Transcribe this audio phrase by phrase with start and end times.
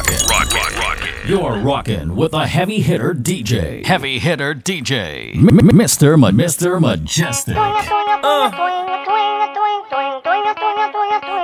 [0.00, 0.28] rocking.
[0.28, 0.78] Rocking.
[0.78, 1.28] Rocking.
[1.28, 3.84] You're rocking with a heavy hitter DJ.
[3.84, 5.34] Heavy hitter DJ.
[5.36, 6.18] M- M- Mr.
[6.18, 6.80] Ma- Mr.
[6.80, 7.56] Mejustik.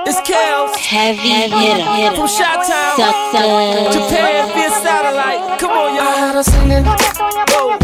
[0.08, 2.16] It's Kels Heavy hitter.
[2.16, 2.96] from Shot Town.
[2.96, 3.92] Sucker.
[3.92, 5.58] Japan via satellite.
[5.60, 6.06] Come on, y'all.
[6.06, 6.84] I had her singing.
[7.52, 7.76] Whoa.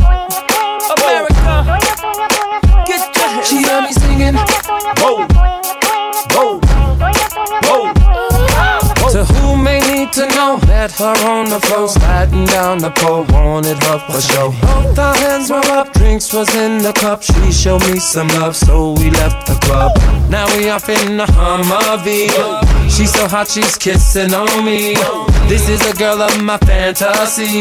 [0.96, 1.52] America.
[2.86, 4.34] Get your She heard me singing.
[5.02, 5.26] Whoa.
[5.26, 5.91] Whoa.
[10.82, 14.50] Met her on the floor, sliding down the pole, wanted her for show.
[14.62, 17.22] Both our hands were up, drinks was in the cup.
[17.22, 19.92] She showed me some love, so we left the club.
[20.28, 22.30] Now we off in the Humvee.
[22.90, 24.94] She's so hot, she's kissing on me.
[25.46, 27.60] This is a girl of my fantasy.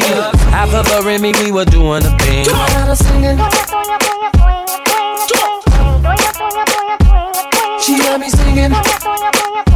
[0.49, 2.47] Half of her and me, we were doing a thing.
[2.49, 3.37] I her singing.
[7.83, 9.70] She had me singing.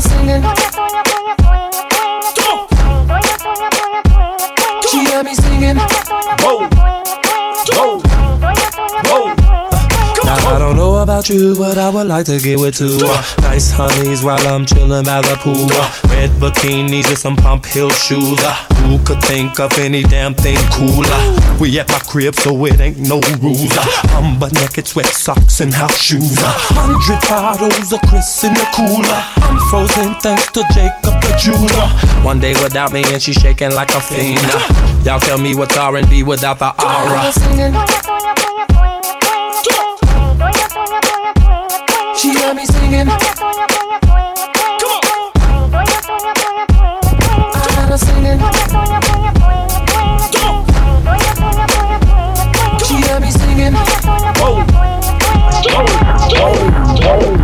[0.00, 0.42] Her singing.
[4.88, 6.09] She had me singing.
[10.70, 14.22] Don't know about you, but I would like to get with two uh, nice honeys
[14.22, 15.66] while I'm chilling by the pool.
[15.68, 18.38] Uh, red bikinis and some pump heel shoes.
[18.38, 18.54] Uh,
[18.86, 21.10] who could think of any damn thing cooler?
[21.58, 23.76] We at my crib, so it ain't no rules.
[23.76, 26.38] Uh, I'm butt naked, sweat socks and house shoes.
[26.38, 29.20] Uh, hundred bottles of Chris in the cooler.
[29.42, 31.88] I'm frozen thanks to Jacob the jeweler.
[32.24, 34.38] One day without me and she shaking like a fiend.
[34.44, 38.30] Uh, y'all tell me what's R&B without the aura.
[42.20, 43.08] She heard me singing.
[43.08, 43.14] I
[47.72, 48.38] had her singing.
[52.84, 53.74] She heard me singing.
[54.36, 54.80] Whoa.
[57.00, 57.39] Missing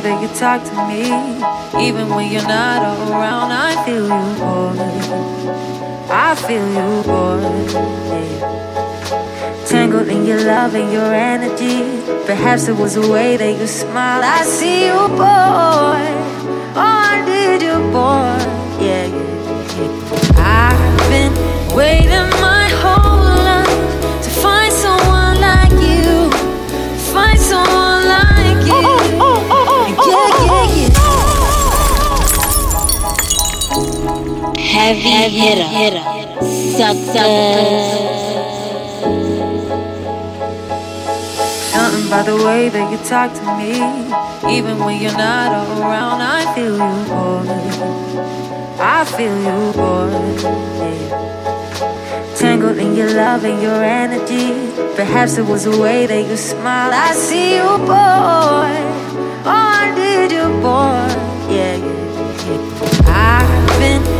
[0.00, 1.02] that you talk to me.
[1.86, 4.74] Even when you're not around, I feel you, boy.
[6.10, 7.40] I feel you, boy.
[9.66, 11.82] Tangled in your love and your energy.
[12.26, 14.24] Perhaps it was the way that you smiled.
[14.24, 16.02] I see you, boy.
[16.76, 18.38] Oh, I did you, boy.
[18.84, 20.70] Yeah, yeah, yeah.
[20.70, 21.34] I've been
[21.76, 22.39] waiting
[34.80, 36.00] Heavy hitter.
[36.40, 37.28] Sucker.
[41.70, 43.72] Something by the way that you talk to me.
[44.56, 47.44] Even when you're not around, I feel you, boy.
[48.80, 50.10] I feel you, boy.
[52.36, 54.72] Tangled in your love and your energy.
[54.96, 56.90] Perhaps it was the way that you smile.
[56.90, 58.72] I see you, boy.
[59.44, 61.06] Oh, I did you, boy.
[61.54, 63.42] Yeah, yeah, yeah.
[63.42, 64.19] I've been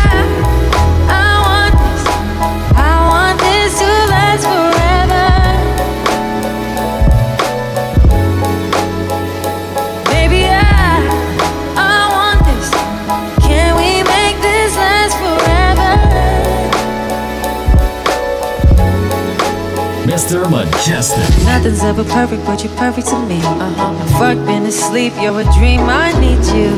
[20.31, 20.49] Mr.
[20.49, 21.45] Mejustik.
[21.45, 23.39] Nothing's ever perfect, but you're perfect to me.
[23.39, 23.93] Uh-huh.
[24.17, 26.77] Fuck been asleep, you're a dream, I need you.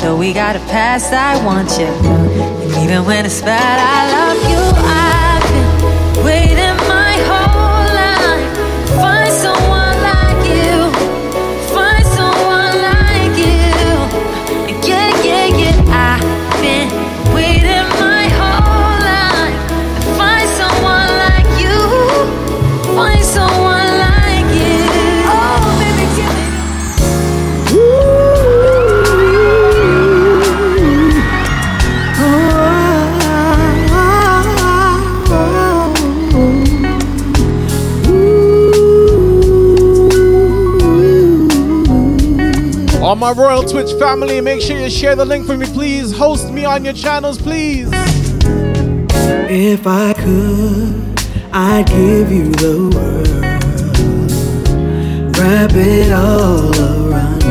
[0.00, 1.86] Though we got a past, I want you.
[1.86, 4.86] And even when it's bad, I love you.
[4.86, 5.25] I've
[43.16, 46.14] All my Royal Twitch family, make sure you share the link for me, please.
[46.14, 47.88] Host me on your channels, please.
[49.48, 51.18] If I could,
[51.50, 53.28] I'd give you the world.
[55.34, 56.68] Wrap it all
[57.08, 57.42] around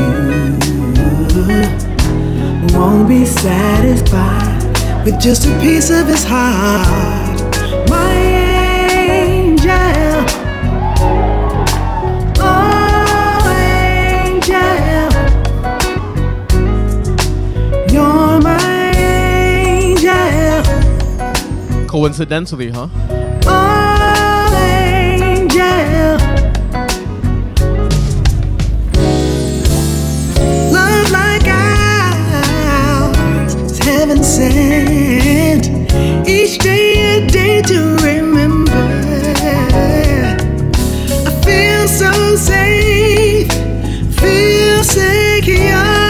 [2.70, 2.78] you.
[2.78, 7.42] Won't be satisfied with just a piece of his heart.
[7.90, 8.25] My
[34.06, 35.68] heaven sent.
[36.28, 38.72] Each day a day to remember.
[41.26, 43.52] I feel so safe,
[44.20, 46.05] feel secure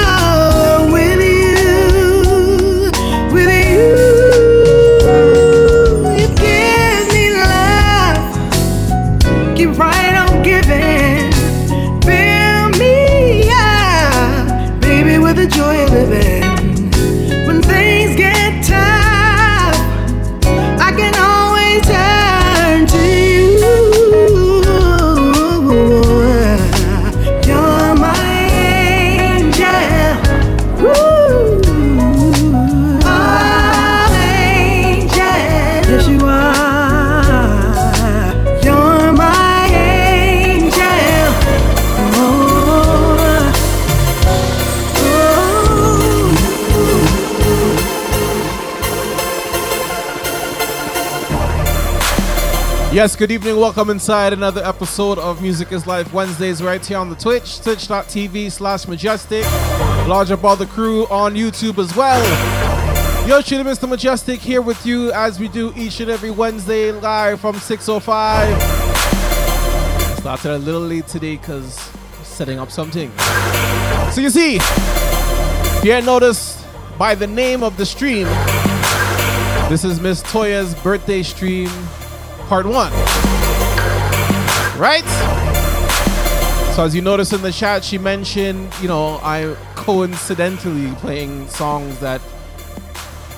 [53.06, 53.58] Yes, good evening.
[53.58, 58.52] Welcome inside another episode of Music is Life Wednesdays right here on the Twitch, twitch.tv
[58.52, 59.44] slash mejustik.
[60.08, 62.20] Large up all the crew on YouTube as well.
[63.28, 63.88] Yo, Chili Mr.
[63.88, 70.18] Mejustik here with you as we do each and every Wednesday live from 6.05.
[70.18, 71.76] Started a little late today because
[72.24, 73.16] setting up something.
[74.14, 76.66] So you see, if you hadn't noticed
[76.98, 78.26] by the name of the stream,
[79.70, 81.70] this is Miss Toya's birthday stream
[82.46, 82.92] part one.
[84.80, 85.04] Right?
[86.76, 92.00] So as you notice in the chat, she mentioned, you know, I coincidentally playing songs
[92.00, 92.22] that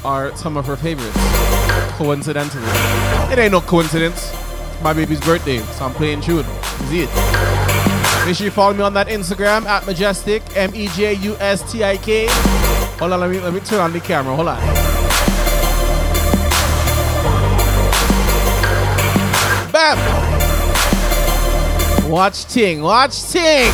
[0.03, 1.17] are some of her favorites.
[1.97, 2.65] Coincidentally.
[3.31, 4.33] It ain't no coincidence.
[4.73, 6.45] It's my baby's birthday, so I'm playing tune.
[6.89, 7.09] See it.
[8.25, 12.27] Make sure you follow me on that Instagram at Mejustik, M-E-J-U-S-T-I-K.
[12.99, 14.35] Hold on, let me let me turn on the camera.
[14.35, 14.86] Hold on.
[19.77, 19.99] Bam!
[22.09, 23.71] Watch Ting, watch Ting!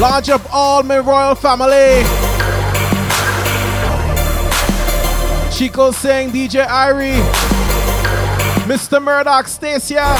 [0.00, 2.02] Launch up all my royal family!
[5.52, 7.20] Chico saying DJ Irie,
[8.64, 9.02] Mr.
[9.02, 10.16] Murdoch, Stacia.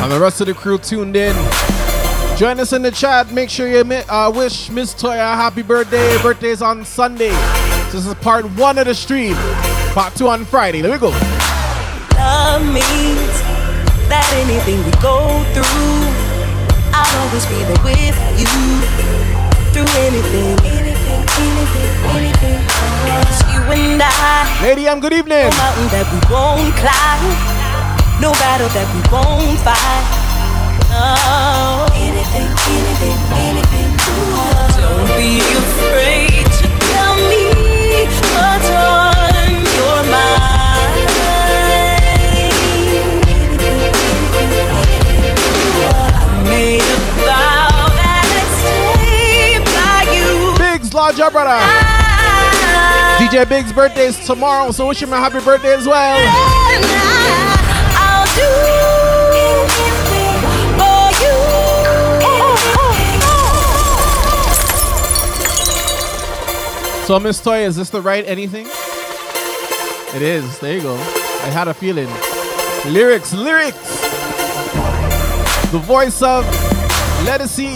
[0.00, 1.79] And the rest of the crew tuned in.
[2.40, 3.30] Join us in the chat.
[3.34, 6.16] Make sure you uh, wish Miss Toya a happy birthday.
[6.16, 7.28] Her birthday's on Sunday.
[7.92, 9.34] So this is part one of the stream.
[9.92, 10.80] Part two on Friday.
[10.80, 11.10] There we go.
[12.16, 13.36] Love means
[14.08, 16.00] that anything we go through,
[16.96, 18.48] I'll always be there with you.
[19.76, 20.56] through anything.
[20.64, 22.56] Anything, anything, anything.
[23.20, 24.48] It's you and I.
[24.62, 25.44] Lady M, good evening.
[25.44, 27.36] No mountain that we won't climb.
[28.16, 30.30] No battle that we won't fight.
[30.88, 32.09] No.
[32.32, 33.90] Anything, anything, anything.
[34.78, 37.44] Don't be afraid to tell me
[38.34, 41.10] what's on your mind.
[45.90, 50.56] I made a vow that I'd stay by you.
[50.56, 51.50] Biggs, brother.
[51.50, 53.18] Ah.
[53.18, 57.59] DJ Biggs' birthday is tomorrow, so wish him a happy birthday as well.
[67.10, 68.66] So, Miss Toy, is this the right anything?
[70.14, 70.60] It is.
[70.60, 70.94] There you go.
[70.94, 72.06] I had a feeling.
[72.86, 74.00] Lyrics, lyrics.
[75.72, 76.44] The voice of
[77.24, 77.74] Let us see.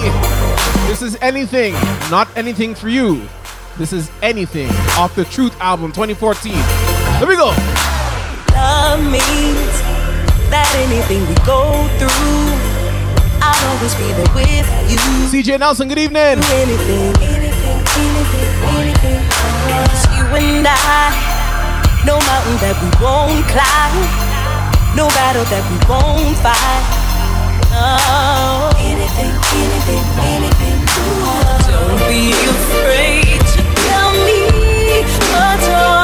[0.86, 1.72] This is anything,
[2.12, 3.26] not anything for you.
[3.76, 6.52] This is anything off the Truth album 2014.
[6.52, 7.46] Here we go.
[8.54, 9.74] Love means
[10.48, 12.54] that anything we go through,
[13.42, 15.42] I'll always be there with you.
[15.42, 17.33] CJ Nelson, good evening.
[18.64, 21.34] It's you and I.
[22.04, 23.96] No mountain that we won't climb.
[24.96, 26.84] No battle that we won't fight.
[27.72, 28.70] No.
[28.78, 30.78] Anything, anything, anything.
[31.68, 34.40] Don't be afraid to tell me
[35.32, 36.03] what's on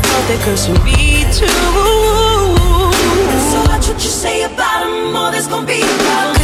[0.00, 1.46] by default they're cursing me too.
[3.50, 6.39] So watch what you say about them, or oh, there's gonna be a problem.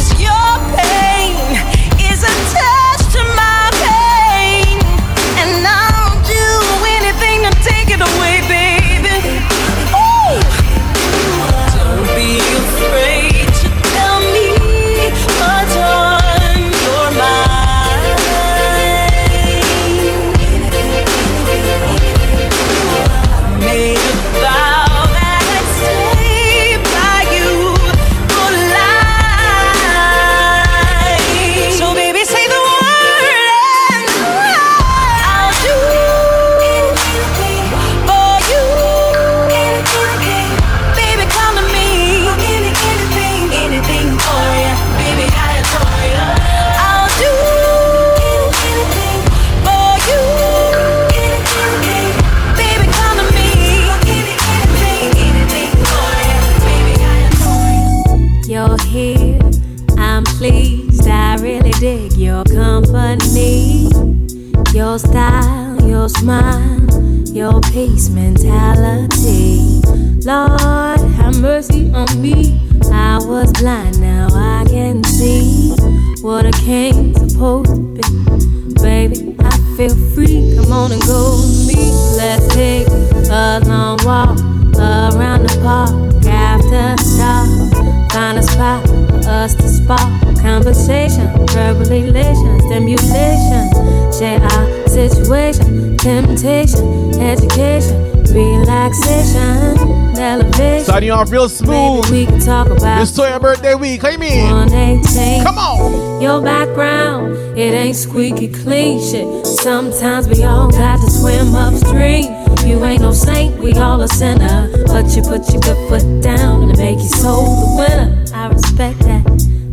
[107.87, 109.45] Ain't squeaky clean shit.
[109.45, 112.25] Sometimes we all got to swim upstream.
[112.65, 114.69] You ain't no saint, we all a sinner.
[114.87, 118.25] But you put your good foot down and make your soul the winner.
[118.33, 119.23] I respect that.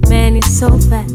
[0.08, 1.10] Man, you're so fat,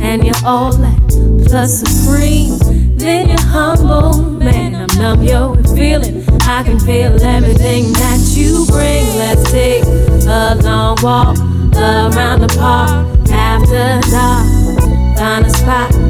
[0.00, 1.00] and you're all that.
[1.48, 2.58] Plus supreme,
[2.98, 4.22] then you're humble.
[4.38, 6.24] Man, I'm numb, yo, with feeling.
[6.42, 9.04] I can feel everything that you bring.
[9.18, 11.36] Let's take a long walk
[11.74, 15.18] around the park after dark.
[15.18, 16.03] Find a spot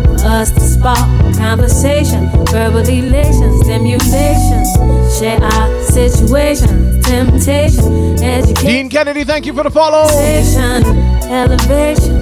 [1.45, 4.65] conversation, Verbal elation, stimulation.
[5.19, 8.67] Share our situation, temptation, education.
[8.67, 10.09] Dean Kennedy, thank you for the follow.
[11.29, 12.19] Elevation.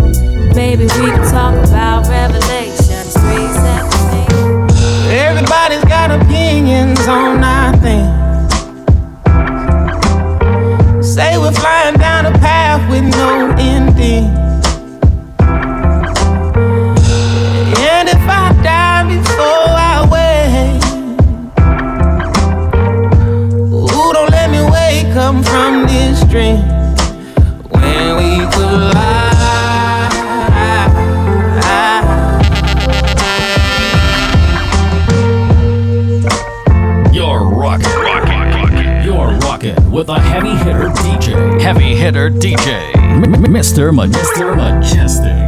[0.53, 3.13] Baby, we can talk about revelations.
[3.23, 3.95] Three seconds.
[5.09, 8.05] Everybody's got opinions on nothing.
[11.01, 14.42] Say we're flying down a path with no ending.
[26.33, 26.57] From this dream
[27.71, 29.13] when we collide.
[37.13, 41.61] You're rocking, rocking, You're rocking with a heavy hitter DJ.
[41.61, 42.95] Heavy hitter DJ.
[42.97, 43.23] M-
[43.53, 43.93] Mr.
[43.95, 44.55] Ma- Mr.
[44.57, 45.42] Mejustik.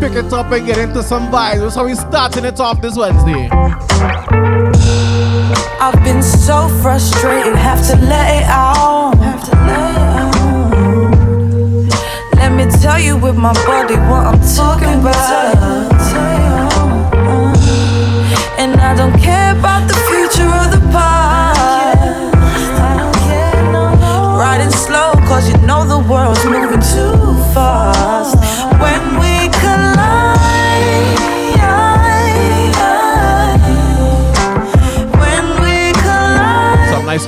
[0.00, 1.74] Pick it up and get into some vibes.
[1.74, 3.48] How we're starting it off this Wednesday.
[5.80, 9.16] I've been so frustrated, have to let it out.
[9.16, 10.38] Have to let it out.
[12.36, 15.88] Let me tell you with my body what I'm talking about.
[18.58, 19.37] And I don't care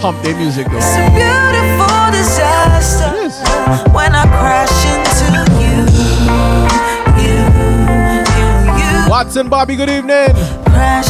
[0.00, 0.78] hump day music though.
[0.78, 3.12] It's a beautiful disaster
[3.92, 5.28] when I crash into
[5.60, 5.76] you.
[7.20, 7.36] You,
[8.40, 9.10] you, you.
[9.10, 10.32] Watson Bobby, good evening.
[10.72, 11.09] Crash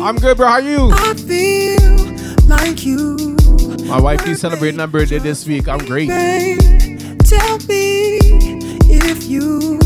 [0.00, 0.46] I'm good, bro.
[0.46, 0.90] How are you?
[0.92, 3.36] I feel like you,
[3.86, 5.68] My wife is celebrating her birthday this week.
[5.68, 6.08] I'm great.
[6.08, 6.58] babe.
[7.24, 8.18] Tell me
[8.88, 9.78] if you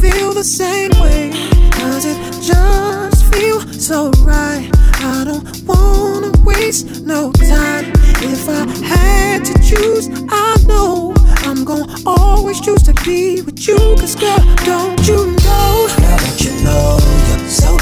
[0.00, 1.30] feel the same way.
[1.70, 4.70] Does it just feel so right?
[5.00, 7.92] I don't wanna waste no time.
[8.20, 11.14] If I had to choose, I know
[11.46, 13.76] I'm gonna always choose to be with you.
[13.76, 15.97] Cause girl, don't you know?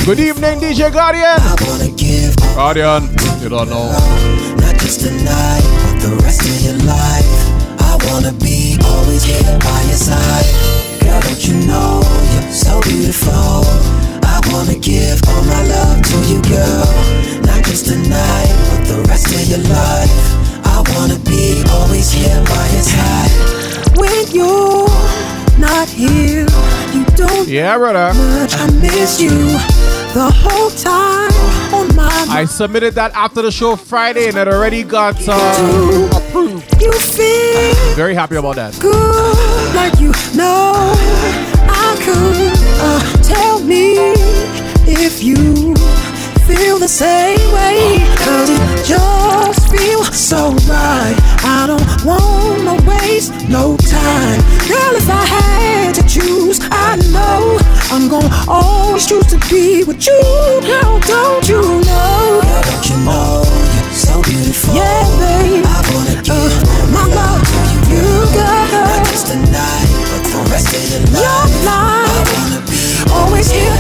[0.07, 1.35] Good evening, DJ Guardian.
[1.43, 3.11] I wanna give Guardian,
[3.43, 3.91] you don't know.
[4.63, 7.27] not just tonight, but the rest of your life.
[7.83, 10.47] I wanna be always here by your side.
[11.03, 13.67] Girl, don't you know you're so beautiful?
[14.23, 16.87] I wanna give all my love to you, girl.
[17.43, 20.15] Not just tonight, but the rest of your life.
[20.71, 23.35] I wanna be always here by your side.
[23.99, 24.87] When you're
[25.59, 26.47] not here,
[26.95, 28.15] you don't Yeah, brother.
[28.15, 28.55] much.
[28.55, 29.59] I miss you
[30.17, 31.31] the whole time
[31.75, 36.65] on my I submitted that after the show Friday and it already got uh, approved.
[36.81, 38.73] You feel Very happy about that.
[38.81, 40.73] good, like you know
[41.69, 42.57] I could.
[42.81, 43.93] Uh, tell me
[44.89, 45.37] if you
[46.49, 48.01] feel the same way.
[48.25, 51.17] Cause it just feels so right.
[51.45, 54.41] I don't wanna waste no time.
[54.65, 57.59] Girl, if I had to choose, I know
[57.91, 60.21] I'm gonna always choose to be with you.
[60.67, 62.41] Girl, don't you know?
[62.43, 64.75] Girl, don't you know you're so beautiful?
[64.75, 65.65] Yeah, babe.
[65.65, 67.59] I wanna give uh, my love to
[67.91, 68.67] you, girl.
[68.91, 71.23] Not just tonight, but the rest of your life.
[71.23, 72.11] Your life.
[72.11, 72.81] I wanna be
[73.13, 73.76] always here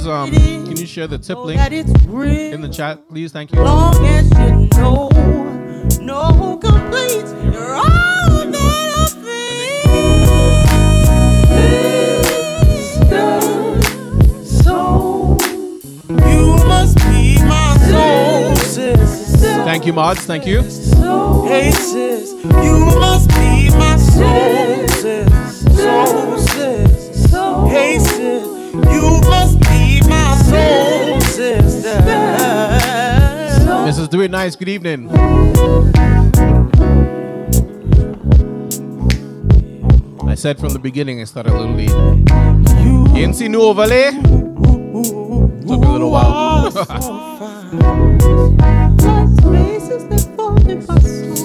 [0.00, 0.30] please, um,
[0.66, 2.52] can you share the tip link That it's real.
[2.54, 3.32] in the chat, please?
[3.32, 3.60] Thank you.
[3.62, 5.08] long as you know,
[6.00, 7.32] no complaints.
[7.44, 9.10] You're all that I.
[14.44, 15.36] So
[16.08, 19.40] you must be my soul, sis.
[19.42, 20.24] Thank you, mods.
[20.24, 20.62] Thank you.
[20.62, 25.29] Hey sis, you must be my soul, sis.
[34.10, 35.08] Do It Nice, good evening.
[40.26, 41.90] I said from the beginning I started a little late.
[43.16, 44.10] You ain't seen no overlay?
[44.10, 46.72] Took a little while.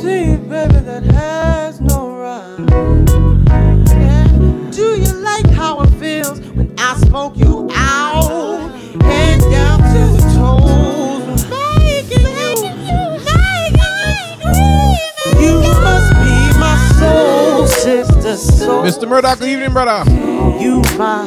[0.01, 0.35] See.
[4.75, 7.54] Do you like how it feels when I smoke you
[18.45, 18.83] soul.
[18.83, 19.07] Mr.
[19.07, 20.09] Murdoch, good evening, brother.
[20.61, 21.25] You my,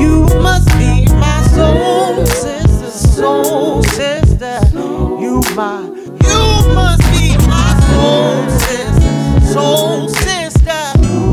[0.00, 4.60] you must be my soul sister, soul sister.
[4.74, 5.80] You my,
[6.28, 6.40] you
[6.74, 10.82] must be my soul sister, soul sister.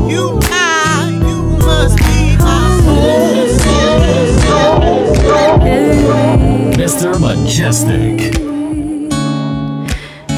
[0.08, 5.60] You my, you must be my soul sister, soul,
[6.76, 7.08] Mr.
[7.20, 8.20] Mejustik.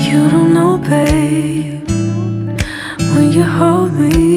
[0.08, 1.88] You don't know, babe,
[3.14, 4.27] when you hold me and kiss me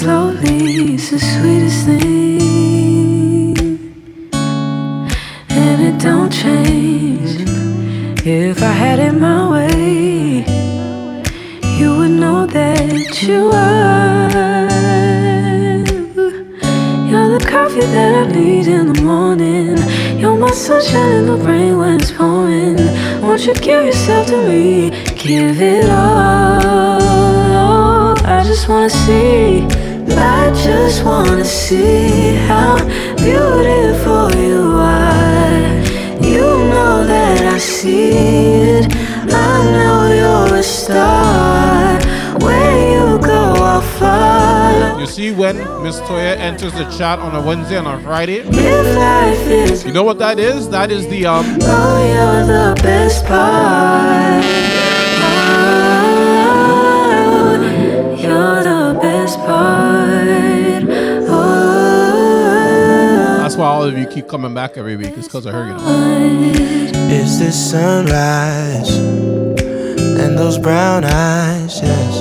[0.00, 3.56] slowly, it's the sweetest thing.
[5.48, 7.48] And it don't change.
[8.26, 10.44] If I had it my way,
[11.78, 14.28] you would know that you are.
[17.08, 19.78] You're the coffee that I need in the morning.
[20.20, 22.76] You're my sunshine in the rain when it's pouring.
[23.22, 24.90] Won't you give yourself to me?
[25.14, 27.06] Give it all.
[28.36, 29.85] I just wanna see.
[30.18, 32.76] I just wanna see how
[33.16, 35.84] beautiful you are.
[36.22, 36.40] You
[36.72, 38.86] know that I see it.
[39.32, 41.98] I know you're a star.
[42.40, 44.98] Where you go, I'll follow.
[45.00, 48.38] You see when Miss Toya enters the chat on a Wednesday and a Friday?
[48.38, 50.68] If life is You know what that is?
[50.70, 54.75] That is the um Oh, you're the best part.
[63.56, 65.14] That's why all of you keep coming back every week.
[65.16, 66.52] It's because of her, you know.
[67.08, 72.16] It's the sunrise and those brown eyes, yes.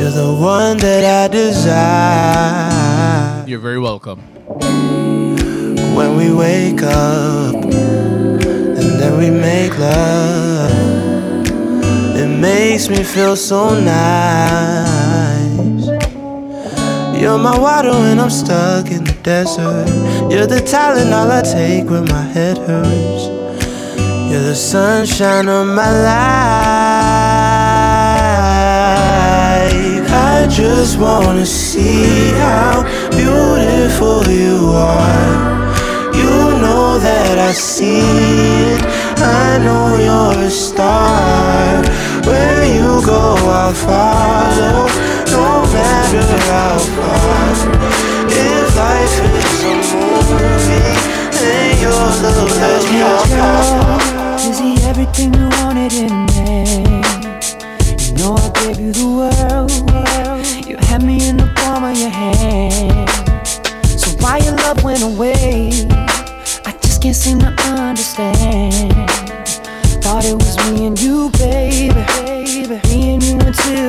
[0.00, 2.64] You're the one that I desire.
[3.46, 4.20] You're very welcome.
[5.94, 10.72] When we wake up and then we make love,
[12.16, 14.93] it makes me feel so nice.
[17.20, 19.88] You're my water when I'm stuck in the desert.
[20.30, 23.24] You're the talent all I take when my head hurts.
[24.30, 26.44] You're the sunshine of my life.
[30.10, 35.54] I just wanna see how beautiful you are.
[36.14, 38.00] You know that I see
[38.72, 38.82] it.
[39.18, 41.82] I know you're a star.
[42.26, 45.13] Where you go, I'll follow.
[45.30, 47.52] No matter how far.
[48.28, 50.92] If life is a movie,
[51.32, 52.86] then you're the best
[53.30, 54.40] part.
[54.40, 56.40] Is he everything you wanted in me?
[58.04, 59.70] You know I gave you the world.
[60.68, 63.08] You had me in the palm of your hand.
[63.98, 65.70] So why your love went away?
[66.66, 69.10] I just can't seem to understand.
[70.02, 71.30] Thought it was me and you,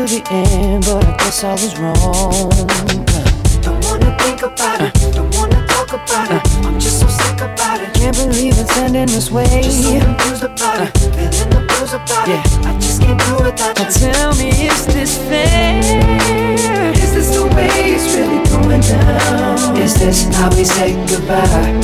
[0.07, 2.49] the end, but I guess I was wrong.
[3.61, 6.41] Don't wanna think about it, don't wanna talk about it.
[6.65, 7.93] I'm just so sick about it.
[7.93, 9.63] Can't believe it's ending this way.
[9.63, 12.41] Just so confused about it, feeling the blues about it.
[12.65, 13.85] I just can't do without you.
[13.89, 15.81] Tell me, is this fair?
[16.93, 19.77] Is this the way it's really going down?
[19.77, 21.81] Is this how we say goodbye?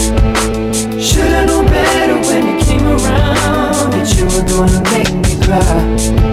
[1.01, 6.31] Should've known better when you came around that you were gonna make me cry.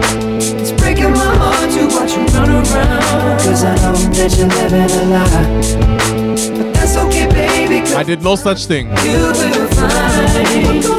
[0.61, 3.39] It's breaking my heart you, but you run around.
[3.41, 6.59] Cause I know that you're living a lie.
[6.59, 7.95] But that's okay, baby.
[7.95, 8.89] I did no such thing.
[9.05, 10.98] you will find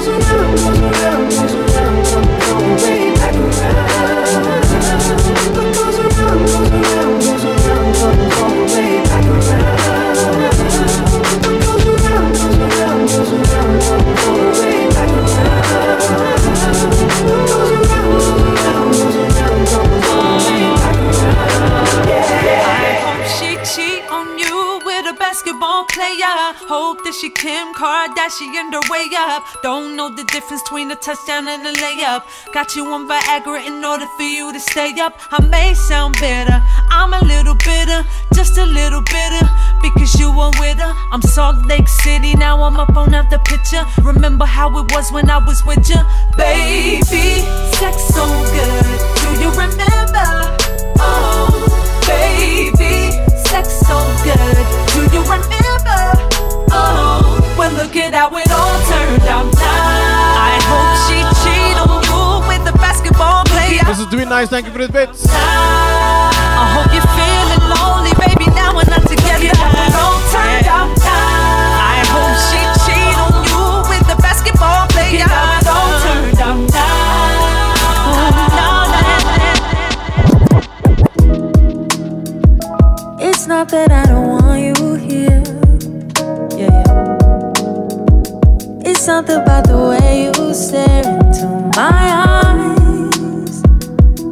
[27.39, 29.45] Kim Kardashian her way up.
[29.63, 32.23] Don't know the difference between a touchdown and a layup.
[32.54, 35.17] Got you on Viagra in order for you to stay up.
[35.32, 39.47] I may sound bitter, I'm a little bitter, just a little bitter.
[39.82, 40.93] Because you were with her.
[41.13, 43.86] I'm Salt Lake City, now I'm up on the picture.
[44.04, 46.02] Remember how it was when I was with you,
[46.36, 47.39] baby.
[47.80, 50.28] Sex so good, do you remember?
[50.99, 51.56] Oh,
[52.04, 53.15] baby,
[53.47, 53.95] sex so
[54.28, 54.65] good.
[54.91, 56.58] Do you remember?
[56.71, 60.39] Oh, well, look at how it all turned out now.
[60.39, 63.84] I hope she cheat on you with a basketball player.
[63.86, 64.49] This is doing nice.
[64.49, 65.25] Thank you for this bits.
[65.29, 68.45] I hope you're feeling lonely, baby.
[68.55, 69.51] Now we're not together.
[69.58, 71.93] How it all turned out now.
[71.93, 75.25] I hope she cheat on you with a basketball player.
[75.25, 77.19] How it all turned out now.
[83.21, 84.38] It's not that I don't want
[89.09, 93.63] something about the way you stare into my eyes.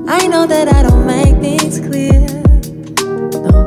[0.07, 2.21] I know that I don't make things clear.
[3.41, 3.65] No.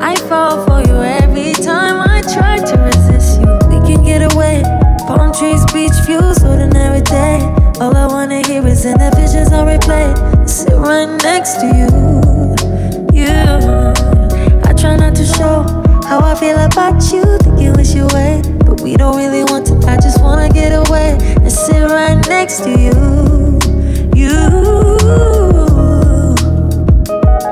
[0.00, 3.50] I fall for you every time I try to resist you.
[3.70, 4.62] We can get away.
[5.08, 7.40] Palm trees, beach views, ordinary day.
[7.80, 10.14] All I wanna hear is in the visions on replay.
[10.48, 11.88] Sit right next to you.
[13.12, 13.92] Yeah.
[14.64, 15.66] I try not to show
[16.06, 17.24] how I feel about you.
[17.42, 18.42] Think you wish you away,
[18.82, 19.74] we don't really want to.
[19.88, 23.58] I just wanna get away and sit right next to you.
[24.14, 24.38] You.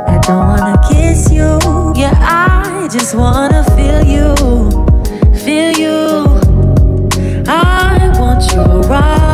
[0.06, 1.58] I don't wanna kiss you.
[1.96, 4.34] Yeah, I just wanna feel you.
[5.44, 6.26] Feel you.
[7.46, 9.25] I want you around.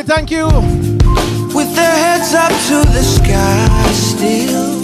[0.00, 0.46] DJ thank you.
[1.54, 4.80] with their heads up to the sky still.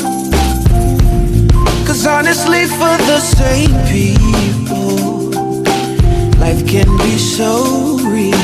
[1.87, 5.31] Cause honestly, for the same people,
[6.39, 8.35] life can be so real.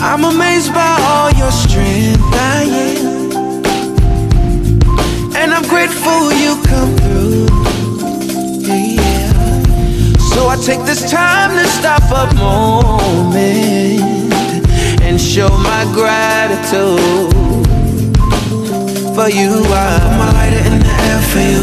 [0.00, 3.32] I'm amazed by all your strength, I am.
[5.36, 7.17] And I'm grateful you come through.
[10.48, 14.00] So I take this time to stop a moment
[15.04, 17.36] and show my gratitude
[19.12, 19.60] for you.
[19.68, 21.60] I put my lighter in the air for you.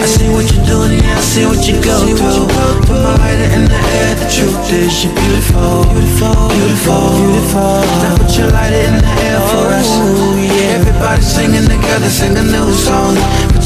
[0.00, 2.48] I see what you're doing, yeah, I see what you go through.
[2.88, 4.14] Put my lighter in the air.
[4.16, 7.84] The truth is you're beautiful, beautiful, beautiful, beautiful.
[8.00, 9.92] Now put your lighter in the air for us.
[10.00, 10.40] Oh,
[10.72, 13.12] Everybody singing together, sing a new song.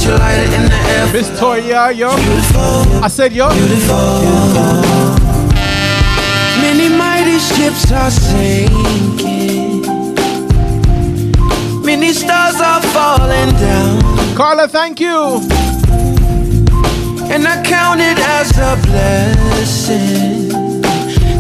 [0.05, 1.13] Put your lighter in the air.
[1.15, 2.11] Miss Toya, yo.
[3.01, 3.49] I said, yo.
[6.61, 9.81] Many mighty ships are sinking.
[11.83, 14.03] Many stars are falling down.
[14.37, 15.41] Carla, thank you.
[17.33, 20.51] And I count it as a blessing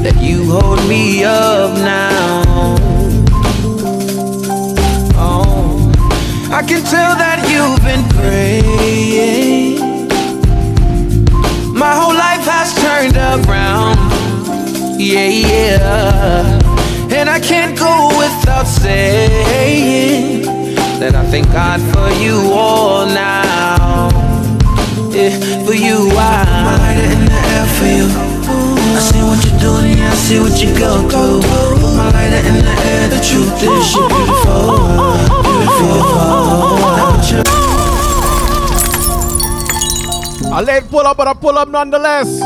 [0.02, 2.83] that you hold me up now.
[6.66, 9.78] Can tell that you've been praying.
[11.74, 13.98] My whole life has turned around.
[14.98, 16.58] Yeah, yeah.
[17.10, 20.42] And I can't go without saying
[21.00, 24.08] that I thank God for you all now.
[25.12, 28.23] Yeah, for you, I my lighter in the air for you.
[29.04, 31.42] I see what you're doing, yeah, I see what you go through.
[31.78, 34.80] Put my lighter in the air, the truth is you're beautiful,
[35.44, 36.24] beautiful.
[36.96, 37.44] Now put your
[40.50, 42.40] I let pull up, but I pull up nonetheless.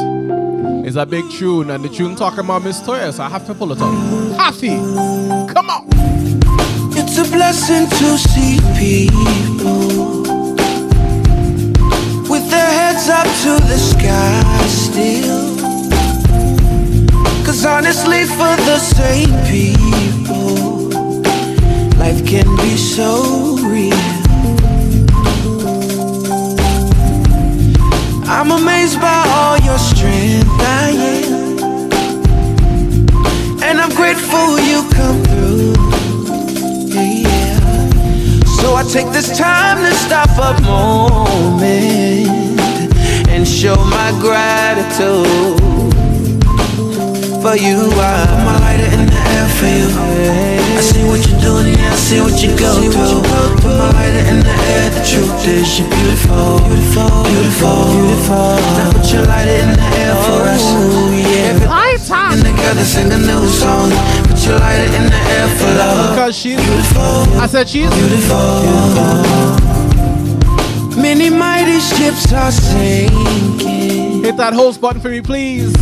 [0.84, 3.54] It's a big tune, and the tune talking about Miss Toya, so I have to
[3.54, 3.94] pull it up.
[4.36, 4.80] Happy,
[5.54, 5.86] come on.
[6.98, 10.22] It's a blessing to see people
[12.28, 15.47] with their heads up to the sky still.
[17.58, 20.90] Cause honestly, for the same people,
[21.98, 23.98] life can be so real.
[28.28, 31.58] I'm amazed by all your strength, I am.
[33.64, 35.74] And I'm grateful you come through.
[36.94, 37.58] Yeah.
[38.60, 42.60] So I take this time to stop a moment
[43.28, 45.67] and show my gratitude
[47.42, 47.78] for you.
[47.94, 49.88] I'm my lighter in the air for you.
[50.78, 53.22] I see what you're doing, yeah, I see what you go through.
[53.62, 54.90] Put my lighter in the air.
[54.90, 58.58] The truth is you're beautiful, beautiful, beautiful, beautiful.
[58.78, 60.64] Now put your lighter in the air for us.
[61.14, 63.90] Yeah, and together sing a new song.
[64.26, 66.14] Put your lighter in the air for love.
[66.14, 67.38] Because she's beautiful.
[67.38, 68.38] I said she's beautiful.
[71.00, 74.22] Many mighty ships are sinking.
[74.22, 75.72] Hit that host button for me, please.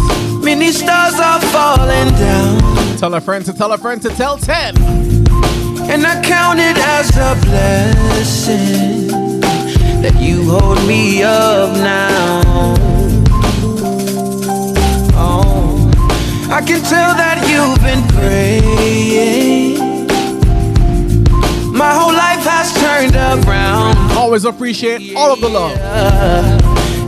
[0.46, 2.98] Many stars are falling down.
[2.98, 4.76] Tell a friend to tell a friend to tell 10.
[5.90, 9.08] And I count it as a blessing
[10.02, 12.76] that you hold me up now.
[15.16, 15.90] Oh,
[16.48, 19.78] I can tell that you've been praying.
[21.76, 23.96] My whole life has turned around.
[24.16, 25.76] Always appreciate all of the love.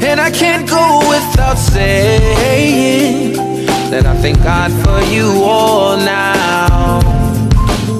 [0.03, 3.28] And I can't go without saying
[3.91, 7.01] that I thank God for you all now.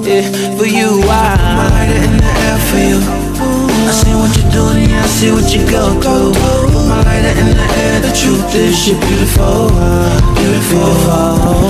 [0.05, 0.21] Yeah,
[0.53, 2.99] for you, I my lighter in the air for you.
[3.89, 6.37] I see what you're doing, yeah, I see what you go through.
[6.37, 8.05] Put my lighter in the air.
[8.05, 9.73] The truth is you're beautiful,
[10.37, 10.93] beautiful.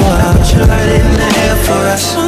[0.03, 2.19] Now put your lighter in the air for us.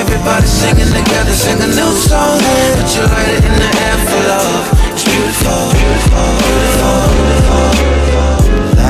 [0.00, 2.40] Everybody singing together, sing a new song.
[2.40, 4.64] Put your lighter in the air for love.
[4.96, 6.67] It's beautiful, beautiful.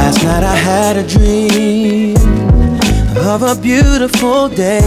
[0.09, 2.17] Last night I had a dream
[3.27, 4.81] of a beautiful day.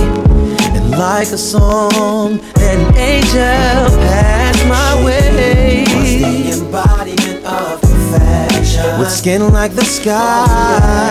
[0.74, 5.86] And like a song, an angel passed my way.
[5.94, 9.00] Was the embodiment of perfection.
[9.00, 11.08] With skin like the sky.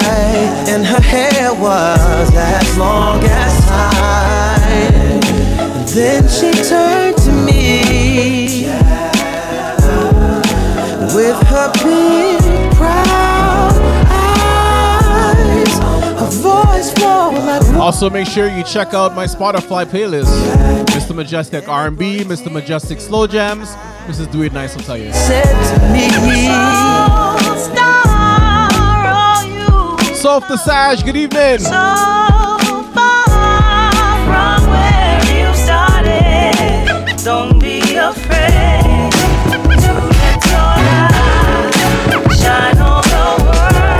[0.67, 5.23] And her hair was as long as time.
[5.79, 8.67] And then she turned to me
[11.15, 11.71] with her
[17.79, 20.31] Also, make sure you check out my Spotify playlist.
[20.87, 21.15] Mr.
[21.15, 22.49] Mejustik R&B, Mr.
[22.51, 23.77] Mejustik Slow Jams,
[24.07, 24.31] Mrs.
[24.31, 25.13] Do It Nice will tell you.
[25.13, 25.57] said.
[30.17, 31.59] Soft the Sage, good evening.
[37.25, 39.11] Don't be afraid
[39.53, 39.59] to
[40.17, 41.73] let your light
[42.41, 43.91] shine on the world.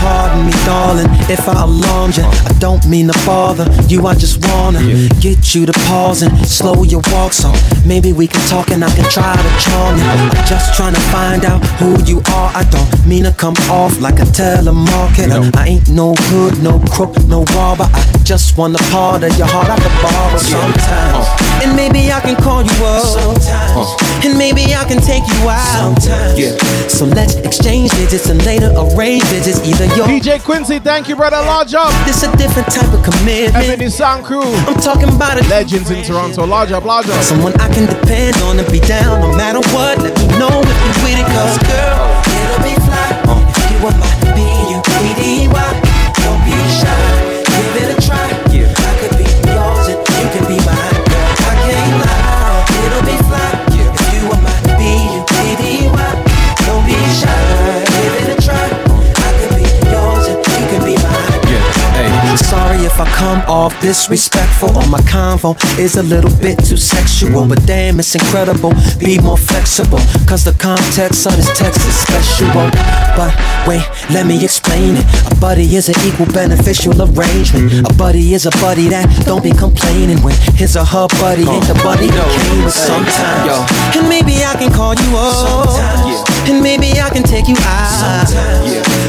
[0.00, 2.24] Pardon me, darling, if I alarmed you.
[2.24, 4.06] I don't mean to bother you.
[4.06, 4.80] I just wanna
[5.18, 7.32] get you to pause and slow your walk.
[7.32, 7.48] So
[7.86, 10.04] maybe we can talk and I can try to charm you.
[10.04, 12.50] I'm just trying to find out who you are.
[12.60, 15.40] I don't mean to come off like a telemarketer.
[15.56, 17.88] I ain't no hood, no crook, no robber.
[17.94, 21.24] I just want a part of your heart I could borrow sometimes.
[21.24, 21.64] Uh.
[21.64, 23.04] And maybe I can call you up.
[23.04, 23.88] Sometimes.
[24.24, 25.96] And maybe I can take you out.
[25.96, 29.60] Sometimes, So let's exchange digits and later arrange visits.
[29.66, 31.36] Either your DJ Quincy, thank you, brother.
[31.36, 31.92] Large up.
[32.04, 33.54] This a different type of commitment.
[33.54, 34.42] Ebony Sound Crew.
[34.42, 36.44] I'm talking about a Legends in Toronto.
[36.44, 37.22] Large up, large up.
[37.22, 39.98] Someone I can depend on and be down no matter what.
[40.02, 42.10] Let me know if you with it, cause girl,
[42.42, 43.06] it'll be fly.
[43.54, 44.42] If you want my B
[44.74, 45.80] U E D Y,
[46.24, 47.17] don't be shy.
[62.98, 67.46] If I come off disrespectful or my convo is a little bit too sexual.
[67.46, 68.72] But damn, it's incredible.
[68.98, 72.48] Be more flexible, cause the context of this text is special.
[73.14, 73.30] But
[73.68, 75.06] wait, let me explain it.
[75.30, 77.88] A buddy is an equal beneficial arrangement.
[77.88, 81.66] A buddy is a buddy that don't be complaining when his or her buddy ain't
[81.70, 83.70] the buddy that came with sometimes.
[83.94, 85.70] And maybe I can call you up.
[86.50, 88.26] And maybe I can take you out.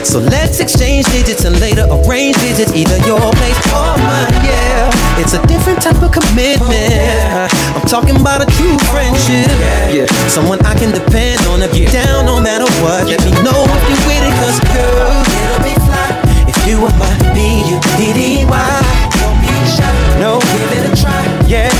[0.05, 4.91] So let's exchange digits and later arrange visits, either your place woman, yeah.
[5.21, 7.51] It's a different type of commitment.
[7.75, 9.47] I'm talking about a true friendship.
[9.91, 11.61] Yeah, someone I can depend on.
[11.61, 15.11] If you're down no matter what, let me know if you're with it, cause girl,
[15.19, 16.15] it'll be fine
[16.47, 18.71] If you are my B, you D-D-Y.
[19.19, 19.91] Don't be shy.
[20.23, 21.23] No, give it a try.
[21.47, 21.71] Yeah,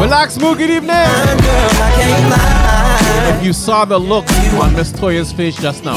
[0.00, 0.96] Relax, Moo, good evening.
[3.32, 4.26] If you saw the look
[4.60, 5.96] on Miss Toya's face just now.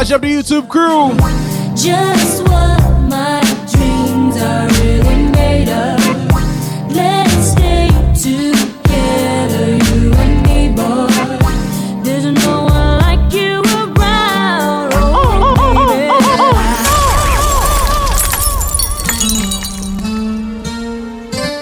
[0.00, 1.12] Hodge up the YouTube crew.
[1.76, 2.80] Just what
[3.10, 6.00] my dreams are really made of.
[6.90, 11.06] Let's stay together, you and me, boy.
[12.02, 14.94] There's no one like you around.
[14.96, 15.84] Oh,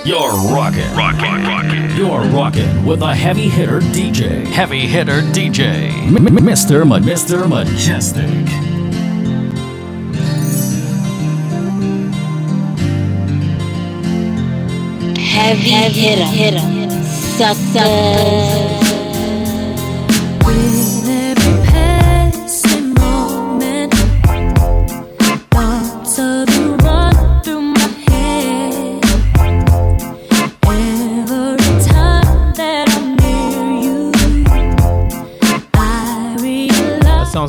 [0.05, 0.09] baby.
[0.09, 0.95] You're rocking.
[0.95, 1.48] Rockin'.
[2.09, 4.47] You're rocking with a heavy hitter DJ.
[4.47, 5.91] Heavy hitter DJ.
[6.09, 6.87] Mr.
[6.89, 7.47] Ma- Mr.
[7.47, 8.49] Mejustik.
[15.19, 15.71] heavy
[16.25, 16.91] hitter,
[17.37, 18.78] suckers.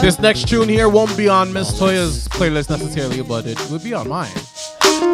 [0.00, 3.92] This next tune here won't be on Miss Toya's playlist necessarily, but it would be
[3.92, 4.32] on mine.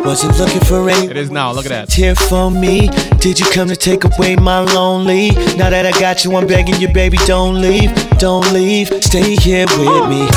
[0.05, 1.11] Wasn't looking for rain.
[1.11, 1.51] It is now.
[1.53, 1.93] Look at that.
[1.93, 2.89] Here for me.
[3.19, 5.31] Did you come to take away my lonely?
[5.57, 8.87] Now that I got you, I'm begging you, baby, don't leave, don't leave.
[9.03, 10.29] Stay here with me.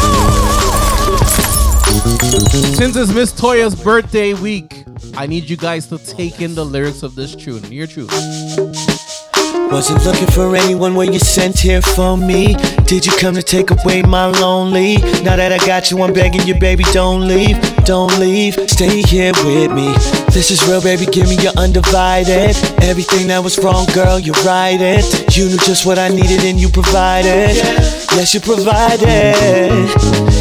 [2.74, 4.84] Since it's Miss Toya's birthday week,
[5.16, 7.72] I need you guys to take in the lyrics of this tune.
[7.72, 8.08] Your tune.
[9.70, 12.56] Wasn't looking for anyone when you sent here for me.
[12.90, 14.98] Did you come to take away my lonely?
[15.22, 18.56] Now that I got you, I'm begging you, baby, don't leave, don't leave.
[18.68, 19.94] Stay here with me.
[20.34, 22.58] This is real, baby, give me your undivided.
[22.82, 25.38] Everything that was wrong, girl, you right it.
[25.38, 27.56] You knew just what I needed and you provided.
[28.18, 29.38] Yes, you provided.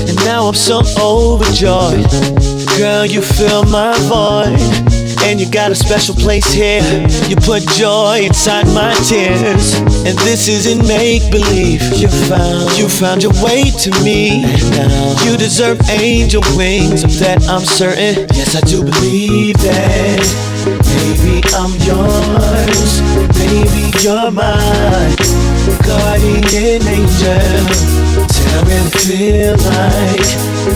[0.09, 2.09] And now I'm so overjoyed.
[2.78, 4.97] Girl, you fill my void.
[5.25, 6.83] And you got a special place here.
[7.29, 9.75] You put joy inside my tears.
[10.07, 11.83] And this isn't make believe.
[11.97, 14.45] You found, you found your way to me.
[14.45, 17.05] And now you deserve angel wings.
[17.05, 18.27] Of that I'm certain.
[18.33, 20.23] Yes, I do believe that.
[20.64, 23.01] Baby, I'm yours.
[23.37, 25.16] Baby, you're mine.
[25.85, 27.99] Guardian angel.
[28.29, 30.29] Tell me feel like.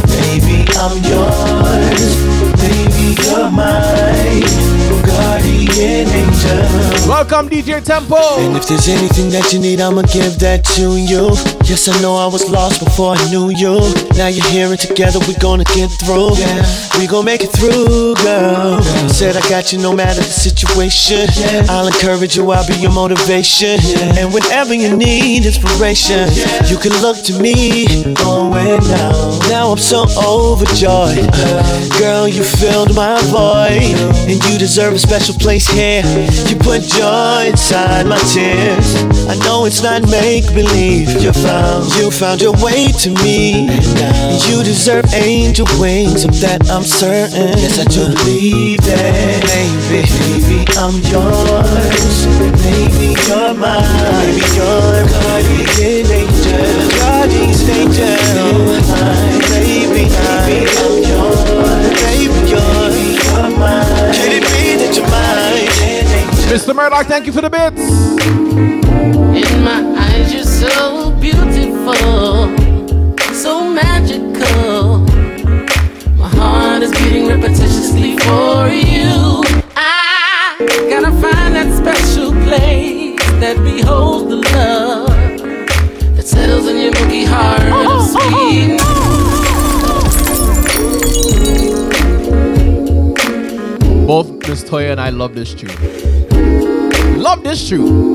[0.08, 2.12] Baby, I'm yours.
[2.60, 4.82] Baby, you're mine.
[5.06, 7.08] Guardian angel.
[7.08, 8.16] Welcome, DJ Tempo.
[8.38, 11.34] And if there's anything that you need, I'ma give that to you.
[11.66, 13.80] Yes, I know I was lost before I knew you.
[14.16, 16.36] Now you're here and together we're gonna get through.
[16.38, 16.62] Yeah.
[16.98, 18.80] We gon' make it through, girl.
[19.08, 21.26] Said I got you no matter the situation.
[21.68, 23.80] I'll encourage you, I'll be your motivation.
[24.16, 26.30] And whenever you need inspiration,
[26.70, 27.86] you can look to me.
[28.14, 29.38] Going now.
[29.48, 31.26] Now I'm so overjoyed.
[31.26, 31.98] Uh-huh.
[31.98, 33.96] Girl, you filled my void.
[34.28, 36.02] And you deserve a special place here.
[36.48, 38.96] You put joy inside my tears.
[39.28, 41.08] I know it's not make believe.
[41.20, 43.68] You found, you found your way to me.
[43.68, 46.24] And you deserve angel wings.
[46.24, 47.56] Of that I'm certain.
[47.58, 49.42] Yes, I do believe that.
[49.88, 52.26] Baby, I'm yours.
[52.62, 53.82] Baby, you're mine.
[54.22, 56.62] Baby, you're guardian angel.
[56.98, 58.81] Guardian angel.
[66.52, 66.74] Mr.
[66.76, 67.80] Murdoch, thank you for the bits.
[67.80, 71.94] In my eyes, you're so beautiful,
[73.32, 74.98] so magical.
[76.18, 79.42] My heart is beating repetitiously for you.
[79.74, 80.58] I
[80.90, 85.08] gotta find that special place that beholds the love
[86.16, 87.96] that settles in your milky heart oh, oh, oh, oh.
[87.96, 88.02] of
[93.96, 94.06] sweet.
[94.06, 96.21] Both Miss Toya and I love this tune.
[97.32, 98.14] Love this tune.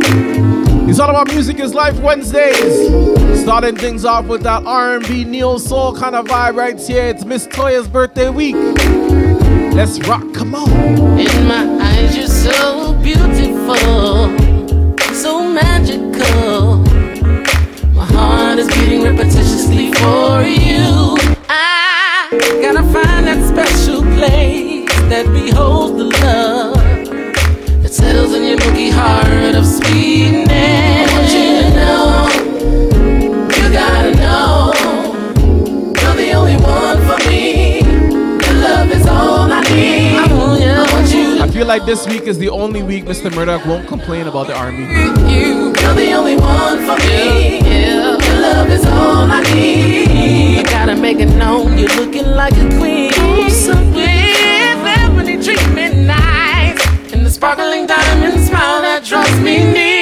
[0.88, 3.41] It's all about music is life Wednesdays.
[3.41, 7.05] Starting things off with that R&B neo soul kind of vibe right here.
[7.05, 8.53] It's Miss Toya's birthday week.
[9.74, 10.22] Let's rock.
[10.36, 10.70] Come on.
[11.20, 13.76] In my eyes, you're so beautiful,
[15.15, 16.84] so magical.
[17.95, 21.18] My heart is beating repetitiously for you.
[21.49, 22.30] I
[22.61, 26.77] gotta find that special place that beholds the love
[27.98, 30.54] settles in your milky heart of sweetness.
[30.54, 32.30] I want you to know,
[33.58, 34.72] you gotta know,
[36.02, 37.80] you're the only one for me.
[37.82, 40.16] Your love is all I need.
[40.16, 43.06] I want you, I want you I feel like this week is the only week
[43.06, 43.34] Mr.
[43.34, 44.84] Murdoch won't complain about the R&B.
[45.34, 45.74] you.
[45.82, 47.60] You're the only one for me.
[47.62, 48.16] Yeah.
[48.26, 50.60] Your love is all I need.
[50.60, 53.50] I gotta make it known you're looking like a queen.
[53.50, 54.16] So with
[57.38, 59.97] sparkling diamond smile that draws me near.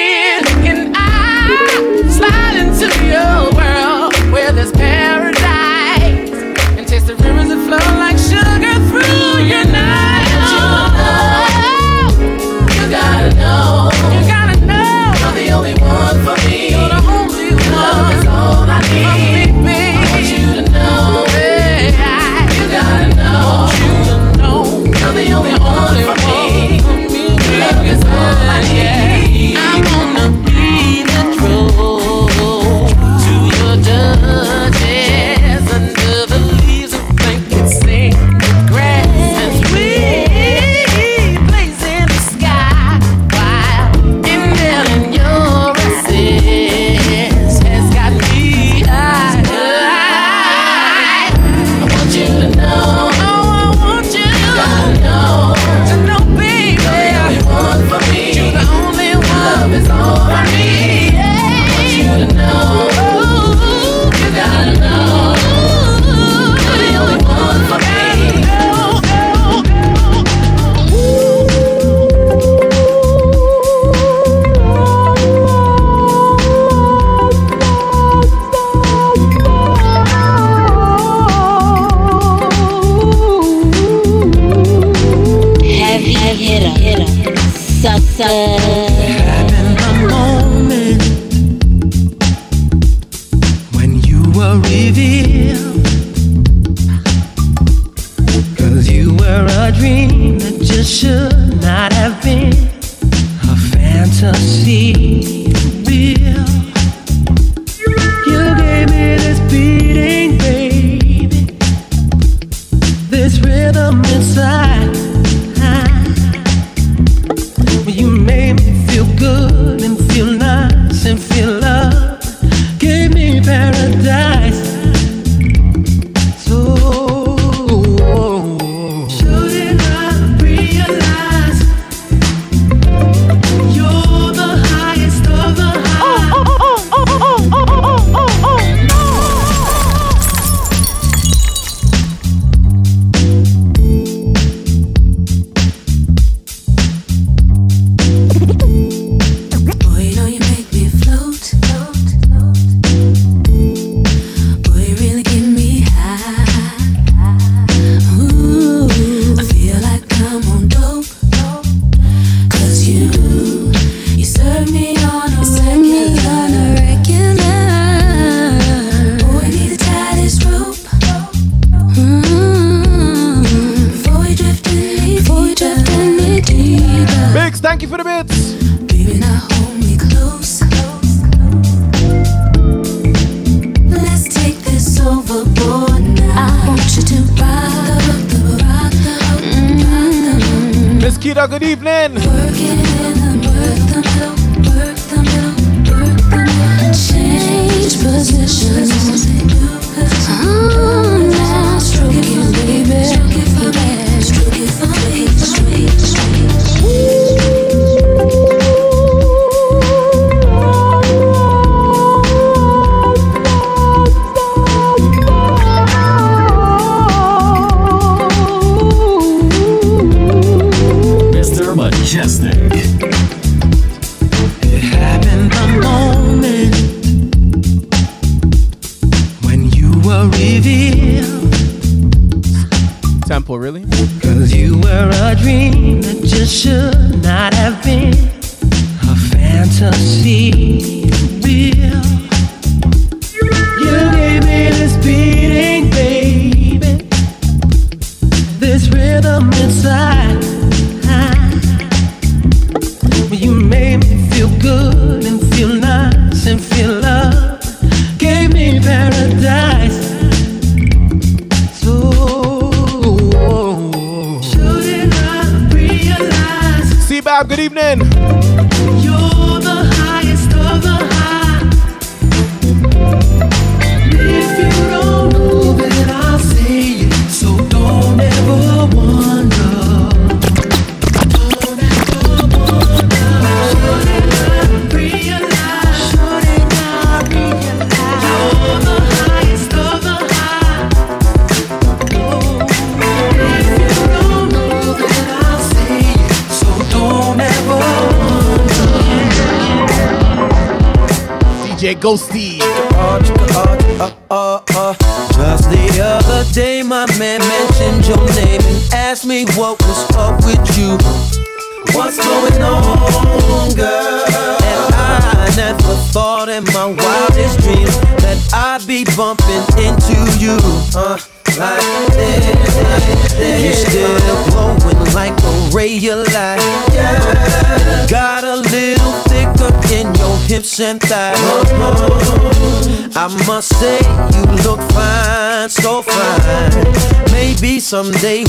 [337.86, 338.42] Someday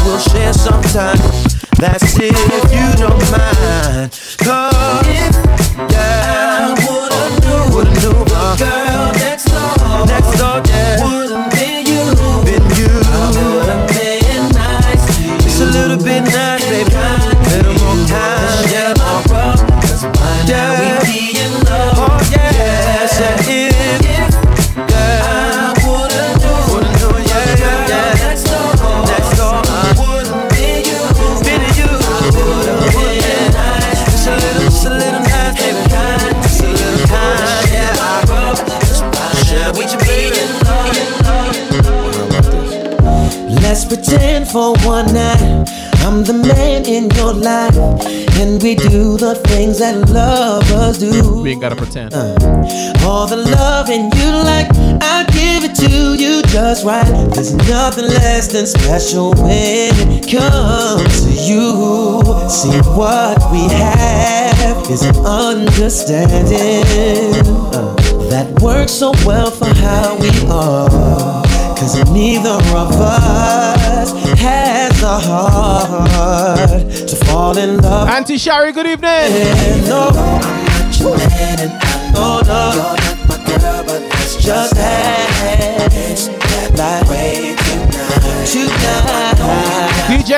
[51.98, 52.14] 100%.
[52.14, 54.68] Uh, all the love and you like,
[55.02, 57.06] I give it to you just right.
[57.34, 62.22] There's nothing less than special when it comes to you.
[62.50, 67.34] See, what we have is an understanding
[67.74, 67.95] uh,
[68.30, 70.89] that works so well for how we are.
[71.78, 76.60] Cause neither of us has the heart
[77.08, 78.10] to fall in love.
[78.10, 79.32] Auntie Shari, good evening.
[82.20, 84.74] I'm not your man and know you're not my girl, but let's just
[86.76, 88.47] that way tonight.
[88.47, 89.38] Tonight.
[90.09, 90.32] DJ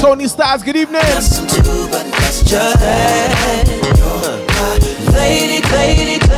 [0.00, 1.02] Tony Styles, good evening.
[1.02, 2.06] But
[2.42, 3.68] just dance.
[5.12, 6.37] Lady, lady, lady, lady.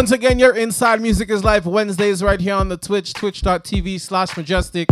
[0.00, 4.30] Once again, you're inside Music is Life Wednesdays right here on the Twitch, twitch.tv slash
[4.30, 4.86] mejustik.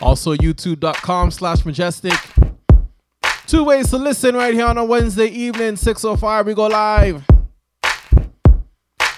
[0.00, 2.18] Also, youtube.com slash mejustik.
[3.46, 7.22] Two ways to listen right here on a Wednesday evening, 6.05, we go live.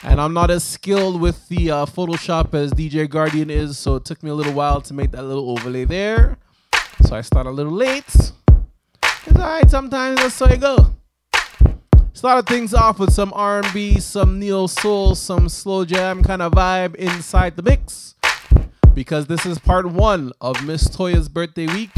[0.02, 4.04] And I'm not as skilled with the uh, Photoshop as DJ Guardian is, so it
[4.04, 6.38] took me a little while to make that little overlay there.
[7.02, 8.02] So I start a little late.
[8.08, 8.32] It's
[9.28, 10.93] alright, sometimes that's how I go.
[12.25, 16.95] Started things off with some R&B, some neo soul, some slow jam kind of vibe
[16.95, 18.14] inside the mix.
[18.95, 21.91] Because this is part one of Miss Toya's birthday week.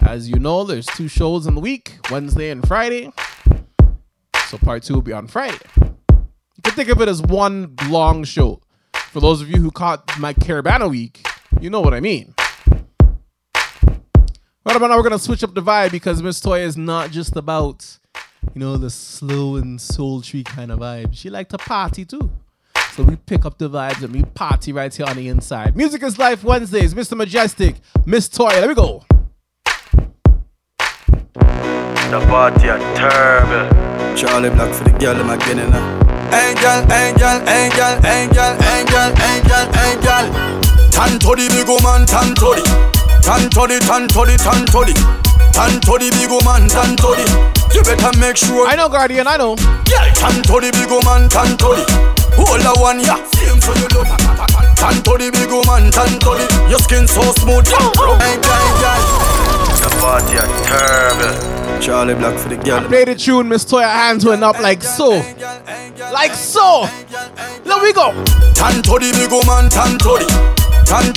[0.00, 3.12] As you know, there's two shows in the week, Wednesday and Friday.
[4.48, 5.60] So part two will be on Friday.
[5.78, 8.62] You can think of it as one long show.
[8.94, 11.24] For those of you who caught my Caribana week,
[11.60, 12.34] you know what I mean.
[13.54, 17.36] Right about now, we're gonna switch up the vibe because Miss Toya is not just
[17.36, 17.98] about,
[18.54, 21.10] you know, the slow and sultry kind of vibe.
[21.12, 22.30] She like to party too.
[22.92, 25.76] So we pick up the vibes and we party right here on the inside.
[25.76, 27.20] Music is Life Wednesdays, Mr.
[27.20, 28.60] Mejustik, Miss Toya.
[28.60, 29.04] Let me go.
[31.34, 34.16] The party are terrible.
[34.16, 36.04] Charlie Black for the girl in my getting now.
[36.30, 40.24] Angel, angel, angel, angel, angel, angel, angel.
[40.94, 42.62] Tan to the big woman, tan to the.
[43.20, 44.94] Tan to the, tan to the, tan to the.
[45.52, 47.63] Tan to the big woman, tan to the.
[47.74, 48.66] You better make sure.
[48.66, 49.56] I know, Guardian, I know.
[49.90, 51.84] Yeah, tan to the big woman, tan to the.
[52.38, 53.18] Hold the one, yeah.
[53.34, 54.06] Same for you love.
[54.78, 56.38] Tan to the big woman, tan to.
[56.70, 57.82] Your skin so smooth, yeah.
[57.82, 58.94] Angel, angel.
[59.82, 61.34] The party are terrible.
[61.82, 62.86] Charlie Black for the girl.
[62.86, 63.90] Play the tune, Miss Toya.
[63.90, 65.20] Hands went up like so.
[66.12, 66.86] Like so.
[67.64, 68.14] Let we go.
[68.54, 70.54] Tan to the big woman, tan to the.
[70.86, 71.12] Tan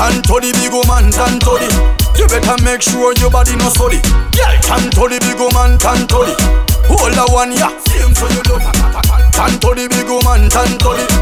[0.00, 0.56] tan to the, tan to.
[0.56, 1.68] Tan to big woman, tan to the.
[2.16, 4.00] You better make sure your body no sorry.
[4.32, 6.34] Yeah, tan to the big woman, tan to the.
[6.88, 7.76] Hold the one, yeah.
[7.84, 9.19] Same for you love.
[9.40, 10.60] Tan to the big woman, the.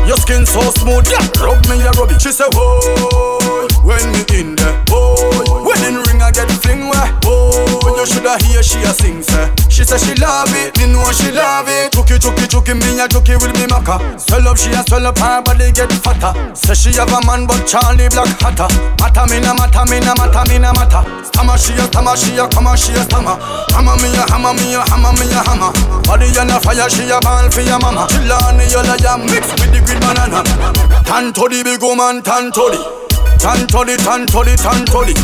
[0.03, 1.23] Your skin so smooth, yeah.
[1.39, 2.19] Rub me, yeah, rub it.
[2.19, 5.63] She say, whoa, when me in there, whoa.
[5.63, 7.95] Wedding ring I get fling where, whoa.
[7.95, 9.55] You shoulda hear she a sing, say.
[9.71, 11.95] She say she love it, me know she love it.
[11.95, 14.19] Chucky, chucky, chucky, me a chucky with me maca.
[14.19, 16.35] Swell up, she a swell up, her body get fatter.
[16.59, 18.67] Say she have a man, but Charlie Black hotter.
[18.99, 21.07] Matter me na matter, me na matter, me na matter.
[21.23, 23.39] Stammer she a stammer, she a come she a stammer.
[23.71, 25.71] Hammer me a hammer, me a hammer, me a hammer.
[26.03, 28.08] Body on a fire, she a ball for your mama.
[28.09, 30.43] Chill on the yellow jam, mix with the green banana.
[31.05, 32.81] Tan to the big woman, tan to the.
[33.39, 35.15] Tan to the, tan to the, tan to the.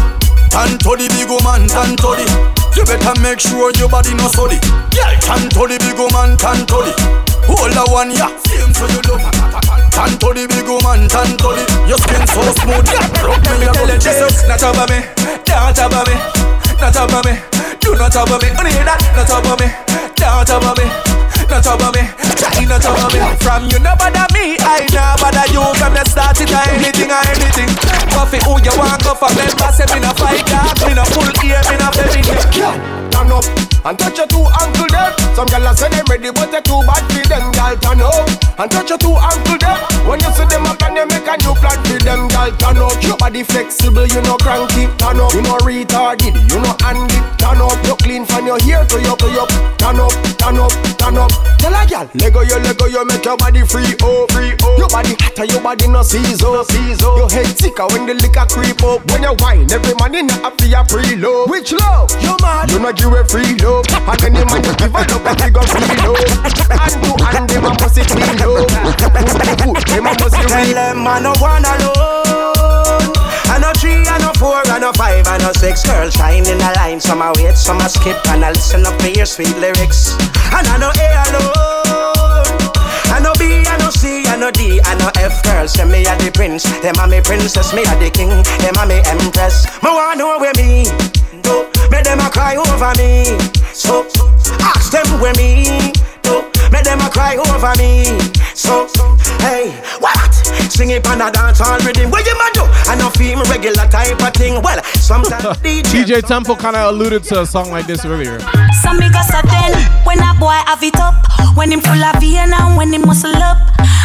[0.53, 2.27] Tan to the big woman, tan to the.
[2.77, 4.59] You better make sure your body no sorry.
[4.95, 6.93] Yeah, tan to the big woman, tan to the.
[7.51, 8.31] Hold the one, yeah.
[8.47, 9.23] Same so you love.
[9.91, 11.65] Tan to the big woman, tan to the.
[11.87, 13.07] Your skin so smooth, yeah.
[13.23, 14.25] Rub me, yeah, rub me.
[14.47, 14.99] Not over me,
[15.45, 16.17] don't over me,
[16.81, 17.35] not over me.
[17.83, 19.01] Do not over me, only hear that.
[19.15, 19.69] Not over me,
[20.17, 20.87] don't over me.
[21.51, 22.03] Not over me,
[22.35, 23.21] try not over me.
[23.39, 25.63] From you no bother me, I no bother you.
[25.79, 27.71] From the start it or anything or anything.
[28.11, 29.31] for who you want go for.
[29.39, 31.89] Member say me no fight dog, me no full ear, me no.
[31.95, 32.75] Girl,
[33.11, 33.45] turn up
[33.85, 35.13] and touch your two ankle them.
[35.37, 37.53] Some gyal say them ready, but they too bad for them.
[37.53, 38.27] Girl, turn up
[38.59, 39.79] and touch your two ankle them.
[40.09, 42.27] When you see them up and they make a new plan for them.
[42.33, 42.97] Girl, turn up.
[43.05, 44.89] Your body flexible, you know cranky.
[44.97, 47.21] Turn up, you know retarded, you know handy.
[47.37, 49.47] Turn up, you clean from your hair to your to your.
[49.77, 51.34] Turn up, turn up, turn up.
[51.59, 54.77] Tell a gyal, lego yo, lego yo, make your body free oh, free oh.
[54.79, 57.17] Your body hotter, your body no season, no season.
[57.17, 59.01] Your head sicker when the liquor creep up.
[59.11, 61.49] When you wine, every man in a happy a preload.
[61.49, 62.11] Which love?
[62.21, 62.71] You mad?
[62.71, 63.87] You not give a free love.
[63.89, 66.55] And any man you give a love, he gon' free love.
[66.69, 68.69] Hand to hand, them a it clean love.
[69.89, 72.64] Them a must it Tell them I no one alone.
[73.55, 75.87] I no three, I no four, I no five, I no six.
[75.87, 78.99] Girls shine in a line, some I wait, some I skip, and I listen up
[78.99, 80.19] to your sweet lyrics.
[80.51, 82.51] And I no A alone.
[83.15, 85.41] I no B, I no C, I no D, I no F.
[85.45, 88.75] Girls say me a the prince, them a me princess, me a the king, them
[88.75, 89.71] a me empress.
[89.85, 90.91] Me want know where me
[91.47, 93.39] go, make them a cry over me.
[93.71, 94.03] So
[94.67, 95.95] ask them where me
[96.27, 98.19] go, make them a cry over me.
[98.59, 98.91] So
[99.39, 99.71] hey,
[100.03, 100.44] what?
[100.71, 102.11] Sing it on a dance hall rhythm.
[102.11, 102.65] What you ma do?
[102.91, 104.61] I no feel me regular type of thing.
[104.63, 106.05] Well, sometimes DJ.
[106.05, 108.41] DJ Temple kind of alluded to a song like this earlier.
[108.83, 109.73] Some big a then
[110.05, 111.15] when a boy have it up.
[111.57, 113.59] When him full of vein and when him muscle up.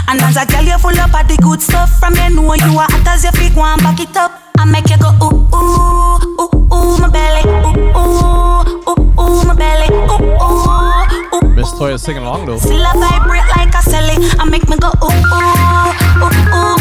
[0.08, 1.89] And as a girl you full up of the good stuff.
[2.00, 4.32] From you know you are hot as your feet go and back it up.
[4.58, 9.56] I make you go ooh ooh ooh ooh my belly ooh ooh ooh ooh my
[9.56, 11.56] belly ooh ooh ooh.
[11.56, 12.58] Miss Toya singing along though.
[12.58, 14.18] Still I vibrate like a celly.
[14.39, 16.80] I make me go ooh ooh my my.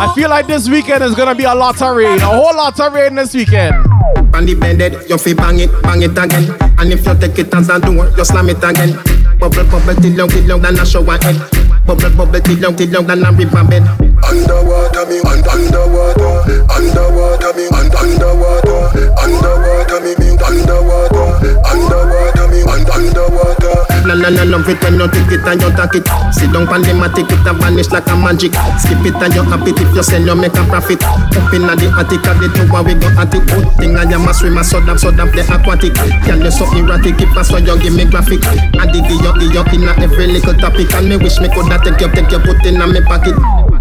[0.00, 2.78] I feel like this weekend is gonna be a lot of rain, a whole lot
[2.78, 3.74] of rain this weekend.
[4.34, 6.56] On the bended, you fi bang it, bang it again.
[6.78, 8.94] And if you take it as a door, you slam it again.
[9.38, 11.67] Bubble, bubble, till long, till long, than a shower head.
[11.88, 13.80] Bubble, bubble, till long, till long, than a river bed.
[14.20, 18.80] Underwater me, un- underwater, underwater me, un- underwater,
[19.16, 21.26] underwater me, me, underwater,
[21.64, 23.76] underwater me, un- underwater.
[24.04, 26.08] La la la love it when you take it and you take it.
[26.32, 28.52] Sit down pan them a take it and vanish like a magic.
[28.80, 31.00] Skip it and you happy if you sell you make a profit.
[31.04, 33.44] Up inna the attic of the tower we go at it.
[33.48, 35.92] Good thing I am a swimmer so damn so damn play aquatic.
[36.24, 38.40] Girl you so erratic if I saw you give me graphic.
[38.80, 39.20] I dig you
[39.52, 42.64] you inna every little topic and me wish me coulda take you take you put
[42.66, 43.34] inna me pocket.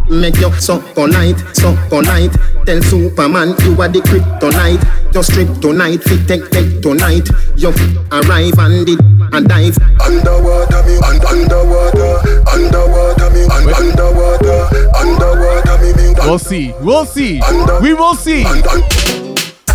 [0.10, 2.32] Make you so polite, so polite.
[2.66, 4.82] Tell Superman you are the kryptonite.
[5.14, 7.28] Just strip tonight, fit take take tonight.
[7.56, 7.70] You
[8.12, 9.00] arrive and did
[9.34, 9.78] and dive.
[10.00, 14.60] Underwater me, un- underwater, underwater me, un- underwater,
[14.96, 16.14] underwater me, me.
[16.26, 16.74] We'll see.
[16.82, 17.42] We'll see.
[17.82, 18.44] We will see.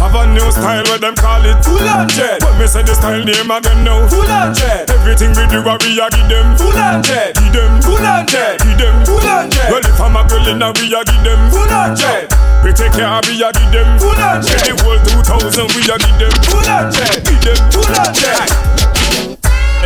[0.03, 1.55] Have a new style where them call it?
[1.63, 2.43] Full on jet.
[2.43, 4.03] When me say the style name again now.
[4.11, 4.91] Full on jet.
[4.91, 6.59] Everything we do a we a give them.
[6.59, 7.39] Full on jet.
[7.39, 7.79] Give them.
[7.79, 8.59] Full on jet.
[8.67, 8.99] Give them.
[9.07, 9.71] Full on jet.
[9.71, 11.39] Well if I'm a girl in a we a give them.
[11.55, 12.27] Full on jet.
[12.67, 13.87] We take care of we a give them.
[14.03, 16.35] Full on jet The whole 2000 we a give them.
[16.51, 17.23] Full on jet.
[17.23, 17.59] Give them.
[17.71, 18.83] Full on jet.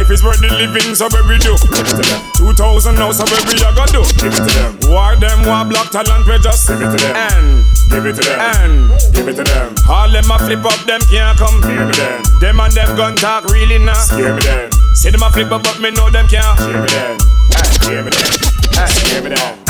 [0.00, 1.56] If it's worth the living, so where we do?
[1.76, 2.20] Give it to them.
[2.36, 4.00] 2000 now, so where we a go do?
[4.16, 4.72] Give it to them.
[4.92, 7.16] War them, war block talent, we just give it to them.
[7.16, 8.41] And give it to them.
[8.41, 9.74] And give it to them.
[9.89, 12.22] All them a flip up, them can't come Give me them.
[12.41, 13.99] Them and them gun talk really now.
[14.16, 14.70] Give me them.
[14.95, 16.59] See them a flip up, but me know them can't.
[16.59, 17.18] Scare me then.
[17.80, 18.30] Give me then.
[18.72, 19.65] Hey, scare me then.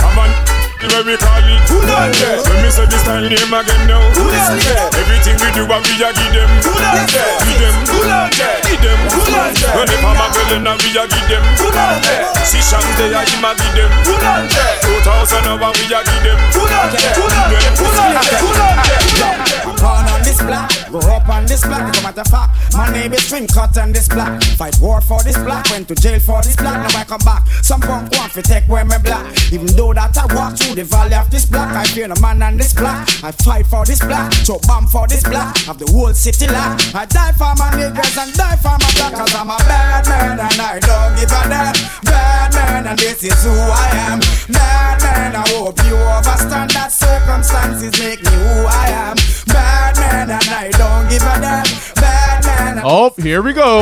[0.87, 0.97] Come on.
[0.97, 4.01] Where we call it Full on jet When me say this style name again now
[4.17, 7.59] Full on jet Everything we do and we a give them Full on jet Give
[7.59, 10.81] them Full on jet Give them Full on jet When if I'm a girl and
[10.81, 13.93] we a give them Full on jet See Shams they a him a give them
[14.09, 17.29] Full on jet 2000 now and we a give them jet Full on jet Full
[17.29, 18.77] on jet Full on
[19.21, 19.37] jet
[19.77, 21.87] Born on this block, grew up on this block.
[21.95, 24.43] No matter of fact, my name is String Cut on this block.
[24.59, 26.75] Fight war for this block, went to jail for this block.
[26.75, 27.47] Now I come back.
[27.63, 29.25] Some punk want to take where my block.
[29.53, 32.43] Even though that I walk through the valley of this block, I fear no man
[32.43, 33.07] on this block.
[33.23, 35.57] I fight for this block, so bomb for this block.
[35.71, 36.95] Have the whole city locked.
[36.95, 39.13] I die for my niggas and die for my block.
[39.15, 41.75] Cause I'm a bad man and I don't give a damn.
[42.03, 44.19] Bad man and this is who I am.
[44.51, 49.17] Bad man, I hope you understand that circumstances make me who I am.
[49.47, 51.65] Bad man and I don't give a damn.
[51.95, 52.83] Bad man.
[52.85, 53.81] Oh, here we go.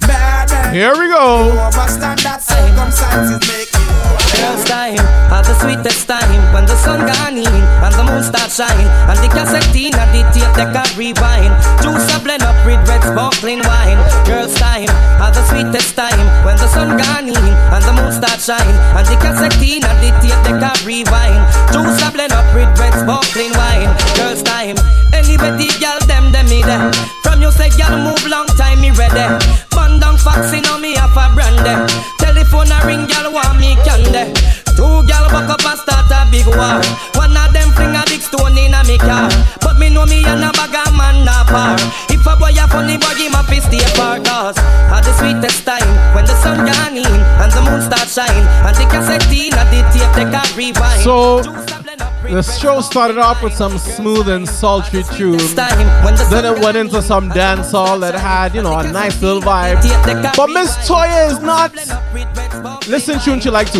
[0.00, 0.74] Bad man.
[0.74, 1.50] Here we go.
[1.66, 3.73] Overstand that circumstances make
[4.44, 5.00] Girls time,
[5.32, 7.48] have the sweetest time When the sun gone in
[7.80, 11.56] and the moon start shine And the cassette in and the tape they can rewind.
[11.80, 13.96] Juice a blend up with red sparkling wine.
[14.28, 18.36] Girls time, have the sweetest time When the sun gone in and the moon start
[18.36, 21.40] shine And the cassette in and the tape they can rewind.
[21.72, 23.88] Juice a blend up with red sparkling wine.
[24.12, 24.76] Girls time,
[25.16, 26.92] anyway the girl them them me there.
[27.24, 29.24] From you say girl move long time me ready.
[29.72, 31.32] Man down foxy now me have a
[32.44, 34.28] Telephone a ring girl want me candy
[34.76, 36.76] Two but buck up and start a big war.
[37.16, 39.30] One of them fling a big stone in a me car.
[39.60, 41.76] But me know me and a bag of man not par.
[42.12, 44.24] If a boy a funny boy, him a fist stay apart.
[44.26, 44.58] Cause
[44.92, 48.44] had the sweetest time when the sun gone in and the moon start shine.
[48.66, 51.00] And the cassette in a the tape they can rewind.
[51.00, 51.40] So
[52.30, 55.54] the show started off with some smooth and sultry tunes.
[55.54, 59.82] Then it went into some dancehall that had, you know, a nice little vibe.
[60.36, 61.74] But Miss Toya is not.
[62.88, 63.78] Listen, tune she like to.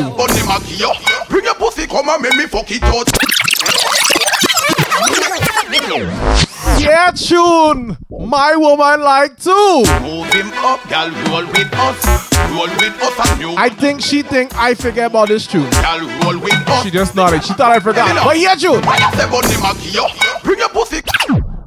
[1.28, 3.08] Bring your pussy, come and make me fuck it out.
[6.78, 7.96] Yeah, tune.
[8.10, 9.84] My woman like too.
[10.00, 12.32] Move him up, gal, roll with us.
[12.50, 13.54] Roll with us and you.
[13.56, 15.68] I think she think I forget about this tune.
[15.70, 16.82] Gal, roll with us.
[16.84, 17.44] She just nodded.
[17.44, 18.14] She thought I forgot.
[18.24, 18.80] But yeah, tune.
[20.42, 21.02] Bring your pussy.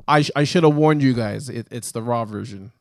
[0.08, 1.50] I, sh- I should have warned you guys.
[1.50, 2.72] It, it's the raw version.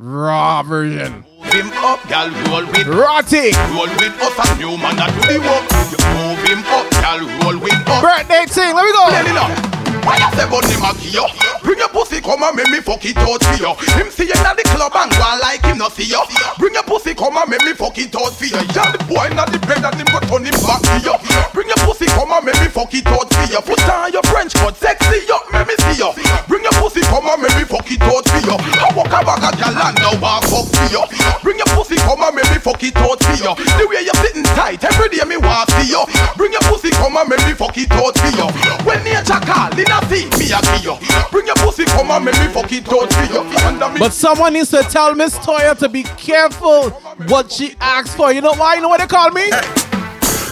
[0.00, 1.24] Raw version.
[1.42, 3.50] Move him up, gal, roll with Rotty.
[3.74, 5.66] Roll with us and you man that do the work.
[6.14, 8.00] Move him up, gal, roll with us.
[8.00, 9.77] Birthday let me go.
[10.08, 11.20] Why you say bunny Maggie?
[11.60, 13.76] Bring your pussy come and make me fuck it out for you.
[13.92, 16.24] Him see you at the club and go like him not see you.
[16.56, 18.56] Bring your pussy come and make me fuck it out for you.
[18.72, 21.12] Yeah, the boy not the bed and him go turn him back to you.
[21.52, 23.60] Bring your pussy come and make me fuck it out for you.
[23.60, 26.08] Put on your French coat, sexy up, make me see you.
[26.48, 28.56] Bring your pussy come and make me fuck it out for you.
[28.56, 31.04] I walk a bag of gal and now I fuck for you.
[31.44, 33.52] Bring your pussy come and make me fuck it out for you.
[33.76, 36.00] The way you sitting tight, every day me want see you.
[36.40, 38.48] Bring your pussy come and make me fuck it out for you.
[38.88, 40.96] When nature call, in see me a give you.
[41.30, 43.98] Bring your pussy come and make me fuck it out for you.
[43.98, 46.90] But someone needs to tell Miss Toya to be careful
[47.28, 48.32] what she asks for.
[48.32, 48.74] You know why?
[48.76, 49.50] You know what they call me?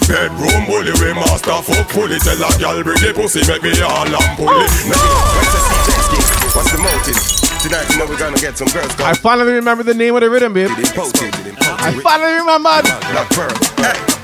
[0.07, 2.19] Bedroom bully, we master fuck fully.
[2.21, 4.71] Tell a gal bring the pussy, make me all and pull it.
[6.55, 7.19] What's the motive?
[7.63, 8.95] Tonight, you know we're gonna get some girls.
[9.01, 10.71] I finally remember the name of the rhythm, babe.
[10.71, 14.16] I finally remembered.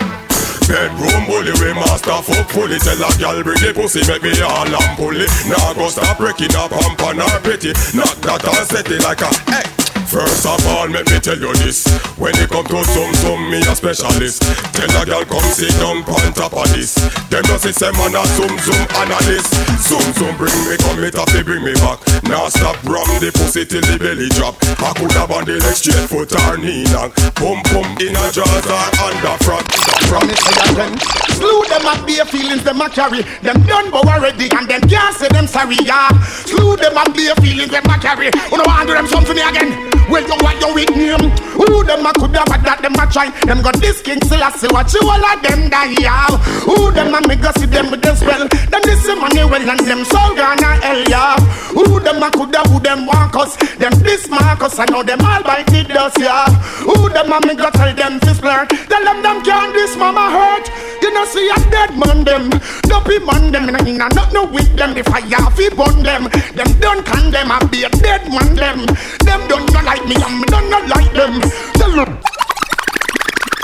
[0.72, 2.78] Bedroom bully, we master fuck fully.
[2.78, 5.28] Tell a gal bring the pussy, make me all and pull it.
[5.46, 7.76] Now go stop breaking up, hump on her pretty.
[7.94, 9.71] Knock that and set it like a hey.
[10.12, 11.88] First of all, let me tell you this
[12.20, 14.44] When it come to some, some, me a specialist
[14.76, 17.00] Tell a girl come sit down on top of this
[17.32, 19.48] Them just say man a zoom, zoom, analyst
[19.80, 21.96] Zoom, zoom, bring me, come it up, they bring me back
[22.28, 25.80] Now stop, rum the pussy till the belly drop I could have on the leg
[25.80, 29.64] straight foot or knee knock Pum, pum, in a jaws or under front
[30.12, 30.92] Promise me again.
[31.40, 33.22] Slew them up bare feelings them a carry.
[33.40, 35.76] Them done but already and them can't say them sorry.
[35.80, 36.12] Yeah.
[36.44, 38.28] Slew them up bare feelings them a carry.
[38.50, 40.01] Who no want do them something again?
[40.10, 41.30] Well, you what you with name?
[41.56, 43.30] Who them a could have that them a try?
[43.44, 45.94] Them got this king still a see what you all of them die.
[46.00, 46.26] Yeah.
[46.64, 48.48] Who them a me go see them with them spell?
[48.48, 51.02] Them this money well and them soul gonna hell.
[51.08, 51.36] Yeah.
[51.72, 53.56] Who them a could have who them want us?
[53.76, 56.18] Them this Marcus I know them all by the dust.
[56.18, 56.48] Yeah.
[56.84, 58.66] Who them a me go tell them fist blur?
[58.66, 60.66] Tell them them can't this mama hurt.
[61.02, 62.50] You know see a dead man them.
[62.86, 63.68] Dopey man them.
[63.68, 64.94] And I not no with them.
[65.12, 66.28] I have fi burn them.
[66.54, 67.50] Them don't condemn.
[67.50, 68.86] I be a dead man them.
[69.24, 70.16] Them don't not like me.
[70.16, 71.40] I'm don't not like them.
[71.74, 72.18] Tell them.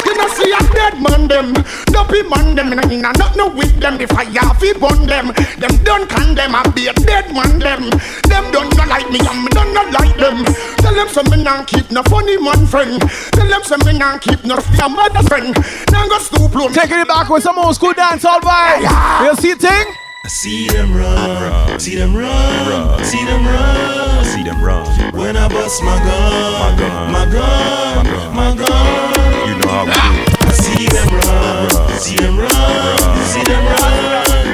[0.05, 1.53] You know see a dead man them.
[1.87, 2.73] Dopey man them.
[2.73, 4.01] And I not no with them.
[4.01, 5.33] If I have fi burn them.
[5.59, 6.55] Them don't condemn.
[6.55, 7.91] I be a dead man them.
[8.29, 9.21] Them don't not like me.
[9.21, 10.45] I'm don't not like them.
[10.79, 13.01] Tell them some me nah keep no funny man friend.
[13.33, 15.55] Tell them some me nah keep no your mother friend.
[15.91, 16.69] Now go stoop low.
[16.69, 19.27] Taking it back with some old school dance, dancehall vibe.
[19.27, 20.08] You see thing?
[20.25, 25.15] I see them run, see them run, see them run, see them run.
[25.15, 29.49] When I bust my gun, my gun, my gun, my gun.
[29.49, 29.99] You know how we do.
[30.43, 33.65] I see them run, see them run, see them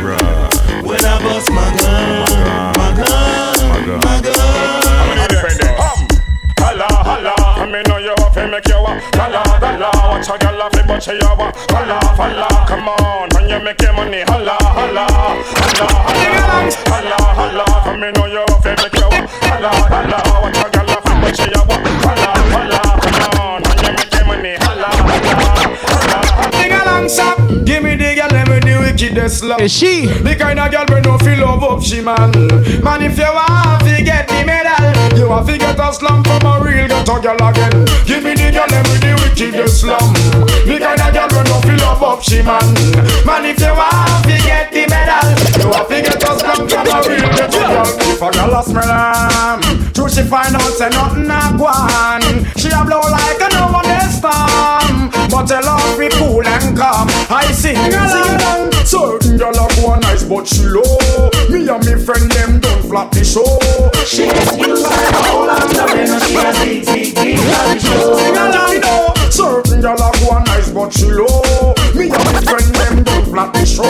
[0.05, 0.85] run.
[0.85, 1.84] When I bust my gun,
[8.37, 9.91] you make you a holla, holla.
[10.11, 12.49] Watch a off it, but she a wa holla, holla.
[12.67, 17.65] Come on, when you make your money, holla, holla, holla, holla, holla, holla.
[17.85, 20.19] I mean know you to make you a holla, holla.
[20.43, 22.81] Watch a off it, but she a wa holla, holla.
[23.03, 25.31] Come on, when you make your money, holla, holla,
[25.95, 26.53] holla.
[26.59, 27.39] Sing along, stop.
[27.65, 29.61] Give me the girl, let me the wickedest love.
[29.61, 30.07] Is she?
[30.07, 32.31] The kind of girl we no feel love up, she man.
[32.83, 36.47] Man, if you want to get the medal, you want to get a slum from
[36.47, 37.75] a real ghetto girl again.
[38.07, 40.15] Give me the girl, let me the wickedest slum.
[40.67, 42.63] The kind of girl we no feel love up, she man.
[43.27, 45.27] Man, if you want to get the medal,
[45.59, 47.91] you want to get a slum from a real ghetto girl.
[47.99, 49.59] If a girl a smell am,
[49.91, 52.23] true she find out say nothing a go on.
[52.55, 57.11] She a blow like a no one storm, but her love be cool and calm.
[57.27, 58.84] I sing along.
[58.85, 60.83] Certain girl a go nice, but she low.
[61.49, 63.59] Me and me friend them don't flap the show.
[64.05, 68.17] She is inside the hole and the rest she a big, big, big the show.
[68.17, 69.15] Sing along, no.
[69.31, 71.75] Certain girl a go nice, but she low.
[71.97, 73.89] Me and me friend them don't flap the show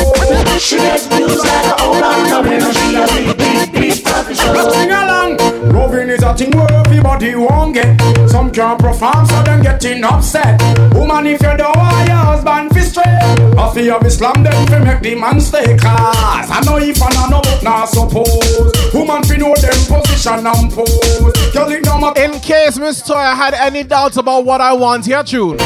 [0.58, 2.60] She gets views like a old and coming.
[2.72, 4.70] She a big, big, big coffee show.
[4.70, 5.36] Sing along.
[5.72, 8.00] Loving is a thing where everybody won't get.
[8.30, 10.60] Some can't perform, so them getting upset.
[10.94, 14.78] Woman, if you don't want your husband fi straight, I feel of Islam them fi
[14.78, 16.50] make the man stay class.
[16.50, 18.72] I know if I know but not suppose.
[18.92, 21.52] Woman fi know them position and pose.
[21.52, 22.22] Girl, it no matter.
[22.22, 25.58] In case Miss Toya had any doubts about what I want, here tune.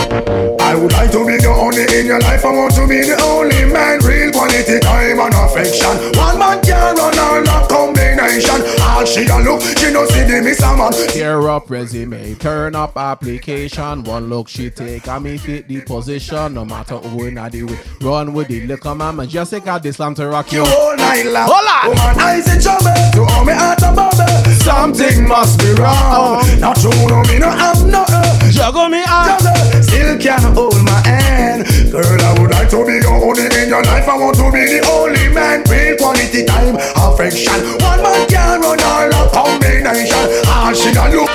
[0.61, 2.45] I would like to be the only in your life.
[2.45, 4.01] I want to be the only man.
[4.01, 6.13] Real quality time and affection.
[6.19, 8.61] One man can run all that combination.
[8.83, 10.93] All she a look, she no see the miss a man.
[11.09, 14.03] Tear up resume, turn up application.
[14.05, 16.55] One look she take, and me fit the position.
[16.55, 19.27] No matter who in the way, run with the liquor man.
[19.29, 20.63] Jessica, this slam to rock you.
[20.63, 21.49] all night long.
[21.51, 21.89] Hold on.
[21.89, 22.95] Woman, eyes in trouble.
[23.15, 24.27] To all me heart a bubble.
[24.63, 26.45] Something must be wrong.
[26.61, 28.05] Not true, no me no have no.
[28.09, 29.41] Uh, Juggle me out.
[29.41, 29.83] Juggle.
[29.83, 31.65] Still can't hold my hand.
[31.93, 34.09] Girl, I would like to be your only in your life.
[34.09, 35.63] I want to be the only man.
[35.69, 36.77] Real quality time,
[37.19, 37.59] affection.
[37.83, 40.25] One man can run all the combination.
[40.47, 41.31] All she a look.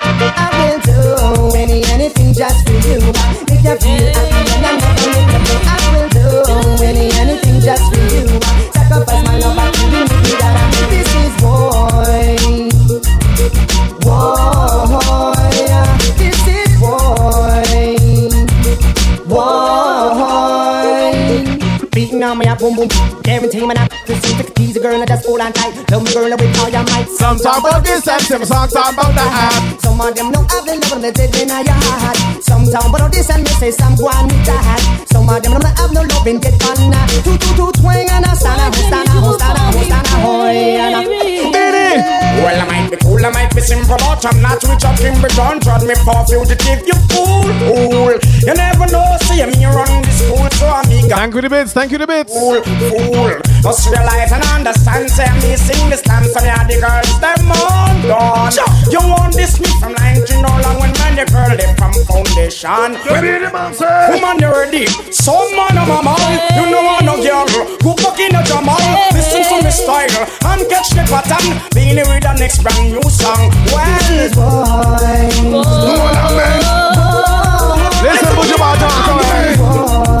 [0.00, 0.96] I will do
[1.56, 3.00] any anything just for you.
[3.44, 5.60] Make you feel happy I'm not gonna you.
[5.68, 6.24] I will do
[6.82, 8.24] any anything just for you.
[8.72, 10.56] Sacrifice my love give me the that
[10.88, 12.36] This is boy,
[14.00, 14.96] boy.
[16.16, 17.68] This is boy,
[19.28, 20.56] boy.
[21.92, 22.88] Beating on me, I boom boom.
[23.22, 23.74] Guarantee me
[24.06, 25.74] not to see the keys, girl, and just hold on tight.
[25.90, 27.08] Love me, girl, with all your might.
[27.08, 29.78] Some talk about this and some talk about that.
[29.82, 32.42] Some of them know have the love and the dead in your heart.
[32.42, 35.06] Some talk about this and me say some go on with that.
[35.10, 37.08] Some of them don't have no love and get on that.
[37.24, 41.66] Two two two twang and a stand a stand a stand a stand a hoy.
[42.46, 45.18] Well, I might be cool, I might be simple, but I'm not rich up in
[45.34, 48.14] Don't Trod me for fugitive, you fool, fool.
[48.46, 50.55] You never know, see me run this school, so I'm eager.
[50.66, 52.32] Thank you the bits, thank you the bits.
[52.32, 53.38] Fool, fool.
[53.62, 57.96] Just realize and understand, say me sing this dance, and yeah, the girls, them on
[58.02, 58.52] gone.
[58.90, 62.94] You want this me from 19 no long when man, the girl, they from foundation.
[63.06, 64.14] You be the man, sir.
[64.14, 64.86] Woman, you're ready.
[65.10, 67.46] Some man of my man, you know I no girl.
[67.82, 68.78] Go back in the Jamal,
[69.14, 70.14] listen to me style,
[70.50, 71.58] and catch the pattern.
[71.74, 73.50] Being with the next brand new song.
[73.70, 74.06] Well,
[78.02, 80.15] Listen, put your mouth on.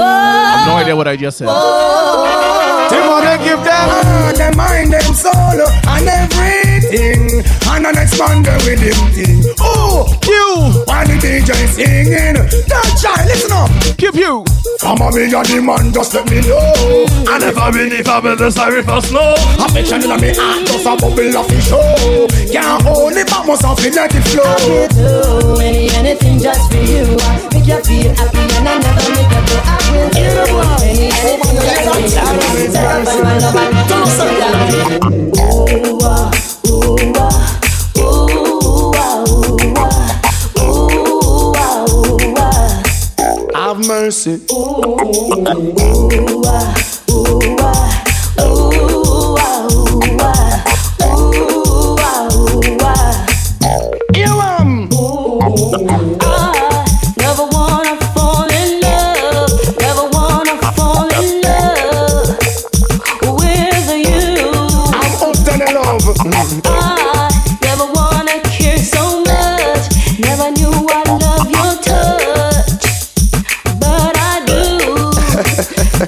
[0.00, 1.46] I have no idea what I just said.
[1.46, 3.88] Tim on and give them.
[3.88, 7.42] Ah, them mind, them soul, and everything.
[7.70, 9.41] And an expander with him thing.
[9.60, 10.84] Oh, you.
[10.86, 12.34] While the DJ singing.
[12.68, 13.70] That child, listen up.
[13.98, 14.44] Keep you.
[14.82, 17.06] From a me and the man, just let me know.
[17.30, 19.34] I never been if I been the sorry for snow.
[19.62, 21.70] Affection in me heart, just a bubble of fish.
[21.70, 22.26] show.
[22.50, 24.42] Can't hold it, but must have to let it flow.
[24.42, 27.14] I will do any anything just for you.
[27.54, 29.56] Make you feel happy and I never make you go.
[29.62, 30.20] I will do
[30.82, 32.74] any anything just for you.
[32.74, 33.72] Sacrifice my
[44.02, 44.40] mercy.
[44.50, 46.74] Ooh, ooh, ah, ooh, ah,
[47.10, 47.52] ooh,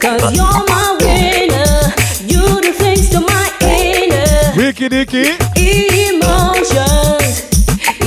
[0.00, 1.94] Cause you're my winner,
[2.26, 5.36] you do things to my inner Ricky Dicky.
[6.10, 7.46] emotions.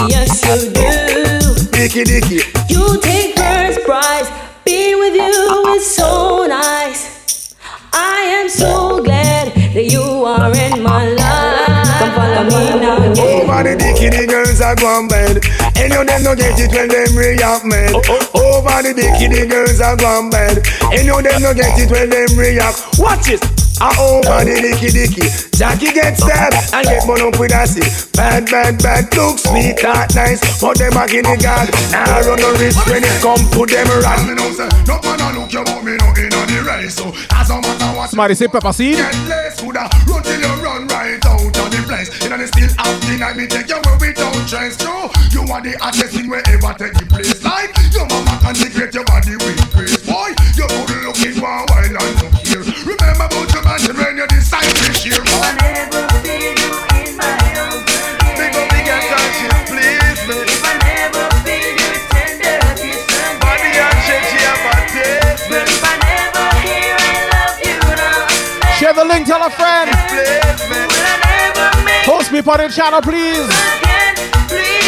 [0.09, 1.71] Yes, you do.
[1.71, 2.41] Dicky Dicky.
[2.67, 4.29] You take first prize.
[4.65, 7.55] Being with you is so nice.
[7.93, 11.87] I am so glad that you are in my life.
[11.99, 13.23] Come follow me now, yeah.
[13.23, 15.37] Over the dicky, the girls are gone bad.
[15.87, 17.95] And you them no get it when them react mad.
[17.95, 20.59] Over the dicky, the girls are gone bad.
[20.91, 22.99] And you them no get it when them react.
[22.99, 23.39] Watch it.
[23.79, 25.23] Ah, over the dicky dicky.
[25.55, 27.63] Jackie get stabbed and get one up with a.
[28.19, 29.07] Bad, bad, bad.
[29.15, 30.43] Look sweet, that nice.
[30.59, 31.71] But them back in the guard.
[31.95, 34.27] Now run the risk when it come to them rat.
[34.27, 36.99] Me know say, no man a look you, but me no in on the race.
[36.99, 38.99] So as a matter what Somebody say pepper seed.
[38.99, 42.11] Get less coulda run till you run right out of the place.
[42.25, 45.13] You know they still have the night me take you where we don't chase through.
[45.37, 47.45] You are the hottest thing we ever take the place.
[47.45, 50.01] Like Your mama can degrade your body with grace.
[50.01, 54.17] Boy, you're good looking for a while and look here Remember about your man when
[54.17, 55.21] you decide to share.
[55.37, 57.85] One ever feel you in my arms
[58.33, 60.41] Big girl, you please me?
[60.41, 63.05] If I never see you tender kiss
[63.37, 69.53] Body and change I never hear I love you now Share the link, tell a
[69.53, 69.93] friend.
[72.09, 73.45] Horse me for the channel, please.
[73.45, 74.17] again,
[74.49, 74.86] please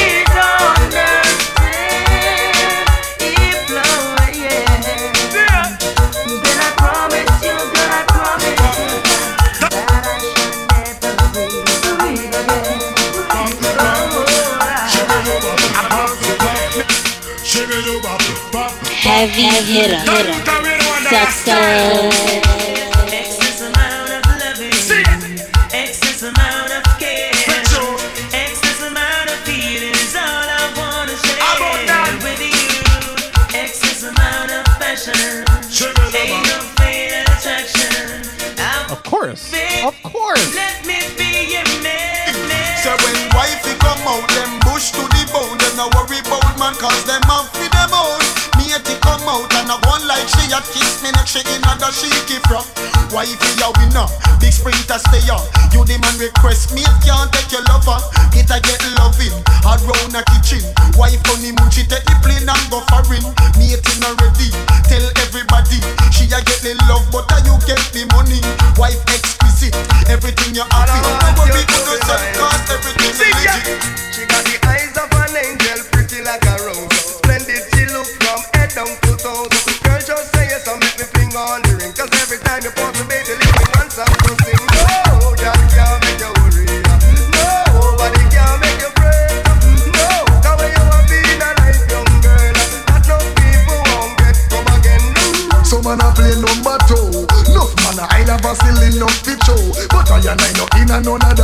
[17.79, 20.03] Heavy hitter.
[21.09, 22.88] Sucker.
[50.59, 52.65] She a kiss me next she in the shaky from.
[53.15, 54.07] Wifey a winner,
[54.39, 55.41] big sprinter stay on.
[55.71, 57.99] You the man request me, can't take your lover.
[58.35, 59.33] It I get loving,
[59.63, 60.63] around a kitchen.
[60.97, 63.23] Wife honeymoon, she take the plane and go foreign.
[63.55, 64.51] Matey not ready,
[64.85, 65.79] tell everybody.
[66.11, 68.41] She a get the love, but a you get the money.
[68.77, 69.75] Wife exquisite,
[70.09, 70.88] everything you happy.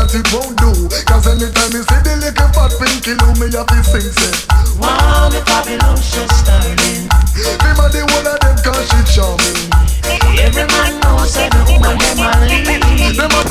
[0.05, 0.71] That it won't do.
[1.09, 4.33] Cause anytime me see the little fat pinky loo, me have to sing say.
[4.77, 7.09] Wow, the Babylon just starting.
[7.09, 9.57] Them a the one of them cause she charming.
[10.37, 13.17] Every man knows the woman them a lead.
[13.17, 13.41] Them a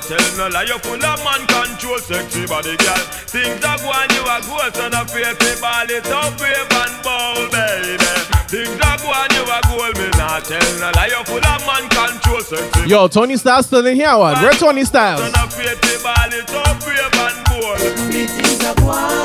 [0.00, 0.64] not tell no lie.
[0.64, 3.04] You full of man control, sexy body girl.
[3.28, 4.74] Things are going, you are gold.
[4.74, 7.98] So no fear ball it up, brave and bold, baby.
[8.48, 9.96] Things are going, you are gold.
[9.98, 11.08] Me not tell no lie.
[11.08, 12.88] You full of man control, sexy.
[12.88, 14.40] Yo, Tony Styles still in here, what?
[14.42, 15.20] Where Tony Styles?
[15.20, 18.10] So no fear ball it up, brave and bold.
[18.10, 19.19] Big things are going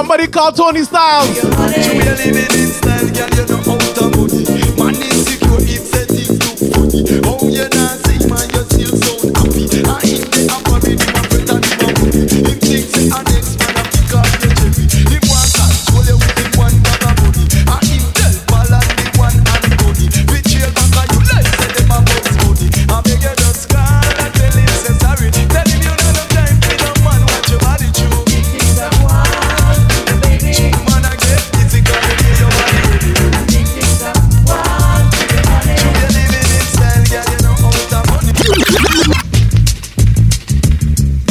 [0.00, 1.28] Somebody call Tony Styles.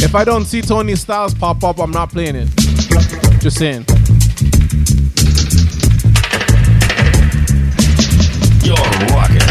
[0.09, 2.47] If I don't see Tony Styles pop up, I'm not playing it.
[3.39, 3.85] Just saying.
[8.65, 8.75] You're
[9.13, 9.45] rocking.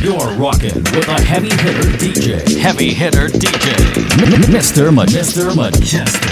[0.00, 2.56] You're rocking with a heavy hitter DJ.
[2.56, 3.72] Heavy hitter DJ.
[4.22, 4.94] M- Mr.
[4.94, 5.50] Ma- Mr.
[5.56, 6.28] Mejustik.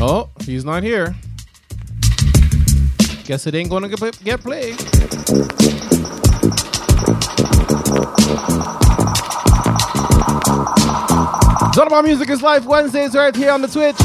[0.00, 1.14] Oh, he's not here.
[3.28, 4.72] Guess it ain't gonna get, get played.
[11.68, 13.96] It's all about music is life Wednesdays right here on the Twitch.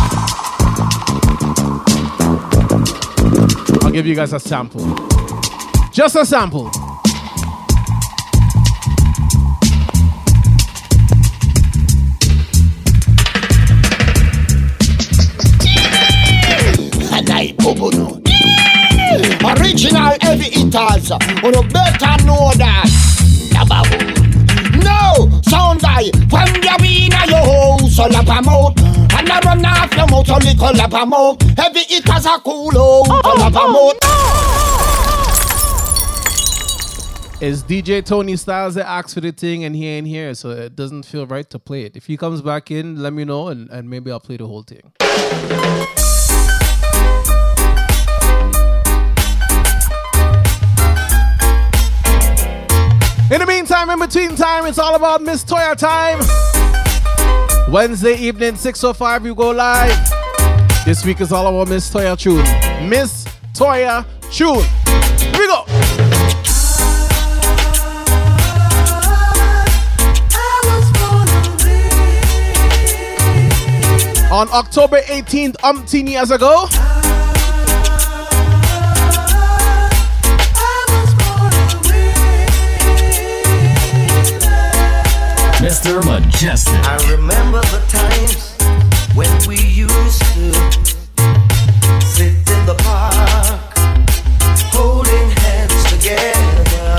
[3.86, 4.94] I'll give you guys a sample.
[5.94, 6.70] Just a sample.
[20.44, 21.10] Original heavy hitters.
[21.10, 22.86] You better know that.
[23.52, 23.98] Nababu.
[24.84, 26.12] No, sound guy.
[26.30, 28.78] When you be in your house, so lap a mouth.
[29.16, 31.42] And I run off your mouth, so little lap a mouth.
[31.58, 33.98] Heavy hitters are cool, oh, so lap a mouth.
[34.04, 34.60] Oh, oh,
[37.42, 40.76] it's DJ Tony Styles that asked for the thing and he ain't here, so it
[40.76, 41.96] doesn't feel right to play it.
[41.96, 44.64] If he comes back in, let me know and, and maybe I'll play the whole
[44.64, 44.92] thing.
[53.34, 56.20] In the meantime, in between time, it's all about Miss Toya time.
[57.74, 59.98] Wednesday evening, 6.05, you go live.
[60.86, 62.44] This week is all about Miss Toya Tune.
[62.88, 64.64] Miss Toya Tune.
[65.32, 65.66] Here we go.
[74.32, 76.68] On October 18th, umpteen years ago,
[85.84, 86.02] Mr.
[86.06, 86.80] Mejustik.
[86.88, 88.56] I remember the times
[89.16, 90.54] when we used to
[92.00, 93.60] sit in the park,
[94.72, 96.96] holding hands together.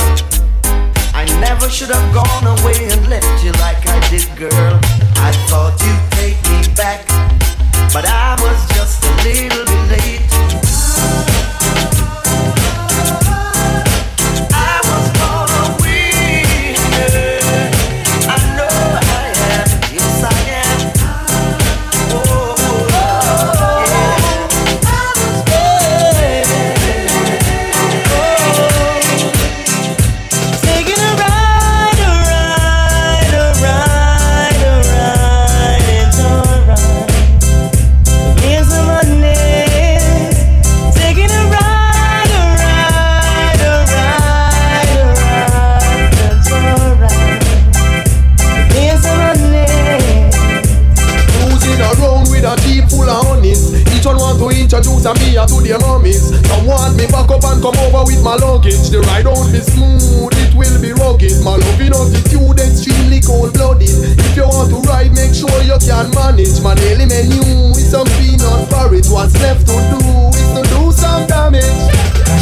[1.15, 4.79] I never should have gone away and left you like I did, girl.
[5.17, 7.07] I thought you'd take me back,
[7.91, 9.74] but I was just a little
[55.47, 56.31] to their mummies.
[56.49, 58.91] Some want me back up and come over with my luggage.
[58.91, 61.41] The ride won't be smooth, it will be rugged.
[61.45, 63.89] My loving attitude extremely cold blooded.
[63.89, 66.61] If you want to ride, make sure you can manage.
[66.61, 69.09] My daily menu is some peanut porridge.
[69.09, 70.01] What's left to do
[70.37, 71.65] is to do some damage.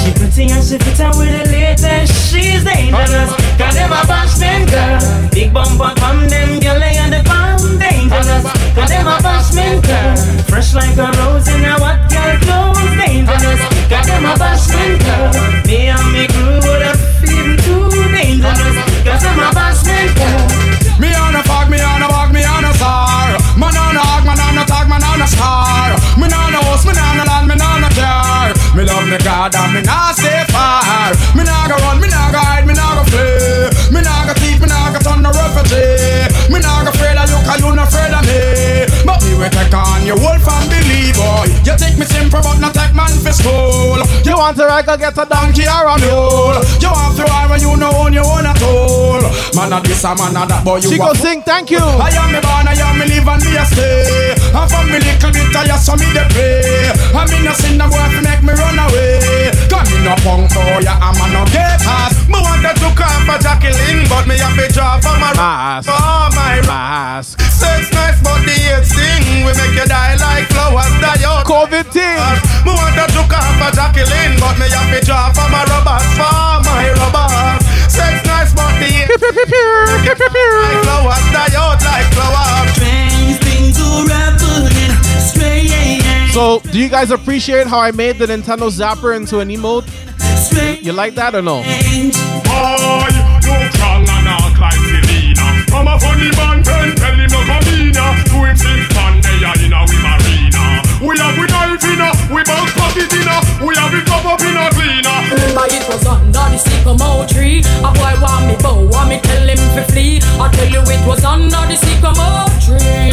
[0.03, 2.11] She pretty and she fit out with the latest.
[2.33, 3.31] She's dangerous.
[3.55, 4.99] Cause them a bashman girl.
[5.31, 8.45] Big bumper from them girl lay on the palm dangerous.
[8.75, 10.17] Cause them a bashman girl.
[10.51, 13.72] Fresh like a rose in a what girl clothes dangerous.
[13.93, 15.29] Cause them a bashman girl.
[15.69, 18.77] Me and me crew would have feeling too dangerous.
[19.05, 20.49] Cause them a bashman girl.
[20.97, 23.37] Me on a fog, me on a bog, me on a star.
[23.61, 25.93] Man on a hog, man on a tag, man on a star.
[26.17, 28.49] Me on a house, me on a land, me on a car.
[28.73, 31.13] Me love me God and me not stay far.
[31.37, 33.69] Me nah go run, me nah go hide, me nah go flee.
[33.93, 36.33] Me nah go thief, me nah go turn no refugee.
[36.49, 36.92] Me nah go
[37.53, 38.87] 'cause you not afraid of me.
[39.05, 41.53] But me will take on your whole family, boy.
[41.65, 44.01] You take me simple, but not take man for school.
[44.25, 46.57] You want to ride, go get a donkey or a mule.
[46.81, 49.21] You want to ride when you know own your own at all.
[49.55, 51.83] Man a this a man a that, boy you She go sing, thank you.
[51.83, 54.33] I am me born, I am me live and me a stay.
[54.57, 56.89] And from me little bit I just saw me the pray.
[57.13, 59.53] I me no sin no boy fi make me run away.
[59.69, 62.12] Come me no punk oh, boy, I'm a no get ass.
[62.33, 65.85] Me wanted to come for Jacqueline, but me have to draw for my mask.
[65.85, 67.41] For my mask.
[67.53, 69.45] Sex nice, but the hate sting.
[69.45, 71.45] We make you die like flowers die out.
[71.45, 72.17] COVID thing.
[72.65, 76.65] Me wanted to come for Jacqueline, but me have to draw for my rubbers, for
[76.65, 77.61] my rubbers.
[77.93, 82.73] Sex nice, but the hate like flowers die out like flowers.
[82.73, 84.97] Strange things are happening.
[85.21, 86.33] Strange.
[86.33, 89.85] So, do you guys appreciate how I made the Nintendo Zapper into an emote?
[90.83, 91.63] You like that or no?
[91.63, 93.07] Boy,
[94.11, 94.27] and
[94.59, 95.47] like Selena.
[95.71, 96.99] I'm a funny man, tell him
[97.31, 97.63] man,
[97.95, 100.83] uh, they are in a we marina.
[100.99, 101.15] We
[101.93, 105.19] in a, we bounce pocket in a, we have it up up in a cleaner.
[105.29, 107.61] Remember it was under the sycamore tree.
[107.85, 110.21] A boy want me bow, want me tell him to flee.
[110.41, 113.13] I tell you it was under the sycamore tree.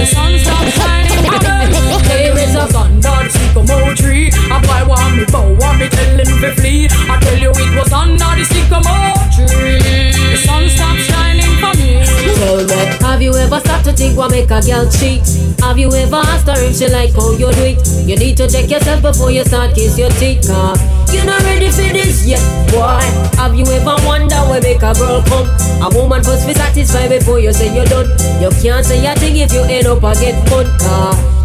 [0.00, 1.72] The sun stopped shining again
[2.04, 4.28] There is a under the sycamore tree.
[4.52, 6.88] A boy want me bow, want me tell him to flee.
[7.08, 10.12] I tell you it was under the sycamore tree.
[10.12, 12.04] The sun stopped shining for me.
[12.36, 15.24] Tell me, have you ever stopped to think what make a girl cheat?
[15.60, 17.80] Have you ever asked her if she like how you do it?
[18.06, 20.74] You need to check yourself before you start kiss your teeth, car.
[21.12, 23.00] You're not ready for this yet, boy.
[23.38, 25.48] Have you ever wondered where make a girl come?
[25.80, 28.10] A woman first be satisfied before you say you're done.
[28.42, 30.66] You can't say a thing if you end up a get fun.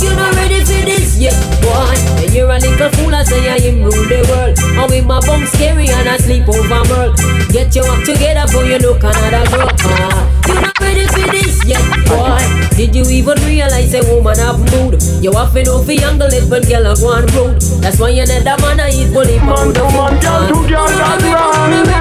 [0.02, 1.96] You're not ready for this yet, boy.
[2.20, 4.58] And you're a little fool, I say I am rule the world.
[4.78, 7.18] I'm with my bum scary and I sleep over world.
[7.54, 10.43] Get your act together before you look another girl, car.
[10.48, 12.40] You're not ready for this yet, boy.
[12.76, 15.02] Did you even realize a woman have mood?
[15.24, 17.62] You have to know for younger let when girl are going rude.
[17.82, 20.22] That's why you need a man I eat bully pound of food.
[20.50, 21.94] Two girls and running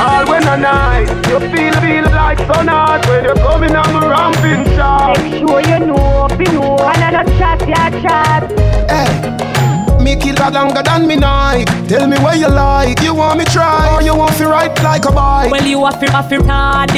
[0.00, 3.92] All when a night You feel, feel like sun hot When you come in on
[3.92, 8.50] my ramping shop Make sure you know, be know, and I don't chat, ya chat.
[8.88, 9.59] Hey,
[10.02, 11.66] me kill that longer than me night.
[11.88, 13.00] Tell me where you like.
[13.02, 15.50] You want me try or you want to ride like a bike?
[15.50, 16.90] Well, you have to have hard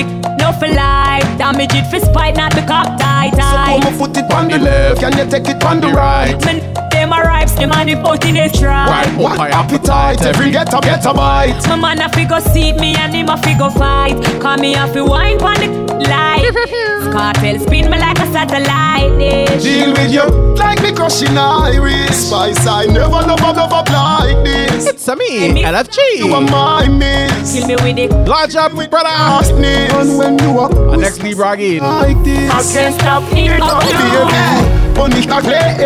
[0.43, 1.27] no for life.
[1.39, 3.33] Damage it for spite, not the cock tight.
[3.33, 5.01] So come put it on the left.
[5.01, 6.35] Can you take it on the right?
[6.45, 6.59] Man,
[6.91, 8.87] them a ripes, them and the boat in a try.
[8.87, 10.23] Right, what appetite?
[10.23, 11.63] Every get a get a bite.
[11.69, 14.17] My man a figure seat me and him a figure fight.
[14.41, 17.13] Call me a fi wine pon the light.
[17.13, 19.63] Cartel spin me like a satellite dish.
[19.63, 20.25] Deal with you
[20.57, 22.29] like me crushing iris.
[22.29, 24.87] Spice I never love a love up like this.
[24.87, 25.99] It's a me, LFG.
[26.17, 27.53] You are my miss.
[27.55, 28.11] Kill me with it.
[28.27, 29.09] Large up, brother.
[29.09, 31.83] And when you are Our next Libra again.
[31.83, 32.51] like this.
[32.51, 33.59] I can't stop here.
[33.59, 35.77] Baby, Only can play.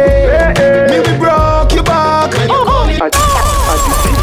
[0.91, 2.33] Me we broke your back.
[2.49, 4.23] Oh, oh, oh.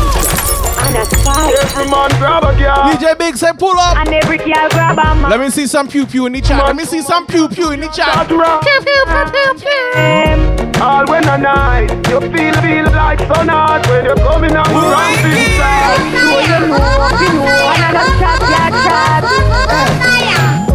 [0.95, 2.75] Every man grab a girl.
[2.93, 3.97] DJ Big say pull up.
[3.97, 5.29] And every girl grab a man.
[5.29, 6.63] Let me see some pew pew in the chat.
[6.65, 8.27] Let me see some pew pew in the chat.
[8.27, 10.81] Pew pew pew pew pew.
[10.81, 14.73] All when a night, you feel feel like sun hot when you're coming on the
[14.73, 16.03] ramp inside.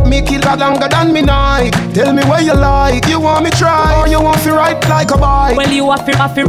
[0.09, 1.73] Me kill that longer than me night.
[1.93, 3.07] Tell me where you like.
[3.07, 5.55] You want me try or you want to ride like a bike?
[5.55, 6.45] Well, you have to have to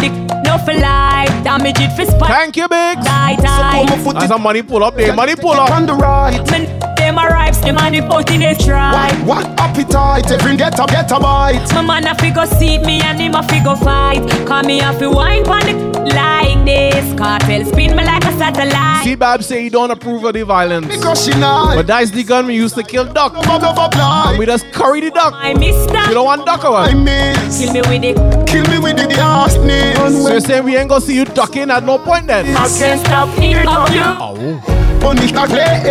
[0.00, 0.12] dick,
[0.44, 1.28] no for life.
[1.42, 2.30] Damage it for spite.
[2.30, 3.02] Thank you, Big.
[3.02, 3.84] Die, die.
[3.84, 5.12] Come and put That's it some money pull up there.
[5.12, 5.72] Money pull up.
[5.72, 6.38] on the right.
[6.52, 9.10] Man, them a ripes, them and the boat in a try.
[9.24, 10.30] What, what appetite?
[10.30, 11.66] Every get a get a bite.
[11.74, 14.22] My man a figure seat me and him a figure fight.
[14.46, 17.18] Call me a fi wine pon the like this.
[17.18, 19.04] Cartel spin me like a satellite.
[19.04, 20.86] See, Bab say he don't approve of the violence.
[20.86, 21.74] Because she not.
[21.74, 23.34] But that's the gun we used to kill duck.
[23.46, 24.30] Love of apply.
[24.30, 25.34] And we just curry the duck.
[25.36, 25.76] I miss
[26.08, 27.58] You don't want duck or I miss.
[27.58, 28.16] Kill me with it.
[28.46, 30.22] Kill me with the arsonist.
[30.22, 32.46] So you're saying we ain't gonna see you ducking at no point then?
[32.56, 33.60] I can't stop here.
[33.60, 34.02] Of you.
[34.02, 34.79] Oh.
[35.02, 35.82] Only can play.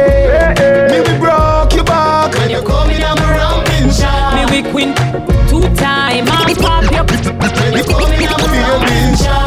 [0.91, 4.35] Me we broke your back when you're coming on the ramp inside.
[4.35, 4.93] Me we queen
[5.49, 6.25] two time.
[6.29, 7.03] I pop you.
[7.59, 8.83] When you're coming on the ramp.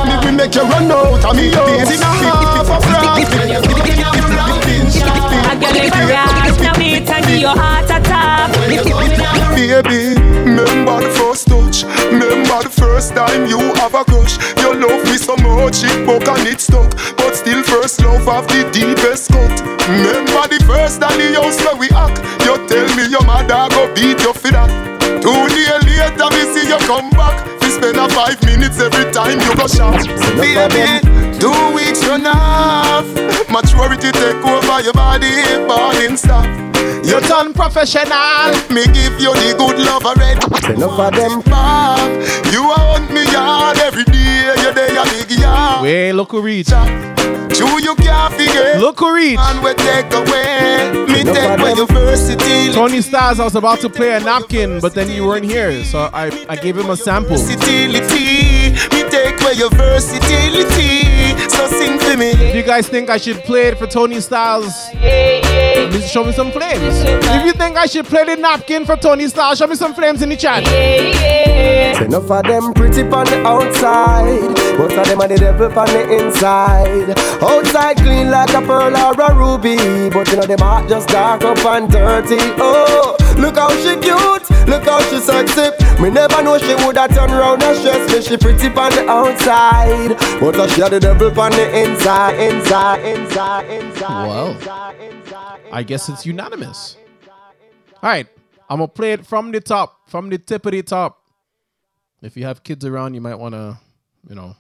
[0.09, 3.28] Me we make you run out of me days in a half of France.
[3.34, 4.61] When you're coming on the ramp inside.
[7.40, 7.55] Your.
[9.55, 10.14] Baby,
[10.44, 11.85] remember the first touch.
[12.10, 14.36] Remember the first time you have a crush.
[14.59, 16.90] You love me so much it broke and it stuck.
[17.16, 19.60] But still first love have the deepest cut.
[19.89, 22.20] Remember the first time the house where we act.
[22.44, 24.70] You tell me your mother go beat you for that.
[25.23, 27.39] Two days later me see you come back.
[27.62, 29.94] We spend a five minutes every time you go shop
[30.36, 31.01] Baby,
[31.43, 33.05] two weeks run off
[33.51, 35.35] Maturity take over your body,
[35.66, 36.47] balling stop
[37.05, 38.55] You turn professional.
[38.70, 40.40] me give you the good love already.
[40.73, 41.43] Enough of them.
[42.52, 44.55] You want me yard every day.
[44.62, 45.82] You there a big yard.
[45.82, 46.69] Wait, look who reach.
[46.69, 48.78] True you can't figure.
[48.78, 49.39] Look who reach.
[49.39, 51.06] And we take away.
[51.12, 52.73] Me take away your versatility.
[52.73, 56.09] Tony Styles, I was about to play a napkin, but then you weren't here, so
[56.12, 57.36] I, I gave him a sample.
[57.36, 58.73] Versatility.
[58.94, 61.31] Me take away your versatility.
[61.48, 62.32] So sing for me.
[62.32, 64.90] Do you guys think I should play it for Tony Styles?
[64.90, 67.02] Please show me some flames.
[67.04, 70.22] If you think I should play the napkin for Tony Styles, show me some flames
[70.22, 70.66] in the chat.
[72.02, 74.50] Enough of them pretty on the outside.
[74.78, 77.18] Most of them are the devil on the inside.
[77.42, 79.76] Outside clean like a pearl or a ruby.
[80.10, 82.38] But you know them heart just dark up and dirty.
[82.59, 84.68] Oh, look how she cute.
[84.68, 85.70] Look how she sexy.
[86.02, 88.22] Me never know she woulda turn round and stress me.
[88.22, 90.16] She pretty on the outside.
[90.40, 92.38] But uh, she had the devil on the inside.
[92.40, 94.26] Inside, inside, inside.
[94.26, 94.56] Well,
[95.72, 96.96] I guess it's unanimous.
[98.02, 98.26] All right,
[98.68, 101.22] I'm gonna play it from the top, from the tip of the top.
[102.20, 103.78] If you have kids around, you might want to,
[104.28, 104.56] you know,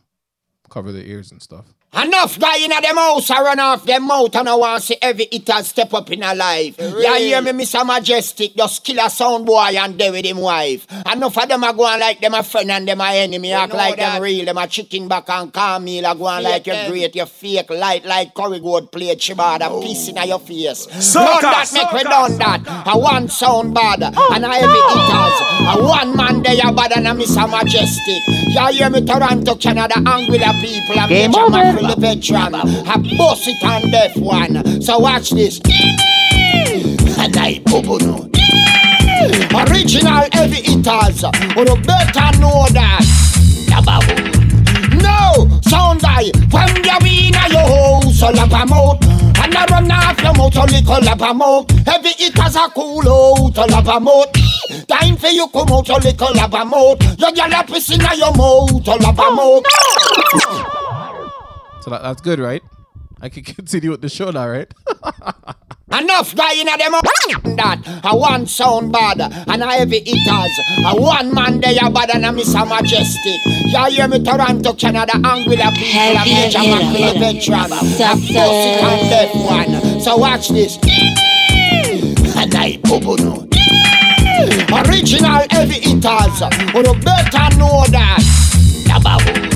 [0.68, 1.66] cover their ears and stuff.
[1.94, 5.28] Enough guy in them house I run off them mouth and I want see every
[5.30, 6.76] eater step up in a life.
[6.78, 7.84] You hear me, Mr.
[7.84, 10.86] Mejustik, just kill a sound boy and deal with him wife.
[11.12, 13.52] Enough of them are going like them a friend and them a enemy.
[13.52, 16.06] Act like them real, them a chicken back and calm meal.
[16.06, 20.16] A going like you're great, you fake light like curry gold plate chibada, piece in
[20.26, 20.88] your face.
[20.98, 22.84] Sucker, Done that make we done that.
[22.86, 25.76] A one sound bad and a heavy eaters.
[25.76, 27.46] A one man they are bad and a Mr.
[27.46, 28.22] Mejustik.
[28.48, 31.81] You hear me, Toronto, Canada, Anguilla people and Game Major over.
[31.82, 32.54] The veteran.
[32.54, 34.82] I boss it on deaf one.
[34.82, 35.60] So watch this.
[37.18, 38.28] And I bubble no.
[39.54, 41.22] Original heavy hitters.
[41.22, 43.22] You better know that.
[45.02, 49.02] No, sound guy, when you be in your house, so lap a mouth.
[49.38, 51.70] And I run off your mouth, so little lap a mouth.
[51.86, 54.32] Heavy hitters are cool out, so lap a mouth.
[54.86, 57.02] Time for you come out, so little lap a mouth.
[57.18, 60.78] You get a piss in your mouth, so lap a mouth.
[61.82, 62.62] So that, that's good, right?
[63.20, 64.72] I can continue with the show now, right?
[65.92, 66.92] Enough guy in a them
[67.56, 70.58] that a one sound bad and a heavy hitters.
[70.86, 72.64] A one man they are bad and a Mr.
[72.66, 73.38] Mejustik.
[73.70, 77.72] You hear me Toronto, Canada, Anguilla people, a major Macula veteran.
[77.72, 80.00] A pussy and deaf one.
[80.00, 80.78] So watch this.
[82.36, 83.46] And I bubble no.
[84.88, 86.40] Original heavy hitters.
[86.72, 88.22] You better know that.
[88.86, 89.51] Nababu.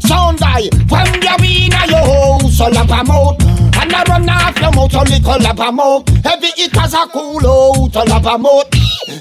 [0.00, 1.20] Sound guy, when you
[1.66, 2.76] in your house, all
[3.10, 3.71] up.
[3.92, 6.08] And I run off your mouth, a little up a mouth.
[6.24, 8.70] Heavy hitters are cool out, all up a mouth.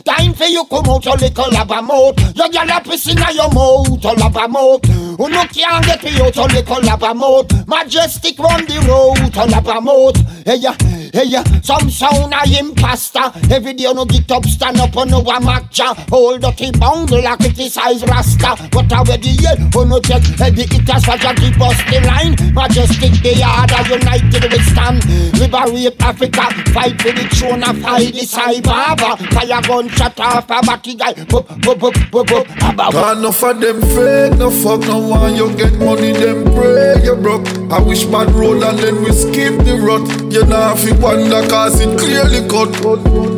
[0.06, 2.38] Time for you come out, a little up a mouth.
[2.38, 4.86] Your girl a piss your mouth, all up a mouth.
[4.86, 7.48] Who no can't get me out, a little up a mouth.
[7.68, 10.46] Mejustik run the road, all up a mouth.
[10.46, 10.74] Hey ya,
[11.14, 13.32] hey ya, some sound a imposter.
[13.52, 15.94] Every day no get up, stand up on no one matcha.
[16.10, 18.70] Hold the bungle, a criticize Rasta.
[18.72, 22.36] But already yeah, who no check heavy for just keep us the line.
[22.56, 25.04] Mejustik the yard, united we stand.
[25.40, 29.18] Liberate Africa, fight for the throne of fight the cyber.
[29.34, 31.14] Fire gun shut off a backy guy.
[31.26, 32.94] Bup, bup, bup, bup, bup, abba, bup.
[32.94, 35.36] Got enough of them fake, no fuck, no one.
[35.36, 37.48] You get money, them pray you broke.
[37.72, 40.02] I wish bad roll and then we skip the rut.
[40.32, 42.72] You know if you wonder, cause it clearly cut.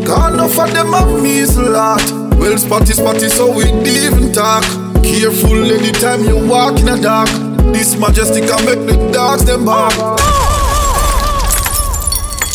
[0.06, 2.04] Got enough of them have measle heart.
[2.38, 4.64] Well, spotty, spotty, so we even talk.
[5.04, 7.30] Careful anytime you walk in the dark.
[7.74, 9.94] This mejustik can make the dogs them bark.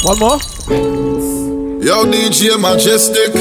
[0.04, 0.38] One more.
[1.82, 3.32] Yo, DJ Mejustik.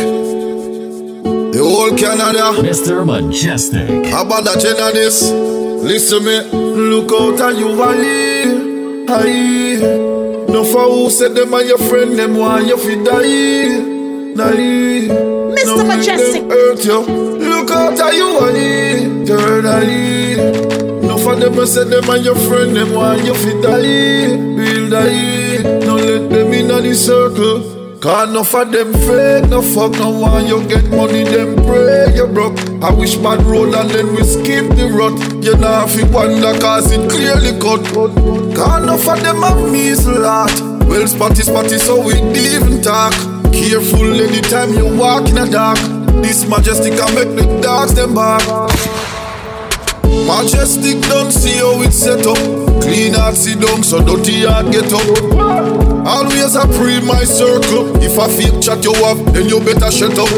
[1.51, 2.51] The whole Canada.
[2.65, 3.05] Mr.
[3.05, 4.09] Mejustik.
[4.09, 5.29] How about that this?
[5.29, 6.41] Listen me.
[6.51, 9.05] Look out and you valley.
[9.07, 9.77] Aye.
[10.49, 13.77] No for who said them and your friend them want you fi die.
[14.33, 14.49] Nah.
[14.49, 15.07] Eh.
[15.53, 15.65] Mr.
[15.65, 16.41] No Mejustik.
[16.41, 16.99] them hurt you.
[17.37, 19.25] Look out and you valley.
[19.27, 21.05] Turn aye.
[21.05, 24.33] No for them said them and your friend them want you fi die.
[24.57, 25.46] Real die.
[26.77, 27.99] No let them in the circle.
[27.99, 30.45] Cause enough of them fake, no fuck no one.
[30.45, 32.59] You get money, them pray you broke.
[32.83, 35.17] I wish bad roll and then we skip the rut.
[35.43, 37.83] You know if you wonder cause it clearly cut.
[38.55, 40.53] Cause enough of them have measle heart
[40.87, 43.13] Well spotty spotty so we even talk.
[43.51, 45.79] Careful anytime you walk in the dark.
[46.21, 48.43] This mejustik can make the dogs them bark.
[50.29, 52.66] Mejustik don't see how it's set up.
[52.81, 55.07] Clean heart sit down, so dirty heart get up.
[56.07, 57.95] Always I pre my circle.
[58.01, 60.29] If I feel chat you have, then you better shut up.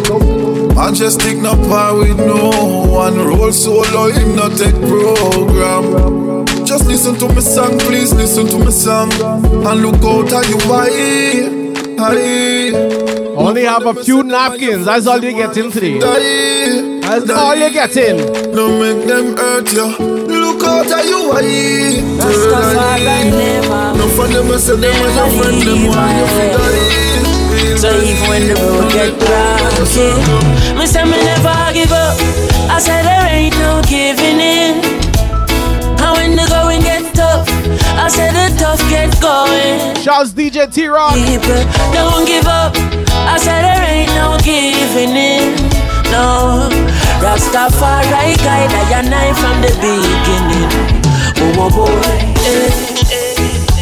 [0.79, 2.49] Mejustik no par with no
[2.89, 3.17] one.
[3.17, 6.45] Roll solo, him not take program.
[6.65, 9.11] Just listen to me song, please listen to me song.
[9.21, 11.69] And look out how you high.
[13.35, 14.85] Only have a few napkins.
[14.85, 16.88] That's all you get in today.
[17.09, 18.17] That's all you getting.
[18.53, 19.97] No make them hurt you.
[20.29, 22.05] Look out how you high.
[22.21, 23.97] Uh.
[23.97, 27.77] No for them, I say them as a friend, them want you to die.
[27.81, 32.13] So even when the road get rocky, me say me never give up.
[32.69, 34.77] I said there ain't no giving in.
[35.97, 37.49] And when the going get tough,
[37.97, 39.95] I said the tough get going.
[40.03, 41.15] Shouts DJ T Rock.
[41.91, 42.75] Don't give up.
[43.09, 45.69] I said there ain't no giving in.
[46.11, 46.69] No,
[47.21, 50.69] Rastafari guide I and I from the beginning.
[51.41, 52.01] Oh, oh boy.
[52.47, 52.71] eh.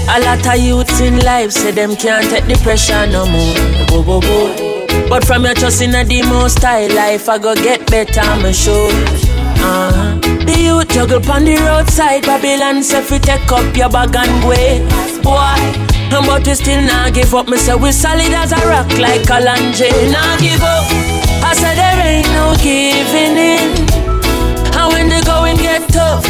[0.09, 3.53] A lot of youths in life say them can't take the pressure no more.
[3.89, 5.09] Whoa, whoa, whoa.
[5.09, 8.89] But from your trust in the most high life, I go get better, I'm sure.
[8.91, 10.18] Uh-huh.
[10.45, 14.49] The youth juggle pon the roadside, Babylon say fi take up your bag and go.
[15.22, 15.59] Boy,
[16.09, 17.47] but we still not give up.
[17.49, 19.91] Me say we solid as a rock like Kalanje.
[20.11, 21.27] Not give up.
[21.43, 23.73] I said there ain't no giving in.
[24.77, 26.26] And when the going get tough,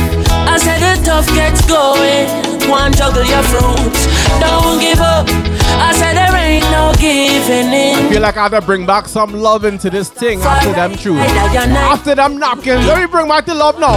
[0.48, 2.28] I said the tough gets going.
[2.70, 4.08] One juggle your fruits,
[4.40, 5.28] don't give up.
[5.80, 8.10] I said there ain't no giving in.
[8.12, 11.20] Feel like I gotta bring back some love into this thing after them truth.
[11.20, 13.96] After them napkins, let me bring back the love now.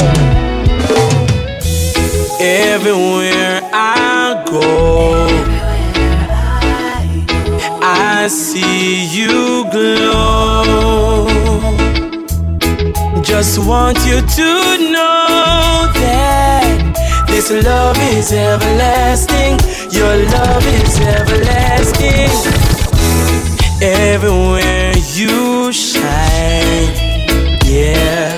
[2.43, 5.20] Everywhere I go,
[8.23, 11.27] I see you glow.
[13.23, 14.51] Just want you to
[14.93, 19.57] know that this love is everlasting.
[19.91, 22.37] Your love is everlasting.
[23.81, 26.93] Everywhere you shine,
[27.65, 28.37] yeah.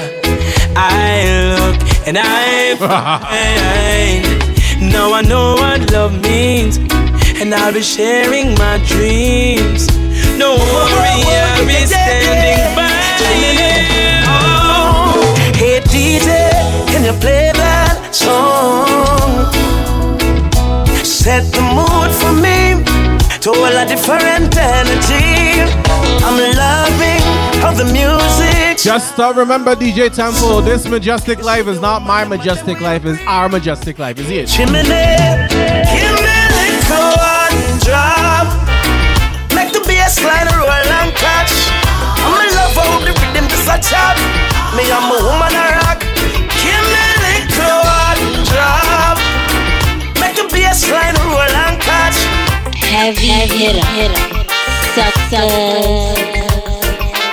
[0.77, 1.27] I
[1.59, 4.43] look and I find.
[4.93, 6.79] Now I know what love means,
[7.43, 9.89] and I'll be sharing my dreams.
[10.39, 11.19] Don't worry,
[11.51, 12.87] I'll be standing by
[13.43, 13.83] you.
[14.31, 15.35] Oh.
[15.57, 16.29] Hey DJ,
[16.87, 19.51] can you play that song?
[21.05, 22.85] Set the mood for me
[23.43, 25.67] to a a different energy.
[26.23, 27.23] I'm loving
[27.61, 28.79] how the music.
[28.79, 33.49] Just uh, remember, DJ Temple, this majestic life is not my majestic life, it's our
[33.49, 34.19] majestic life.
[34.21, 34.47] Is it?
[34.47, 34.83] Chimney,
[36.93, 38.47] give me a little one drop.
[39.55, 41.53] Make the bass line roll and catch.
[42.21, 44.17] I'm in love how the rhythm just a chop.
[44.77, 46.01] Me, I'm a woman a rock.
[46.61, 49.19] Give me a little one drop.
[50.21, 52.19] Make the bass line roll and catch.
[52.77, 54.15] Heavy hitter.
[54.95, 55.49] Sucker.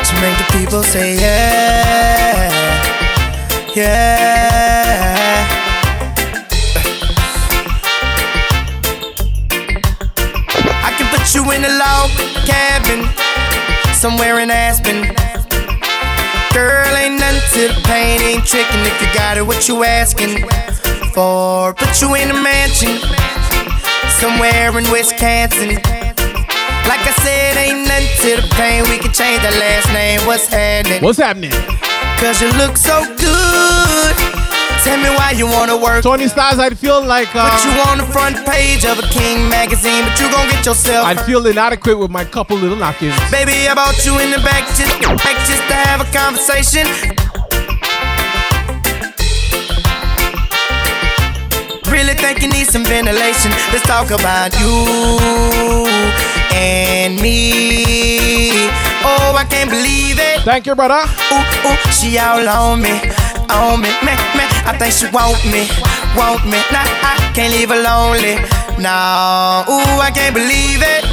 [0.05, 2.49] To make the people say yeah,
[3.75, 4.48] yeah.
[11.39, 12.09] You in a log
[12.45, 13.07] cabin
[13.93, 15.15] somewhere in Aspen.
[16.53, 19.45] Girl, ain't nothing to the pain, ain't tricking if you got it.
[19.45, 20.43] What you asking
[21.13, 21.73] for?
[21.75, 22.99] Put you in a mansion
[24.19, 25.75] somewhere in Wisconsin.
[26.89, 28.83] Like I said, ain't nothing to the pain.
[28.89, 30.19] We can change the last name.
[30.27, 31.01] What's happening?
[31.01, 31.51] What's happening?
[32.19, 34.38] Cause you look so good.
[34.83, 36.03] Tell me why you wanna work.
[36.03, 39.49] Tony Styles, I'd feel like uh, Put you on the front page of a King
[39.49, 41.05] magazine, but you gon' get yourself.
[41.05, 43.15] I'd feel inadequate with my couple little knock-ins.
[43.29, 46.87] Baby, I bought you in the back just, back just to have a conversation.
[51.91, 53.51] Really think you need some ventilation.
[53.73, 55.89] Let's talk about you
[56.53, 58.69] and me.
[59.03, 60.41] Oh, I can't believe it.
[60.43, 61.01] Thank you, brother.
[61.33, 62.99] Ooh, ooh, she all on me,
[63.49, 64.45] on me, me, me.
[64.65, 65.65] I think she want me,
[66.15, 66.59] want me.
[66.71, 68.37] Nah, I can't leave her lonely.
[68.77, 71.03] No, ooh, I can't believe it.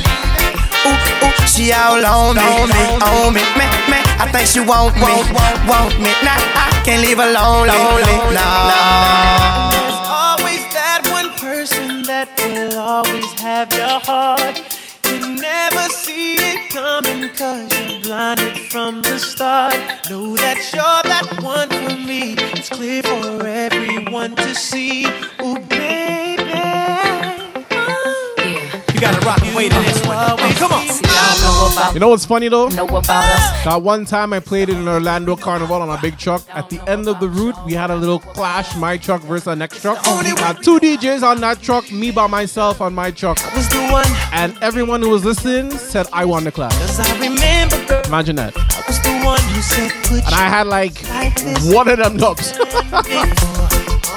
[0.87, 3.99] Ooh, ooh, she all on me, on me, on me, me, me.
[4.21, 5.09] I think she want me,
[5.67, 6.13] want me.
[6.23, 8.17] Nah, I can't leave her lonely, lonely.
[8.37, 8.49] No.
[9.73, 14.66] There's always that one person that will always have your heart.
[17.29, 19.75] Coming cause you're blinded from the start.
[20.11, 22.35] Know that you're that one for me.
[22.53, 25.07] It's clear for everyone to see.
[25.43, 26.46] Ooh, baby.
[28.97, 30.17] You gotta rock and wait in this one.
[30.19, 31.93] Oh, come on.
[31.93, 32.69] You know what's funny though?
[32.69, 33.65] Know about us.
[33.65, 36.43] That one time I played it in Orlando Carnival on a big truck.
[36.49, 39.55] At the end of the route, we had a little clash, my truck versus the
[39.55, 40.03] next truck.
[40.23, 43.37] We Had two DJs on that truck, me by myself on my truck.
[43.55, 44.31] Was the.
[44.33, 46.73] And everyone who was listening said I won the clash.
[46.79, 48.57] Cause I remember, girl, Imagine that.
[48.57, 52.17] I was the one who said, put And I had like like one of them
[52.17, 52.55] dubs.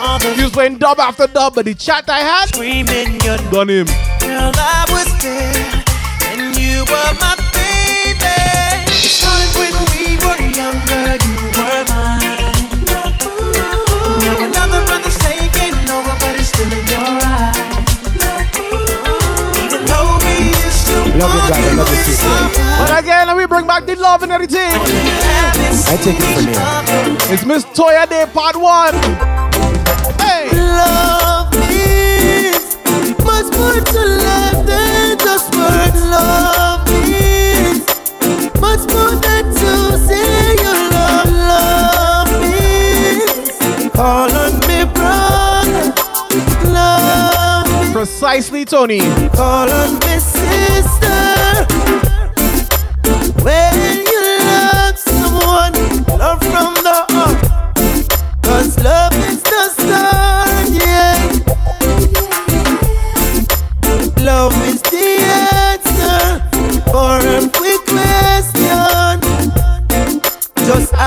[0.02, 3.70] All he was playing dub after dub, but the chat I had, screaming your done
[3.70, 3.88] him.
[4.30, 5.82] Girl, I was there,
[6.30, 8.30] and you were my baby.
[8.86, 12.54] It started when we were younger, you were mine.
[14.22, 17.58] Now another brother's taking over, but it's your eyes.
[19.66, 21.74] Even though we used to Love you, brother.
[21.74, 22.30] Love you, sister.
[22.78, 24.70] But again, let me bring back the love and everything.
[24.70, 27.34] I take it from here.
[27.34, 28.94] It's Miss Toya Day Part 1.
[30.22, 30.54] Hey!
[30.54, 31.29] Love is much
[33.60, 36.02] more to life than just words.
[36.16, 37.80] Love is
[38.66, 39.72] much more than to
[40.08, 41.30] say you love.
[41.52, 45.94] Love is call on me, brother.
[46.72, 49.00] Love is Precisely, Tony.
[49.36, 50.89] call on me, sister.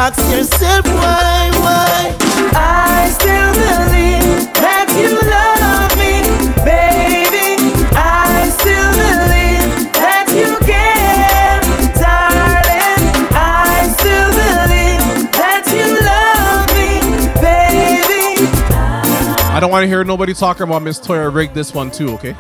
[0.05, 2.17] Ask yourself why, why.
[2.55, 6.27] I still believe that you love me,
[6.67, 7.63] baby.
[7.95, 11.63] I still believe that you care,
[12.03, 13.03] darling.
[13.31, 16.91] I still believe that you love me,
[17.39, 18.51] baby.
[19.55, 22.35] I don't want to hear nobody talking about Miss Toya rigged this one too, okay?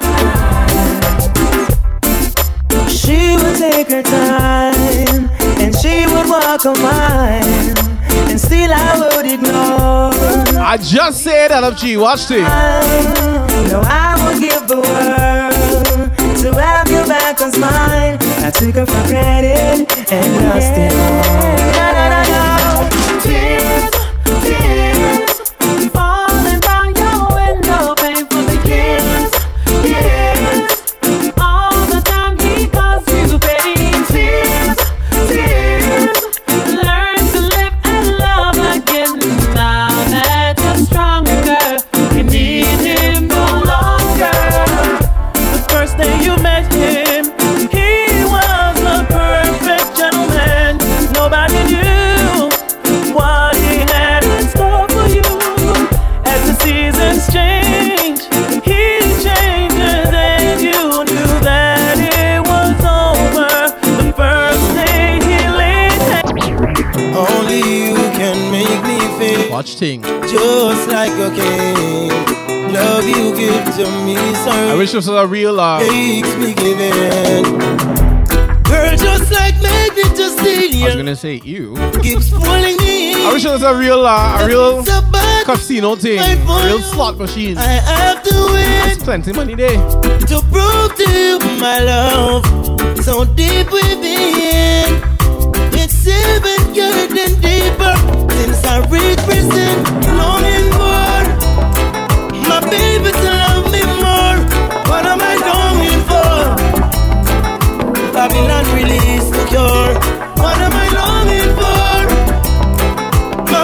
[2.91, 5.32] She would take her time
[5.63, 7.45] and she would walk a mile,
[8.29, 10.13] and still I would ignore.
[10.61, 12.43] I just said LFG, watch this.
[13.71, 18.19] No, I will give the world to have you back on mine.
[18.45, 21.72] I took her for granted and lost it all.
[75.01, 75.17] Sir.
[75.17, 76.79] I wish this was real Makes me give.
[78.65, 81.75] Girl, just like magnet, just I was gonna say you.
[82.03, 83.15] Keeps pulling me.
[83.25, 84.85] I wish it was a real uh, a real
[85.45, 86.19] casino thing.
[86.19, 86.37] A
[86.67, 87.57] real slot machine.
[87.57, 89.77] I have to win There's plenty money there.
[90.27, 92.45] to prove to you my love.
[93.03, 95.01] So deep within.
[95.73, 97.95] It's even getting deeper
[98.35, 99.85] since I reached prison.
[100.19, 103.11] Longing for my baby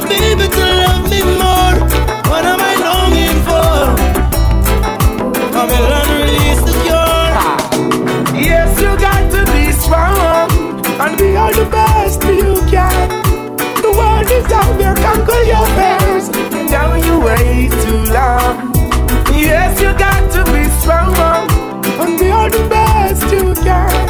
[0.08, 1.76] baby to love me more.
[2.30, 3.94] What am I longing for?
[5.52, 7.36] Babylon release the cure.
[8.40, 10.50] Yes, you got to be strong
[11.00, 13.08] and be all the best you can.
[13.84, 16.30] The world is out there, conquer your fears.
[16.70, 18.72] Now you wait too long.
[19.36, 21.14] Yes, you got to be strong
[22.00, 24.06] and be all the best you can.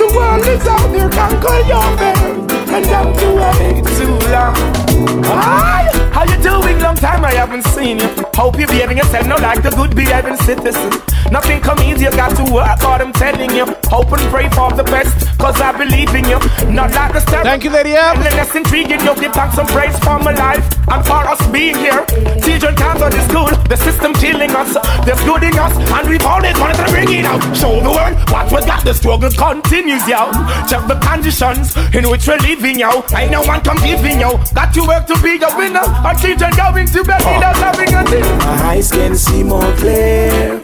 [0.00, 2.44] The world is out there, conquer your fears.
[2.74, 4.83] And now you wait too long.
[5.06, 6.80] Hi, how you doing?
[6.80, 8.08] Long time I haven't seen you.
[8.34, 10.90] Hope you're behaving yourself now like the good behaving citizen.
[11.30, 13.66] Nothing come easy, you got to work hard, I'm telling you.
[13.94, 16.42] Hope and pray for the best, cause I believe in you.
[16.66, 17.46] Not like the step.
[17.46, 18.18] Thank you, Lady M.
[18.18, 21.78] And that's intriguing, you give thanks and praise for my life and for us being
[21.78, 22.02] here.
[22.42, 24.74] Children times on the school, the system killing us.
[25.06, 27.38] There's good in us, and we've always wanted to bring it out.
[27.54, 30.26] Show the world what we got, the struggle continues, yo.
[30.66, 33.06] Check the conditions in which we're living, yo.
[33.14, 34.42] Ain't no one competing, yo.
[34.58, 35.86] Got to work to be a winner.
[36.02, 38.26] Our children going to bed without having a thing.
[38.42, 40.58] My eyes can see more clear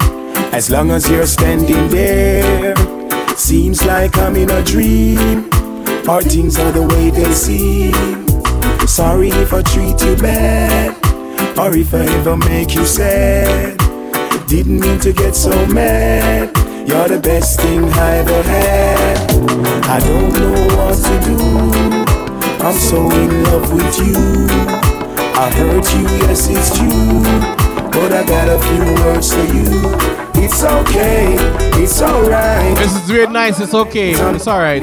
[0.51, 2.75] as long as you're standing there.
[3.37, 5.49] Seems like I'm in a dream,
[6.09, 7.93] Our things are the way they seem.
[8.87, 10.97] Sorry if I treat you bad,
[11.59, 13.79] or if I ever make you sad.
[14.49, 16.51] Didn't mean to get so mad.
[16.89, 19.31] You're the best thing I ever had.
[19.85, 21.39] I don't know what to do.
[22.65, 24.47] I'm so in love with you.
[25.35, 27.23] I hurt you, yes, it's true.
[27.91, 30.20] But I got a few words for you.
[30.43, 31.37] It's okay,
[31.83, 32.77] it's alright.
[32.79, 33.61] This is real nice.
[33.61, 34.13] It's okay.
[34.13, 34.83] It's alright.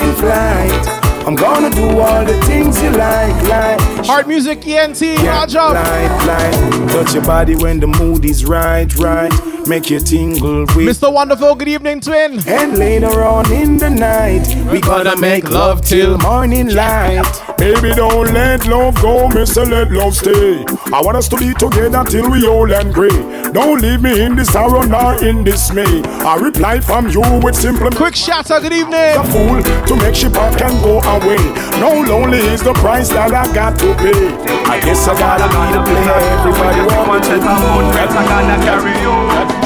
[1.28, 5.60] I'm gonna do all the things you like, like Hard music, ENT, Roger.
[5.60, 9.57] Like, like, touch your body when the mood is right, right.
[9.68, 11.12] Make you tingle with Mr.
[11.12, 12.40] Wonderful, good evening, twin.
[12.48, 17.26] And later on in the night, we gonna make love till morning light.
[17.58, 20.64] Baby, don't let love go, mister, let love stay.
[20.94, 23.10] I want us to be together till we old and gray.
[23.52, 26.02] Don't leave me in this sorrow nor in dismay.
[26.24, 28.62] I reply from you with simple quick shatter.
[28.62, 29.18] Good evening.
[29.20, 31.44] A fool to make ship up can go away.
[31.82, 34.32] No lonely is the price that I got to pay.
[34.64, 36.20] I guess I gotta be the player.
[36.40, 39.57] Everybody wants to I gotta carry you.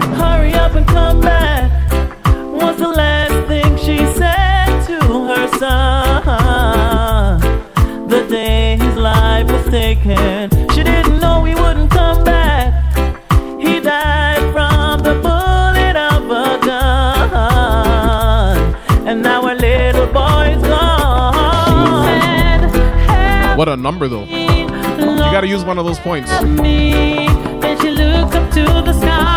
[0.00, 1.70] Hurry up and come back.
[2.50, 4.98] Was the last thing she said to
[5.28, 7.40] her son.
[8.08, 12.72] The day his life was taken, she didn't know he wouldn't come back.
[13.60, 18.58] He died from the bullet of a gun,
[19.06, 22.02] and now our little boy's gone.
[23.56, 24.24] What a number, though.
[24.24, 24.66] You
[25.36, 26.30] gotta use one of those points.
[26.42, 27.26] me.
[27.60, 29.31] Then she looked up to the sky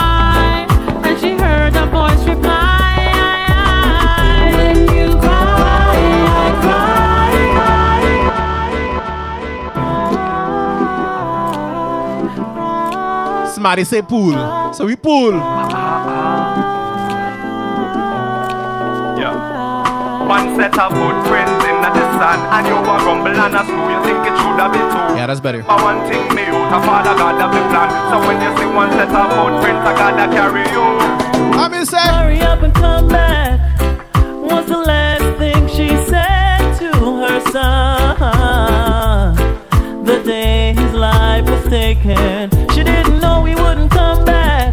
[13.65, 14.37] Somebody say pool.
[14.75, 15.31] So we pool.
[20.29, 23.89] One set of footprints in the sun, and you a rumble and a screw.
[23.89, 25.17] You think it should have been two.
[25.17, 25.63] Yeah, that's better.
[25.63, 27.89] But one thing me out, a father God have the plan.
[28.11, 30.85] So when you see one set of footprints, I gotta carry you.
[31.57, 32.13] I'm inside.
[32.13, 33.59] Hurry up and come back.
[34.43, 38.15] Was the last thing she said to her son.
[40.05, 42.51] The day his life was taken,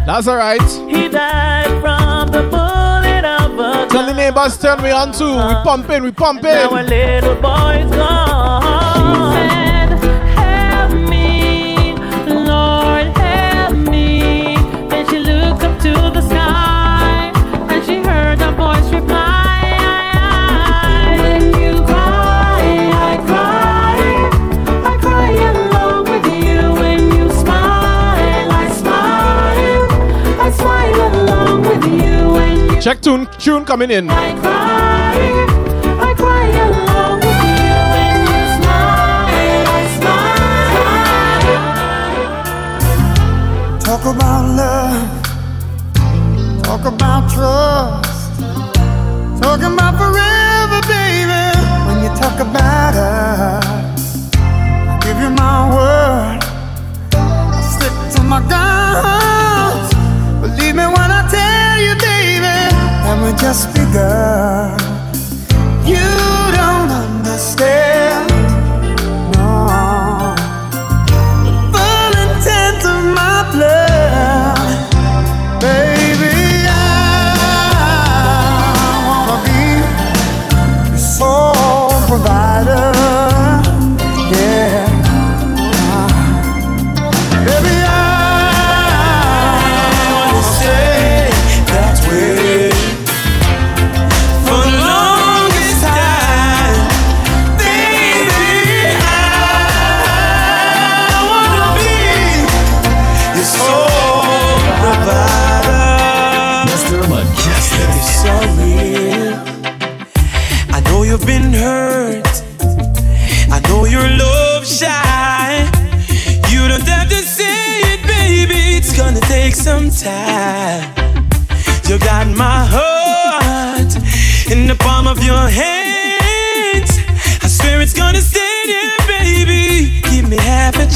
[0.05, 0.23] come back.
[0.23, 0.61] That's alright.
[0.89, 5.35] He died from the bullet of a Tell the neighbors, turn me on too.
[5.35, 6.43] We pumping, we pumping.
[6.43, 9.33] Now our little boy's gone.
[9.33, 9.99] Said,
[10.37, 11.95] help me,
[12.27, 14.55] Lord, help me.
[14.89, 16.42] Then she looked up to the sky
[32.83, 34.07] Check tune, tune coming in.
[43.79, 45.23] Talk about love,
[46.61, 48.02] talk about trust.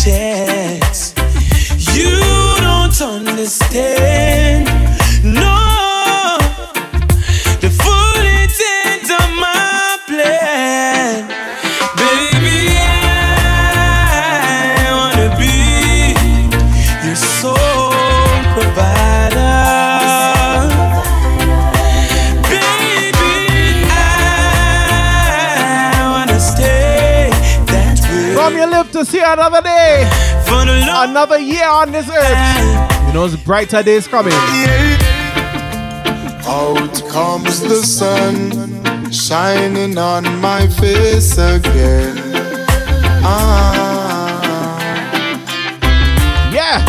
[0.08, 0.57] Half
[29.34, 30.08] another day,
[30.46, 33.08] For the long another year on this earth.
[33.08, 34.34] You know, it's brighter days coming.
[36.50, 42.16] Out comes the sun, shining on my face again.
[43.24, 44.40] Ah,
[46.52, 46.80] Yeah.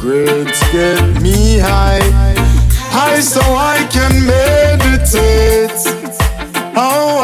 [0.00, 2.02] grades get me high,
[2.90, 5.70] high so I can meditate.
[6.74, 7.20] Oh,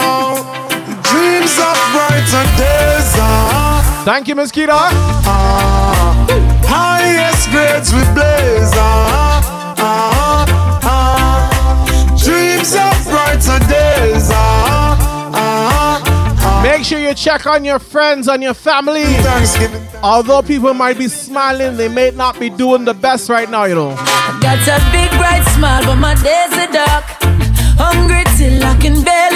[4.09, 4.72] Thank you, Mosquito.
[4.72, 6.26] ah,
[6.64, 8.72] highest grades we blaze.
[8.72, 14.30] Ah, ah, ah, dreams of brighter days.
[14.32, 14.97] Ah,
[15.35, 16.02] ah,
[16.43, 16.62] ah.
[16.62, 19.05] Make sure you check on your friends and your family.
[20.02, 23.74] Although people might be smiling, they may not be doing the best right now, you
[23.74, 23.94] know.
[24.40, 27.05] Got a big bright smile, but my days are dark.
[27.76, 29.28] Hungry till I can barely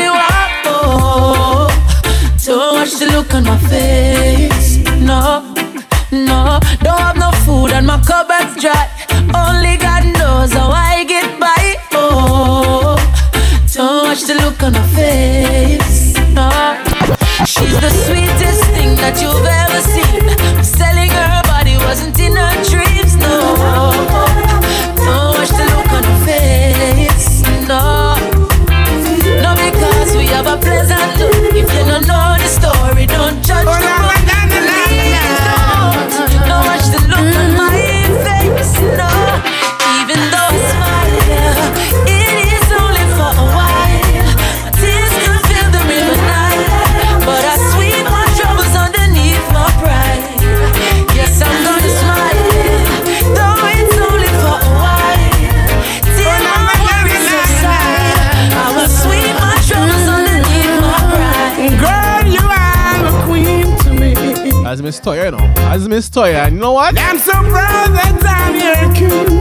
[2.92, 4.78] watch the look on my face.
[5.00, 5.54] No,
[6.10, 8.88] no, don't have no food and my cupboard's dry.
[9.34, 11.76] Only God knows how I get by.
[11.92, 12.96] Oh,
[13.74, 16.14] don't watch the look on her face.
[16.34, 16.50] No,
[17.46, 20.11] she's the sweetest thing that you've ever seen.
[64.92, 65.54] Miss Toya, you know.
[65.72, 66.44] As Miss Toya.
[66.44, 66.94] And you know what?
[66.98, 69.40] I'm so proud that I'm your king.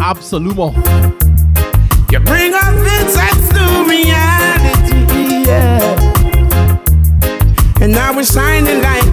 [0.00, 0.72] Absolumo.
[2.10, 2.54] You bring
[3.52, 5.82] to reality, yeah.
[7.82, 9.05] And now we're shining like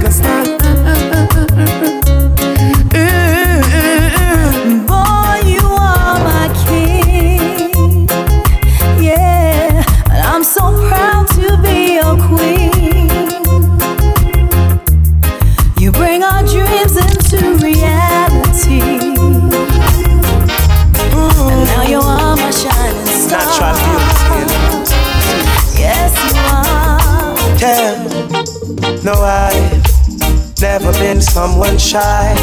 [31.93, 32.33] shy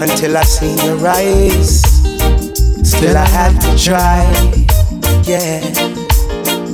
[0.00, 1.82] until I seen your eyes.
[2.82, 4.24] Still, I had to try,
[5.28, 5.60] yeah.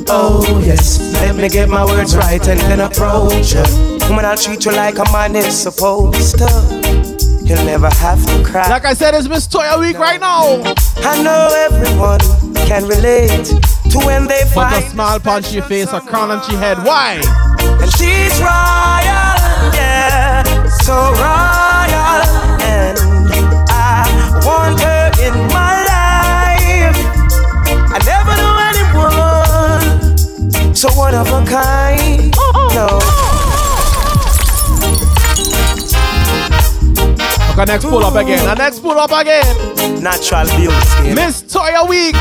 [0.08, 3.64] Oh, yes, let me get my words right and then approach you.
[4.14, 6.48] When I'll treat you like a man is supposed to.
[7.44, 8.68] You'll never have to cry.
[8.68, 10.62] Like I said, it's Miss Toya week right now.
[10.98, 12.20] I know everyone
[12.68, 13.46] can relate
[13.90, 14.84] to when they Put fight.
[14.84, 16.78] a smile upon your face, a crown on your head.
[16.78, 17.20] Why?
[17.82, 19.19] And she's yeah,
[20.90, 22.20] so royal.
[22.66, 22.98] And
[23.70, 24.02] I
[24.42, 26.98] want her in my life.
[27.94, 29.94] I never knew anyone
[30.74, 32.34] so one of a kind.
[32.74, 32.86] No.
[37.52, 38.44] Okay, next pull up again.
[38.44, 39.54] The next pull up again.
[40.02, 41.14] Natural beauty.
[41.14, 42.16] Miss Toya week.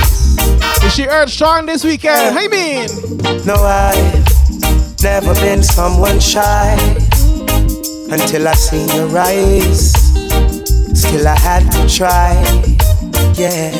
[0.85, 2.37] Is she earth strong this weekend?
[2.37, 2.87] Hey, mean.
[3.45, 4.29] No, I've
[5.01, 6.75] Never been someone shy
[8.11, 9.93] until I seen your eyes.
[10.99, 12.33] Still I had to try,
[13.35, 13.71] yeah.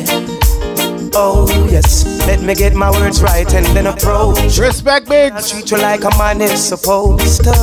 [1.14, 4.58] Oh yes, let me get my words right and then approach.
[4.58, 5.50] Respect, bigs.
[5.50, 7.54] Treat you like a man is supposed to.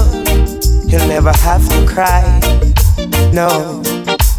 [0.86, 2.24] You'll never have to cry.
[3.34, 3.82] No,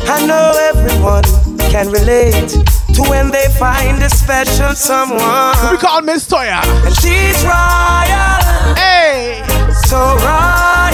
[0.03, 1.25] I know everyone
[1.71, 2.51] can relate
[2.95, 5.55] to when they find a special someone.
[5.71, 6.63] We call Miss Toya.
[6.85, 8.75] And she's royal.
[8.77, 9.43] Hey,
[9.87, 10.88] so royal.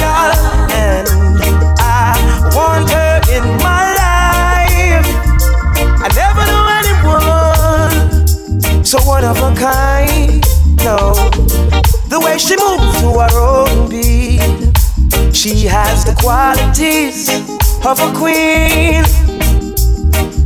[9.24, 10.44] One of a kind.
[10.84, 11.14] No,
[12.08, 15.34] the way she moves to her own beat.
[15.34, 17.28] She has the qualities
[17.84, 19.04] of a queen.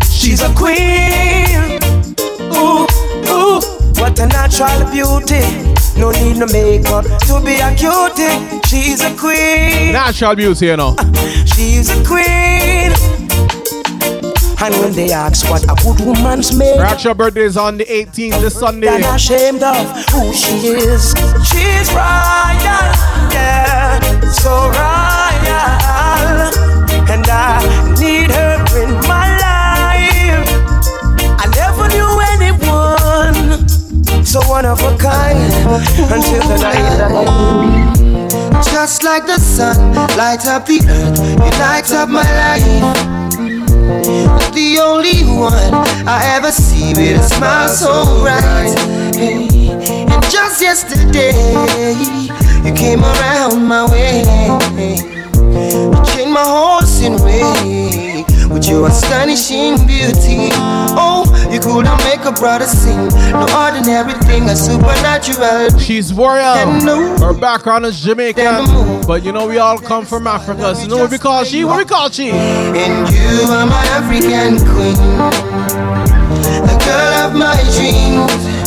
[0.05, 1.79] She's a queen.
[2.55, 2.87] Ooh,
[3.29, 3.61] ooh,
[4.01, 5.43] what a natural beauty.
[5.99, 8.61] No need no makeup to be a cutie.
[8.67, 9.93] She's a queen.
[9.93, 10.95] Natural beauty, you know.
[11.47, 13.18] She's a queen.
[14.61, 18.41] And when they ask what a good woman's made, Ratchet birthday is on the 18th
[18.41, 18.89] this Sunday.
[18.89, 21.15] they're not ashamed of who she is.
[21.47, 22.91] She's royal,
[23.31, 25.79] yeah, so royal.
[27.09, 27.63] And I
[28.01, 30.49] need her in my life.
[31.39, 33.69] I never knew anyone
[34.27, 35.53] so one of a kind
[36.13, 42.09] until the night I Just like the sun lights up the earth, it lights up
[42.09, 43.28] my life.
[43.89, 45.73] The only one
[46.07, 48.77] I ever see with a smile so bright.
[49.17, 49.71] Hey,
[50.07, 51.33] and just yesterday,
[52.65, 54.25] you came around my way.
[54.77, 57.78] You changed my horse in way
[58.51, 60.51] with your astonishing beauty.
[60.97, 63.09] Oh, you couldn't make a brother sing.
[63.33, 65.79] No ordinary thing, a supernatural.
[65.79, 66.57] She's royal.
[67.21, 69.07] Her background is Jamaican.
[69.07, 70.75] But you know, we all come from Africa.
[70.75, 71.65] So you know what we call she?
[71.65, 72.31] What we call she?
[72.31, 74.97] And you are my African queen,
[76.67, 78.59] the girl of my dreams.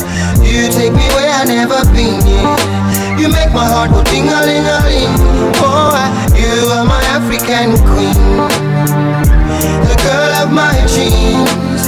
[0.42, 2.20] You take me where I never been.
[2.28, 3.18] Yeah.
[3.18, 5.16] You make my heart go ding a ling a ling.
[5.62, 5.94] Oh,
[6.36, 8.18] you are my African queen,
[9.62, 11.84] the girl of my dreams.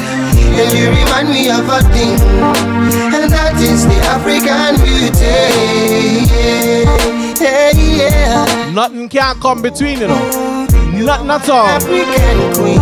[0.55, 2.19] And you remind me of a thing,
[3.11, 6.29] and that is the African beauty.
[7.41, 8.71] Yeah, yeah.
[8.71, 10.67] Nothing can come between, you know.
[10.93, 11.65] Nothing at all.
[11.65, 12.79] African queen.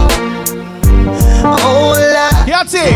[1.43, 2.27] Oh, la.
[2.45, 2.91] Yati.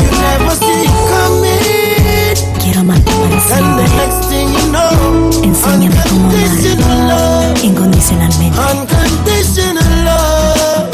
[0.00, 1.97] You never see it coming.
[3.38, 8.58] Quiero amarte para And the next thing you know, Enséñame cómo unconditional amar love, incondicionalmente.
[8.58, 10.88] unconditional love.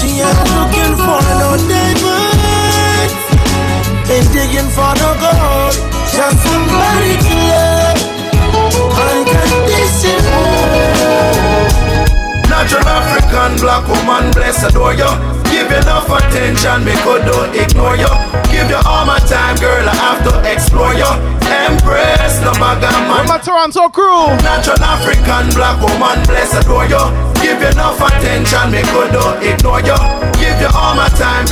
[0.00, 3.10] She ain't looking for no diamond,
[4.10, 5.74] ain't digging for no gold,
[6.12, 8.00] just somebody to love.
[8.98, 10.46] Unconditional.
[12.48, 15.10] Natural African black woman, bless adore you.
[15.50, 18.08] Give you enough attention, me could don't ignore you.
[18.58, 21.06] Give you all my time, girl, I have to explore you.
[21.46, 23.22] Empress, no maga man.
[23.30, 24.34] My Toronto crew.
[24.42, 26.98] Natural African black woman, bless adore you.
[27.38, 29.94] Give you enough attention, me could don't ignore you.
[30.42, 31.46] Give you all my time.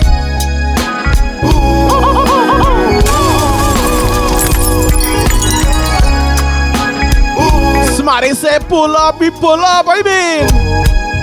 [7.95, 10.47] Somebody say pull up, we pull up, I mean.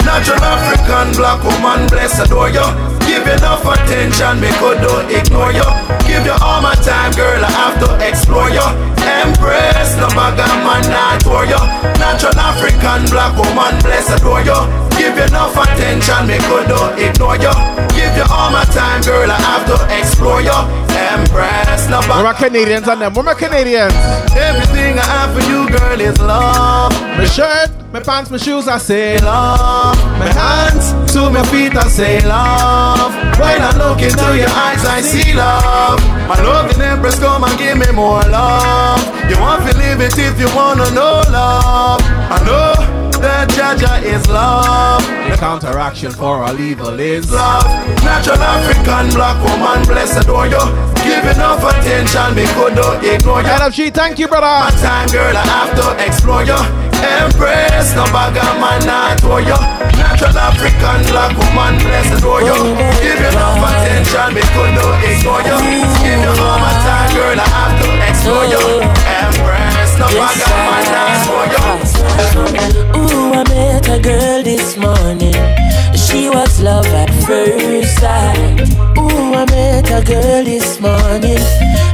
[0.05, 2.92] Natural African black woman, bless adore you.
[3.13, 5.61] Give enough attention, me could don't ignore you.
[6.09, 8.65] Give you all my time, girl, I have to explore you.
[9.05, 11.61] Empress, no maga man, not for you.
[12.01, 14.57] Natural African black woman, bless adore you.
[15.13, 17.53] Give you enough attention, me could don't ignore you.
[17.93, 20.49] Give you all my time, girl, I have to explore you.
[20.89, 23.13] Empress, no my Canadians and them?
[23.13, 23.93] Where my Canadians?
[24.33, 26.93] Everything I have for you, girl, is love.
[27.15, 29.97] My shirt, my pants, my shoes, I say love.
[30.17, 33.13] My hands to my feet, I say love.
[33.37, 35.99] When I look into your eyes, I see love.
[36.27, 38.97] My loving empress, come and give me more love.
[39.29, 42.01] You want to live it if you wanna know love.
[42.01, 45.01] I know that Jah Jah is love.
[45.31, 47.63] The counteraction for all evil is love.
[48.03, 50.59] Natural African black woman, bless adore you.
[50.99, 53.47] Give enough attention, me could not ignore you.
[53.47, 54.51] LFG, thank you, brother.
[54.51, 56.59] My time, girl, I have to explore you.
[57.03, 59.59] Empress, no bagger man, not for you.
[59.99, 62.59] Natural African black woman, bless adore you.
[62.99, 65.59] Give enough attention, me could not ignore you.
[66.03, 68.63] Give you all my time, girl, I have to explore you.
[69.07, 73.02] Empress, no bagger man, not for you.
[74.05, 75.33] Ooh, I met a girl this morning.
[75.95, 78.69] She was love at first sight.
[78.97, 81.39] Ooh, I met a girl this morning.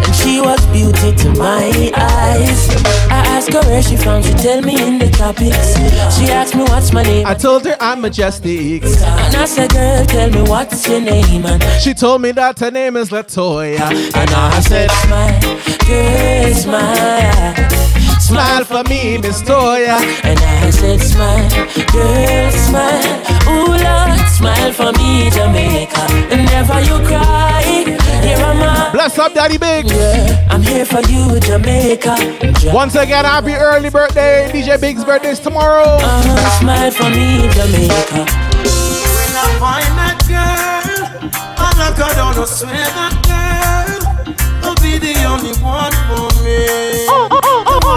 [0.03, 2.69] And she was beauty to my eyes.
[3.11, 5.75] I asked her where she from, she tell me in the tropics.
[6.17, 7.25] She asked me what's my name.
[7.27, 8.83] I told her I'm Mejustik.
[8.83, 11.45] And I said, girl, tell me what's your name.
[11.45, 13.79] And She told me that her name is Latoya.
[14.15, 15.41] And I said, smile,
[15.87, 18.08] girl, smile.
[18.29, 19.97] Smile for me, Miss Toya.
[20.23, 21.49] And I said, smile,
[21.91, 23.01] girl, smile.
[23.49, 26.05] Ooh, Lord, smile for me, Jamaica.
[26.29, 27.63] And never you cry.
[28.21, 28.91] Here am I.
[28.93, 29.89] Bless up, Daddy Big.
[29.89, 32.15] Yeah, I'm here for you, Jamaica.
[32.71, 34.47] Once again, happy early birthday.
[34.53, 35.97] DJ Big's birthday is tomorrow.
[35.97, 38.29] Uh-huh, smile for me, Jamaica.
[39.17, 44.99] When I find that girl, I lock her down, I swear that girl will be
[44.99, 46.67] the only one for me.
[47.09, 47.38] The one
[47.91, 47.95] Oh,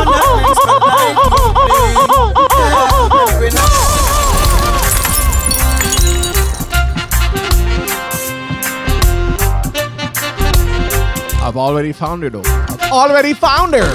[11.45, 12.43] I've already found her though.
[12.45, 13.81] I've already found her.
[13.81, 13.93] When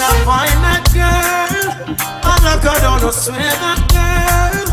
[0.00, 4.66] I find that girl, I lock her down, I swear that girl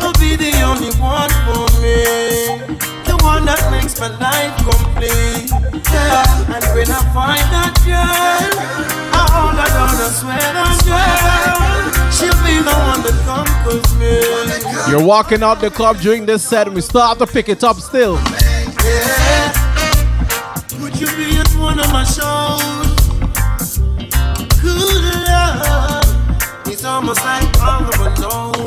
[0.00, 2.87] will be the only one for me.
[3.38, 5.46] One that makes my life complete.
[5.94, 8.50] Yeah, and when I find that girl,
[9.14, 14.90] I hold her down, swear that girl, she'll be the one that conquers me.
[14.90, 17.62] You're walking out the club during this set and we still have to pick it
[17.62, 18.16] up still.
[18.82, 19.52] Yeah.
[20.80, 23.78] Would you be at one of my shows?
[24.60, 26.66] Good love.
[26.66, 28.18] It's almost like all alone.
[28.18, 28.57] No,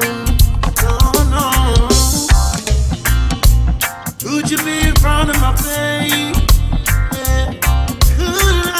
[5.02, 6.38] front of my love.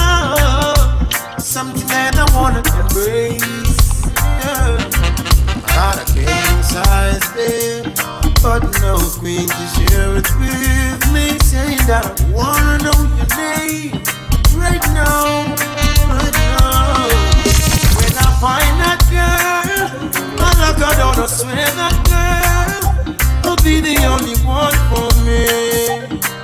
[0.00, 1.38] Oh.
[1.38, 3.42] Something that I wanna embrace.
[5.82, 7.82] A king size bed,
[8.40, 11.26] but no queen to share it with me.
[11.50, 13.98] Saying that I wanna know your name
[14.62, 15.26] right now.
[17.98, 19.88] When I find that girl,
[21.18, 22.81] I swear that girl
[23.62, 25.46] be the only one for me,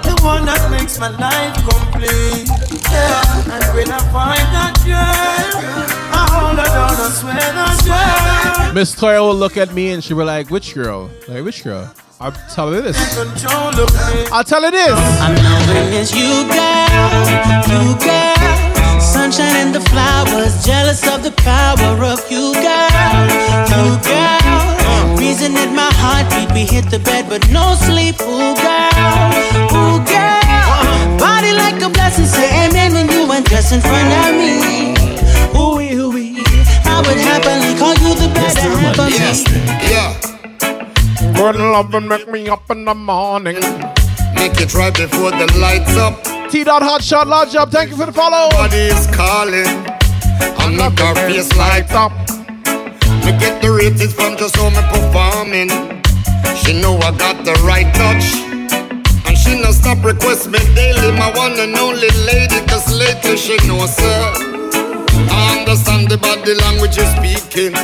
[0.07, 2.47] the one that makes my life complete.
[2.91, 5.83] Yeah, and when I find that girl,
[6.15, 6.95] I hold her down.
[6.95, 8.75] I swear that girl.
[8.75, 11.11] Miss Toya will look at me and she will be like, which girl?
[11.27, 11.93] Like, which girl?
[12.21, 12.97] I'll tell her this.
[13.17, 14.27] Control of me.
[14.33, 14.99] I'll tell her this.
[15.21, 17.27] I'm knowing it's you, girl,
[17.67, 19.01] you, girl.
[19.01, 23.27] Sunshine and the flowers, jealous of the power of you, girl,
[23.71, 24.88] you, girl.
[25.19, 29.35] Reason that my heartbeat, we hit the bed, but no sleep, ooh, girl,
[29.75, 31.19] ooh, girl.
[31.19, 34.95] Body like a blessing, say amen when you undress in front of me.
[35.59, 36.39] Ooh, wee, ooh, ooh.
[36.87, 39.19] I would happily call you the better half of me.
[39.91, 40.15] Yeah.
[41.35, 43.61] Good love and make me up in the morning.
[44.35, 46.23] Make it right before the lights up.
[46.51, 47.71] T dot hot shot lodge up.
[47.71, 48.49] Thank you for the follow.
[48.51, 49.67] Body is calling.
[50.63, 52.13] I'm not her face lights up.
[53.29, 55.69] Me get the ratings from just how me performing.
[56.57, 58.25] She know I got the right touch.
[59.29, 61.13] And she no stop request me daily.
[61.13, 62.65] My one and only lady.
[62.65, 64.33] Cause lately she knows her.
[65.29, 67.77] I understand the body language you're speaking.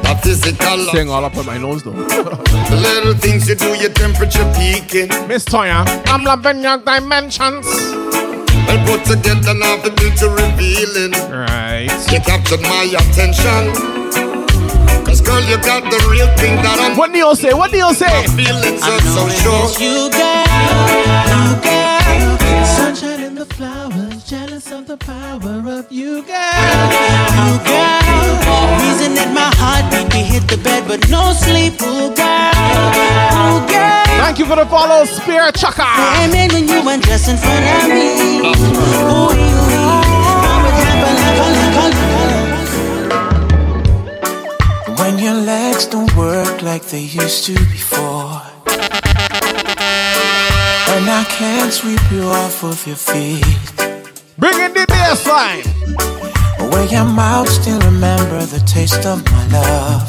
[0.00, 1.92] The physical Staying all up on my nose though.
[2.72, 5.08] The little things you do, your temperature peaking.
[5.28, 7.66] Miss Toya, I'm loving your dimensions.
[8.64, 11.12] Well put together now the beauty revealing.
[11.28, 11.92] Right.
[12.10, 14.04] You captured my attention.
[15.04, 17.52] Cause girl, you got the real thing that I'm What Neil say?
[17.52, 18.06] What Neil say?
[18.06, 19.68] My feelings are so sure.
[19.78, 20.44] You, girl,
[21.30, 22.64] you, girl.
[22.64, 26.84] Sunshine and the flowers, jealous of the power of you, girl,
[27.36, 28.64] you, girl.
[28.80, 32.54] Reason that my heartbeat, we hit the bed, but no sleep, ooh, girl,
[33.36, 34.04] ooh, girl.
[34.24, 35.84] Thank you for the follow, Spirit Chaka.
[36.24, 38.40] Amen when you undress in front of me.
[38.40, 38.54] Ooh,
[39.12, 39.64] ooh,
[41.86, 42.03] I
[45.24, 48.42] your legs don't work like they used to before.
[50.92, 53.42] And I can't sweep you off of your feet.
[54.36, 55.64] Bring in the bass line.
[56.70, 60.06] Where your mouth still remember the taste of my love.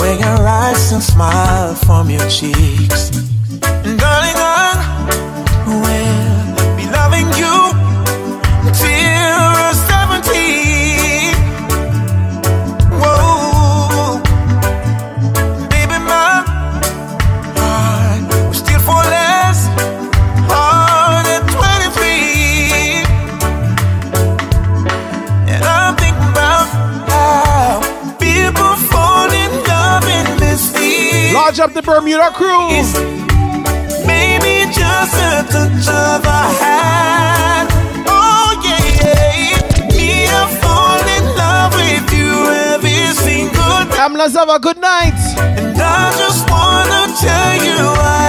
[0.00, 3.10] Where your eyes still smile from your cheeks.
[4.00, 4.74] Darling, I
[5.66, 7.85] will be loving you
[31.46, 32.66] charge up the Bermuda crew.
[34.04, 37.68] Maybe just a touch of a hand.
[38.08, 39.86] Oh yeah, yeah.
[39.94, 42.34] me I fall in love with you
[42.74, 43.96] every single day.
[43.96, 45.14] Have a good night.
[45.38, 48.25] And I just wanna tell you I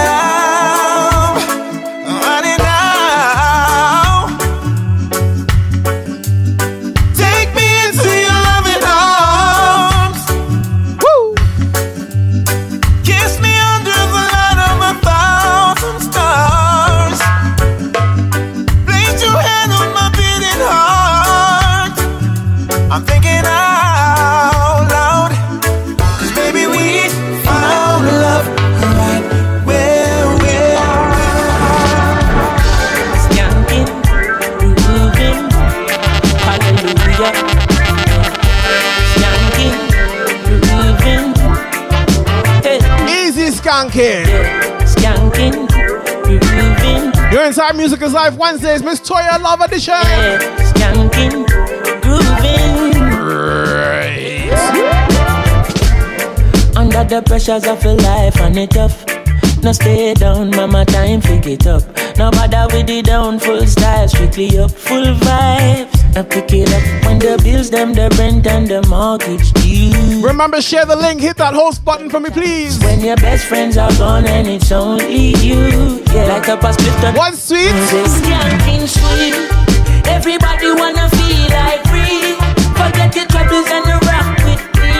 [47.57, 49.95] inside Music is Life Wednesdays, Miss Toya Love Edition.
[49.95, 51.43] skanking,
[52.03, 53.01] grooving.
[56.77, 59.03] Under the pressures of a life and it tough.
[59.63, 61.81] No stay down, mama, time pick it up.
[62.15, 65.96] No bother with the down, full style, strictly up, full vibes.
[66.17, 70.25] I pick it up when the bills, them, the rent and the mortgage due.
[70.25, 72.79] Remember, share the link, hit that host button for me, please.
[72.79, 76.01] When your best friends are gone and it's only you.
[76.09, 77.69] Yeah, like a on One sweet.
[77.85, 78.09] Sweet.
[80.09, 82.33] Everybody wanna feel like free.
[82.73, 84.97] Forget your troubles and rock with me.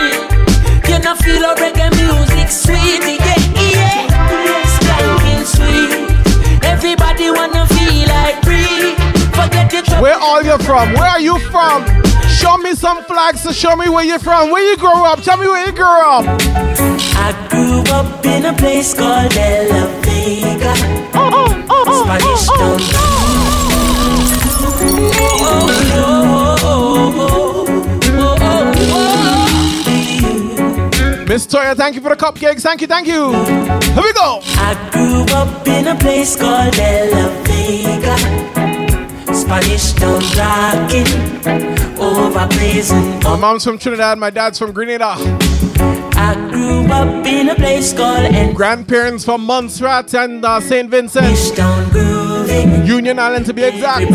[0.86, 3.27] You know feel a reggae music sweet.
[10.00, 10.92] Where are you from?
[10.94, 11.84] Where are you from?
[12.28, 14.52] Show me some flags to show me where you're from.
[14.52, 15.20] Where you grew up?
[15.22, 16.24] Tell me where you grew up.
[17.16, 20.74] I grew up in a place called La Vega.
[21.98, 22.78] Spanish Town.
[31.26, 32.62] Miss Toya, thank you for the cupcakes.
[32.62, 33.32] Thank you, thank you.
[33.32, 34.40] Here we go.
[34.44, 38.37] I grew up in a place called La Vega.
[39.48, 41.08] Spanish Town rocking
[41.98, 43.18] over blazing.
[43.20, 45.14] My mom's from Trinidad, my dad's from Grenada.
[45.16, 50.90] I grew up in a place called En Grandparents from Montserrat and uh, St.
[50.90, 51.56] Vincent.
[52.86, 54.10] Union Island to be exact.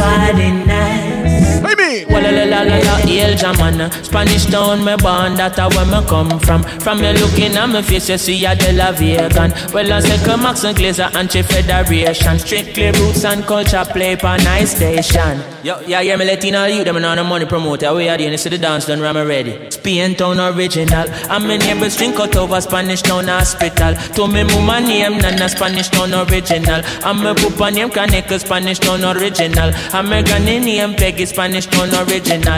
[1.74, 2.08] You mean?
[2.08, 3.92] Walla la la la la, El Jamana.
[4.06, 6.62] Spanish town, me born, that where me come from.
[6.82, 9.52] From me looking at me face, you see a De La Vegan.
[9.74, 12.38] Well, I say come Max and Glazer, anti-federation.
[12.38, 15.42] Strictly roots and culture play for nice station.
[15.64, 17.94] Yo, yeah, yeah, me Latino you, them on the money promoter.
[17.96, 19.72] We are the see the dance done, I'm ready.
[19.72, 21.06] Spain town original.
[21.30, 23.96] I'm in neighbors drink out over Spanish town hospital.
[24.16, 26.82] To me mama name, nana Spanish town original.
[27.04, 29.72] I'm a papa name, Kaneka Spanish town original.
[29.94, 31.63] I'm a granny name, Peggy Spanish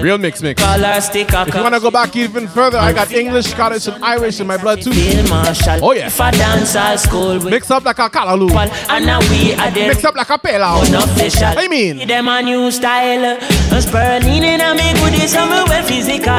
[0.01, 0.61] Real mix mix.
[0.61, 4.03] Color stick If you want to go back even further, I got English, Scottish, and
[4.03, 4.91] Irish in my blood too.
[4.93, 6.07] Oh yeah.
[6.07, 8.51] If I dance at school Mix up like a callaloo.
[8.89, 9.89] and now we are there.
[9.89, 10.81] Mix up like a pela.
[10.85, 11.57] Unofficial.
[11.57, 12.07] I mean.
[12.07, 13.37] Them a new style.
[13.71, 16.37] A spurling in a me goodies, some well physical.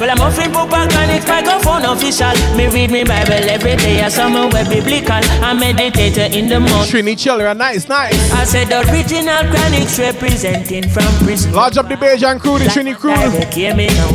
[0.00, 2.32] Well, I'm offering book back and it's microphone official.
[2.56, 5.20] Me read me Bible every day, some well biblical.
[5.42, 6.88] I meditate in the morning.
[6.88, 8.14] Trini children, nice, nice.
[8.32, 11.52] I said the original Chronixx representing from prison.
[11.52, 13.14] Lodge up the Bajan crew, the Trini crew.
[13.14, 14.08] Direct, hear me now.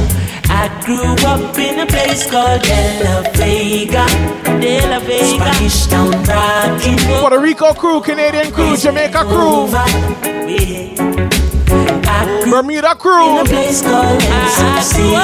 [0.49, 4.05] I grew up in a place called De La Vega.
[4.59, 5.25] De La Vega.
[5.25, 6.97] Spanish town rocking.
[7.19, 9.67] Puerto Rico crew, Canadian crew, Jamaica crew,
[12.49, 13.39] Bermuda crew.
[13.39, 15.15] In a place called MCC.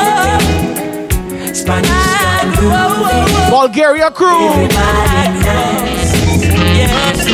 [1.56, 3.50] Spanish town grooving.
[3.50, 4.50] Bulgaria crew.
[4.50, 6.14] Everybody knows.
[6.78, 7.26] Yes.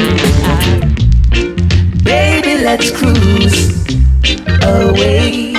[2.03, 3.76] Baby, let's cruise
[4.63, 5.53] away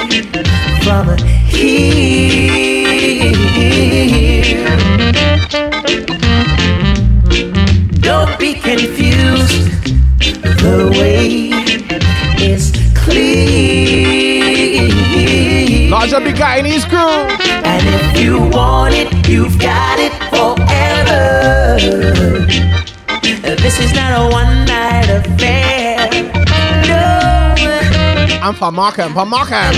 [0.82, 1.16] from
[1.48, 2.14] here.
[8.00, 9.70] Don't be confused,
[10.62, 11.50] the way
[12.42, 14.38] is clear.
[15.90, 17.26] Lodge up the Guyanese crew.
[17.64, 21.78] And if you want it, you've got it forever.
[23.56, 25.77] This is not a one night affair.
[28.40, 29.74] I'm from Markham, from Markham.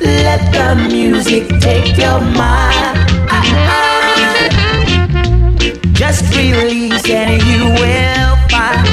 [0.00, 3.00] Let the music take your mind.
[5.92, 8.86] Just release and you will find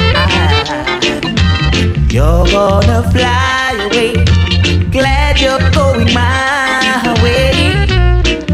[2.12, 4.12] you're gonna fly away.
[4.90, 7.52] Glad you're going my way.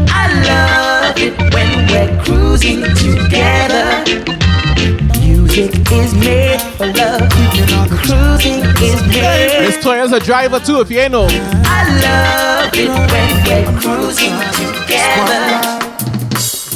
[0.07, 4.38] I love it when we're cruising together.
[5.59, 7.29] Music is made for love.
[8.07, 9.59] Cruising is made.
[9.59, 11.27] Miss Toya's a driver too, if you ain't know.
[11.29, 15.59] I love it when we're cruising together.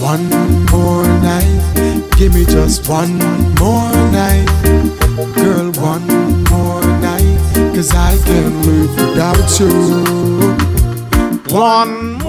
[0.01, 0.27] one
[0.65, 2.09] more night.
[2.17, 3.19] Give me just one
[3.55, 4.47] more night.
[5.33, 6.05] Girl, one
[6.51, 7.39] more night.
[7.73, 9.71] Cause I can't live without you.
[11.55, 12.22] One more night.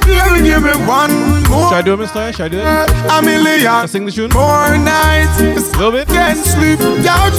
[0.00, 1.68] Girl, give me one more.
[1.68, 2.32] Should I do it, Mr.
[2.32, 3.10] Should I do it?
[3.10, 3.88] A million.
[3.88, 4.30] sing the tune.
[4.32, 5.40] More nights.
[5.40, 6.08] A little bit.
[6.08, 7.34] Can't sleep without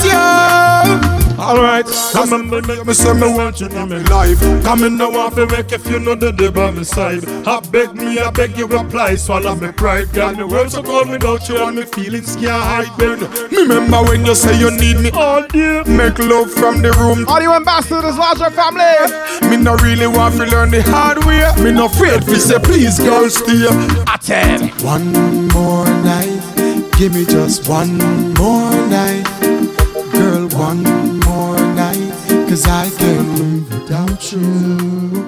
[1.17, 1.22] you.
[1.39, 4.39] Alright, come and make me say me want you in my life.
[4.63, 7.25] Come in now off the wreck if you know the day by my side.
[7.47, 10.13] I beg me, I beg you reply, swallow me pride.
[10.13, 12.97] Got the world so cold without you and me feelings can't hide.
[12.97, 13.25] Baby.
[13.55, 15.83] Remember when you say you need me all day?
[15.87, 17.27] Make love from the room.
[17.27, 18.93] Audio ambassadors, larger family.
[19.49, 21.43] Me no really want to learn the hard way.
[21.63, 23.65] Me no afraid to say please, girl, stay.
[24.13, 24.71] Attend.
[24.81, 25.11] One
[25.49, 26.41] more night.
[26.97, 27.97] Give me just one
[28.35, 28.62] more
[32.53, 35.25] Cause I can't live without you.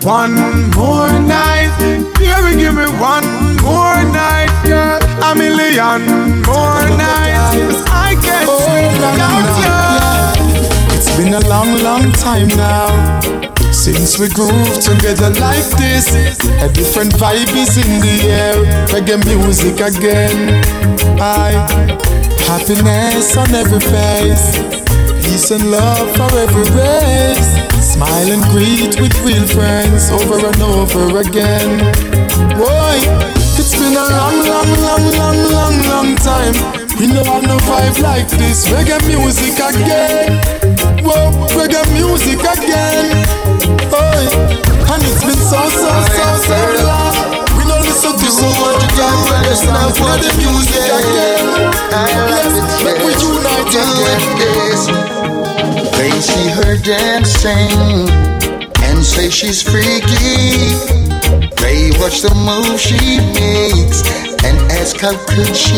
[0.00, 0.32] One
[0.72, 1.76] more night.
[2.16, 3.28] Baby, give me one
[3.60, 4.96] more night, girl.
[5.28, 7.52] A million more nights.
[7.52, 10.96] Cause I can't oh, live without you.
[10.96, 13.20] It's been a long, long time now.
[13.70, 16.08] Since we groove together like this,
[16.64, 18.86] a different vibe is in the air.
[18.88, 20.64] Reggae music again.
[21.20, 22.00] I
[22.48, 24.81] happiness on every face,
[25.22, 27.50] peace and love for every race.
[27.80, 31.78] Smile and greet with real friends over and over again.
[32.58, 32.96] Boy,
[33.58, 36.54] it's been a long, long, long, long, long, long time.
[36.98, 38.68] We know have no vibe like this.
[38.68, 40.38] Reggae music again.
[41.04, 43.26] Whoa, reggae music again.
[43.90, 44.22] Boy,
[44.92, 47.11] and it's been so, so, so, so long.
[48.42, 48.82] So much
[49.66, 51.46] now for the music again.
[51.92, 54.80] Yes, make we unite again.
[55.96, 58.08] They see her dancing
[58.82, 60.74] and say she's freaky.
[61.62, 65.76] They watch the move she makes and ask how good she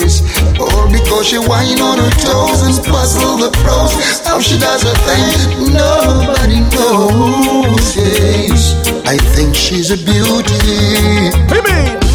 [0.00, 0.22] is.
[0.58, 3.92] Or because she whine on her toes and puzzle the pros.
[4.26, 7.96] How she does her thing, nobody knows.
[7.96, 8.74] Yes,
[9.06, 11.30] I think she's a beauty.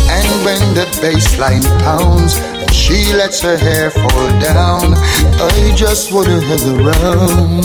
[0.09, 2.39] And when the bass line pounds,
[2.73, 4.93] she lets her hair fall down.
[4.95, 7.63] I just wanna hang around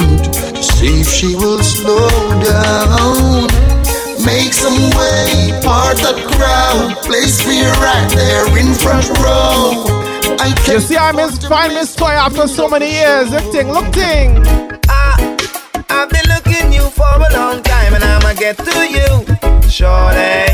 [0.55, 2.09] to see if she will slow
[2.43, 3.82] down.
[4.25, 6.97] Make some way, part the crowd.
[7.03, 9.85] Place me right there in front row.
[10.39, 13.31] I You see, I miss find Miss Toy after so many years.
[13.31, 14.39] Look thing, look thing.
[14.89, 19.25] I've been looking you for a long time and I'ma get to you,
[19.69, 20.51] shorty.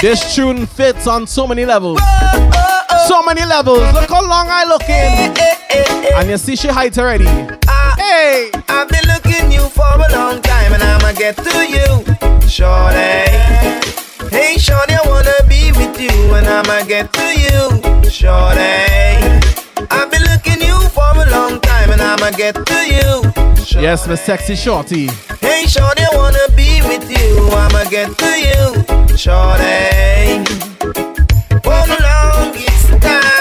[0.00, 1.98] This tune fits on so many levels.
[2.02, 3.08] Oh, oh.
[3.08, 3.80] So many levels.
[3.94, 6.14] Look how long I look looking.
[6.14, 7.53] And you see she height already.
[7.96, 8.50] Hey!
[8.68, 12.04] I've been looking you for a long time and I'ma get to you,
[12.48, 13.30] shorty.
[14.30, 18.84] Hey, shorty, I wanna be with you and I'ma get to you, shorty.
[19.90, 23.80] I've been looking you for a long time and I'ma get to you.
[23.80, 25.08] Yes, Miss Sexy Shorty.
[25.40, 27.48] Hey, shorty, I wanna be with you.
[27.50, 30.44] I'ma get to you, shorty.
[31.62, 33.33] For the longest time,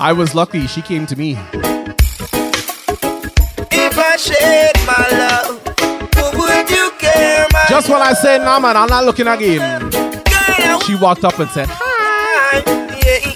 [0.00, 1.32] I was lucky she came to me.
[3.72, 5.60] If I shared my love,
[6.38, 9.90] would you care, Just when I said, nah man, I'm not looking again.
[10.82, 12.62] She walked up and said, Hi.
[13.04, 13.32] Yeah,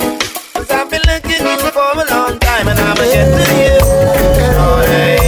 [0.55, 3.81] cause I've been looking you for a long time and get to you.
[4.55, 5.19] Shorty.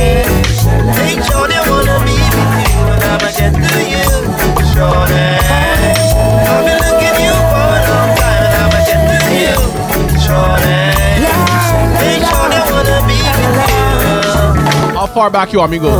[0.94, 5.33] Hey, shorty, I wanna be with you and get to you.
[15.14, 15.92] Far back you want me go?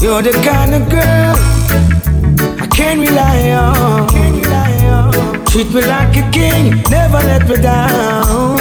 [0.00, 1.36] You're the kind of girl
[2.62, 4.08] I can rely on.
[5.46, 8.56] Treat me like a king, never let me down.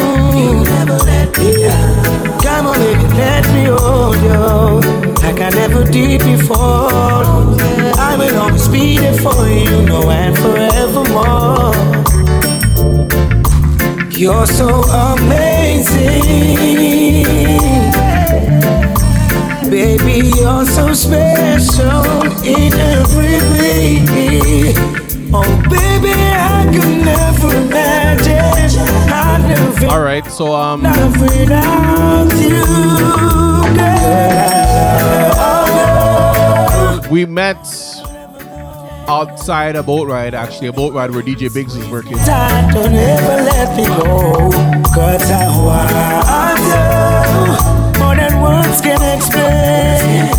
[0.63, 2.39] never let me down.
[2.41, 4.81] Come on, baby, let me hold you
[5.23, 6.91] like I never did before.
[7.97, 11.73] I will always be there for you, no and forevermore.
[14.11, 14.83] You're so
[15.13, 16.05] amazing.
[19.75, 24.71] Baby, you're so special in every way.
[25.33, 28.69] Oh, baby, I could never imagine
[29.79, 32.63] to All right, so um, love without you,
[37.01, 37.11] girl.
[37.11, 37.57] we met
[39.09, 40.33] outside a boat ride.
[40.33, 42.13] Actually, a boat ride where DJ Biggs was working.
[42.13, 44.51] Don't ever let me go,
[44.93, 46.59] cause I want
[47.69, 47.74] you
[48.45, 50.29] words can explain.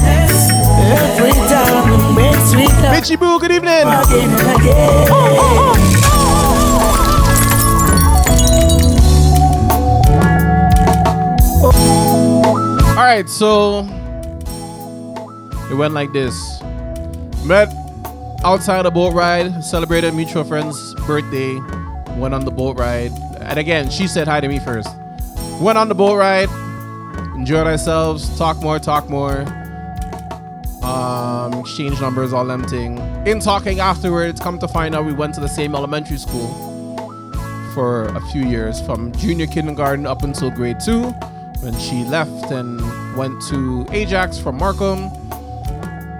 [0.86, 2.94] Every time we make sweet love.
[2.94, 3.82] Bitchy Boo, good evening.
[3.82, 5.06] Again and again.
[12.96, 13.80] All right, so
[15.70, 16.34] it went like this.
[17.44, 17.68] Met
[18.44, 21.56] outside a boat ride, celebrated a mutual friend's birthday,
[22.16, 23.12] went on the boat ride.
[23.40, 24.88] And again, she said hi to me first.
[25.60, 26.48] Went on the boat ride,
[27.36, 29.44] enjoyed ourselves, talk more, talk more.
[30.82, 32.98] Um, exchange numbers, all them thing.
[33.26, 36.48] In talking afterwards, come to find out we went to the same elementary school
[37.74, 41.10] for a few years, from junior kindergarten up until grade two,
[41.60, 42.80] when she left and
[43.16, 45.10] went to Ajax from Markham.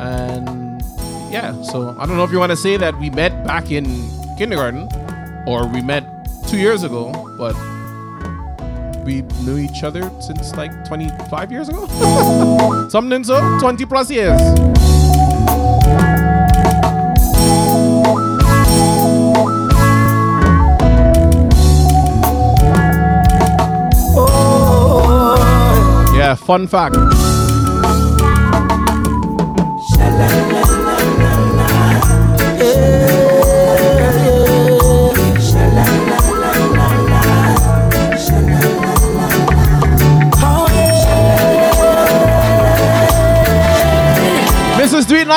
[0.01, 0.83] And
[1.31, 3.85] yeah, so I don't know if you want to say that we met back in
[4.37, 4.89] kindergarten
[5.47, 6.05] or we met
[6.49, 7.55] two years ago, but
[9.07, 11.87] we knew each other since like 25 years ago.
[12.91, 14.41] Something so, 20 plus years.
[26.17, 26.97] Yeah, fun fact.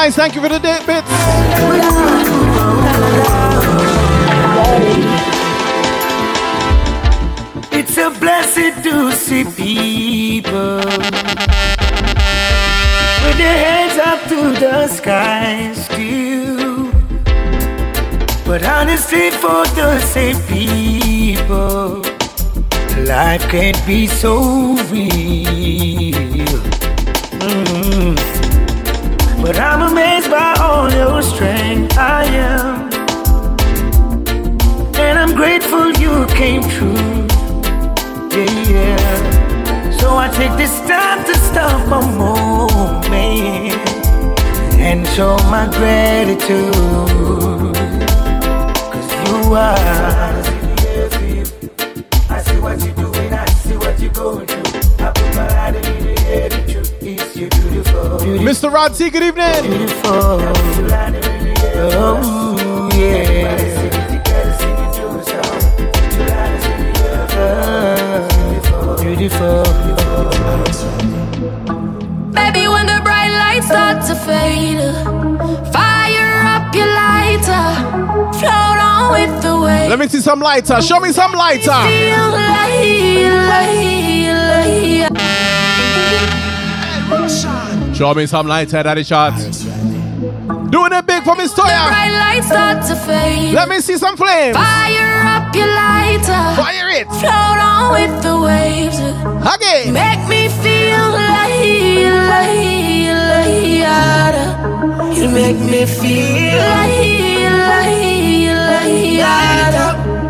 [0.01, 1.09] Nice, thank you for the date bits.
[7.73, 10.77] It's a blessed to see people
[13.23, 16.93] with their heads up to the sky still.
[18.45, 22.03] But honestly, for the same people,
[23.05, 26.13] life can't be so real.
[27.41, 28.28] Mm.
[29.49, 31.97] But I'm amazed by all your strength.
[31.97, 32.87] I am.
[34.93, 37.25] And I'm grateful you came true.
[38.29, 39.89] Yeah, yeah.
[39.89, 43.73] So I take this time to stop a moment
[44.77, 46.69] and show my gratitude.
[48.93, 50.58] Cause you are.
[58.49, 58.73] Mr.
[58.73, 59.61] Rod C, good evening.
[59.61, 60.11] Beautiful.
[62.01, 63.55] Oh, yeah.
[69.03, 69.63] Beautiful.
[72.33, 74.81] Baby, when the bright lights start to fade,
[75.71, 77.65] fire up your lighter,
[78.39, 79.89] float on with the wave.
[79.91, 80.81] Let me see some lighter.
[80.81, 81.65] Show me some lighter.
[81.65, 83.29] Feel like,
[85.05, 85.08] like,
[87.99, 89.37] Show me some lighter, daddy shot.
[90.71, 92.13] Doing it big for Miss bright Toya.
[92.17, 93.53] lights start to fade.
[93.53, 94.55] Let me see some flames.
[94.55, 96.55] Fire up your lighter.
[96.55, 97.07] Fire it.
[97.19, 98.97] Float on with the waves.
[99.53, 99.91] Again.
[99.91, 102.55] Make me feel like, like,
[103.91, 107.03] like, You make me feel like,
[107.51, 107.99] like,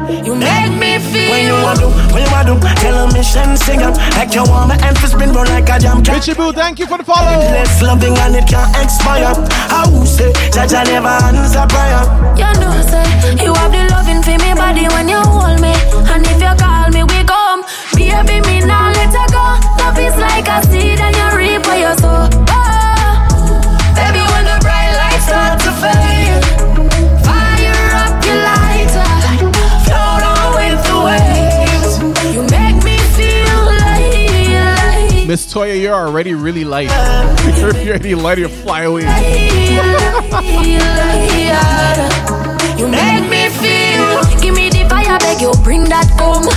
[0.10, 0.89] like, You make me feel.
[1.30, 4.44] When you want to, when you want to, tell a mission sing up like you
[4.44, 6.02] want my emphasis spin run like a jam.
[6.04, 7.38] Richie Boo, thank you for the follow.
[7.54, 9.34] Less loving and it can't expire.
[9.70, 12.04] How say, Jah Jah never answer prayer.
[12.34, 13.06] You know, say
[13.44, 15.74] you have the loving for me body when you hold me,
[16.10, 17.64] and if you call me, we come.
[17.94, 19.46] Baby, me now let her go.
[19.78, 22.49] Love is like a seed and you reap what you sow.
[35.30, 36.90] Miss Toya, you're already really light.
[37.62, 39.06] You're already light, you fly away.
[42.74, 44.10] You make me feel.
[44.42, 46.50] Give me the fire, beg you, bring that home.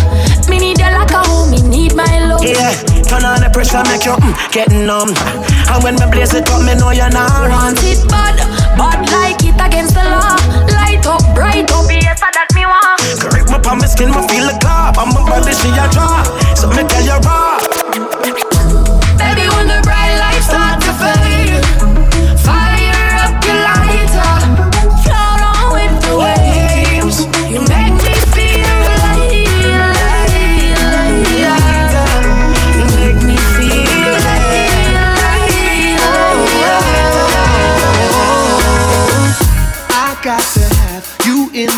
[0.49, 2.41] Me need you like a home, me need my love.
[2.41, 2.73] Yeah,
[3.05, 5.13] turn on the pressure, make you mm, get numb.
[5.69, 8.41] And when me blaze it up, me know you're not Want it bad,
[8.81, 10.41] bad like it against the law.
[10.73, 13.05] Light up, bright up, yes, that me want.
[13.21, 14.97] Grip me on my skin, me feel the clap.
[14.97, 16.25] On my body, she a draw.
[16.57, 17.82] So me tell you raw.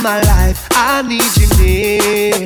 [0.05, 0.69] My life.
[0.77, 2.45] I need you near.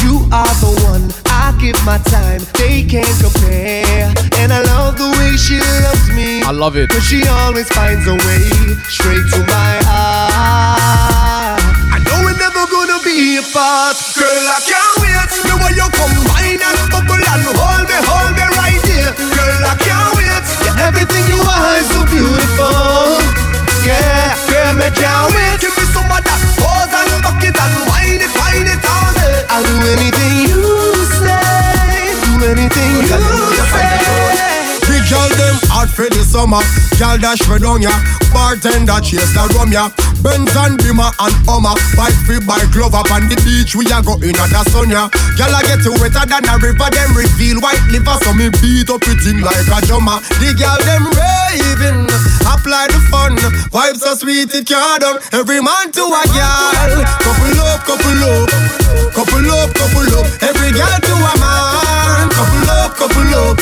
[0.00, 4.08] You are the one I give my time, they can't compare.
[4.40, 6.40] And I love the way she loves me.
[6.40, 6.88] I love it.
[6.88, 8.44] Cause she always finds a way
[8.88, 11.60] straight to my heart.
[11.92, 14.00] I know we're never gonna be apart.
[14.16, 15.28] Girl, I can't wait.
[15.44, 19.12] The way you combine and bubble and hold me, hold me right here.
[19.12, 20.40] Girl, I can't wait.
[20.64, 23.20] Yeah, everything you are is so beautiful.
[23.84, 25.81] Yeah, girl, me can't wait.
[28.84, 30.62] I'll do anything you
[31.20, 32.16] say.
[32.24, 33.20] Do anything you
[33.70, 34.00] say.
[34.88, 36.62] Big girl them hot for the summer.
[36.98, 37.92] Girl dash for down ya.
[38.32, 39.90] Bartender chase the rum ya.
[40.24, 41.74] Benz and Beamer and Hummer.
[41.98, 43.76] Bike free by glove up on the beach.
[43.76, 45.08] We a go in at the sun ya.
[45.36, 46.88] Girl I get you wetter than a river.
[46.88, 50.16] Them reveal white liver so me beat up it in like a drummer.
[50.40, 52.08] The girl them raving.
[52.46, 53.36] Apply the fun.
[53.70, 55.18] Vibes so sweet it can't done.
[55.32, 57.02] Every man to a girl.
[57.22, 58.48] Couple up, couple up.
[59.14, 60.26] Couple up, couple up.
[60.42, 62.28] Every girl to a man.
[62.30, 63.58] Couple up, couple up.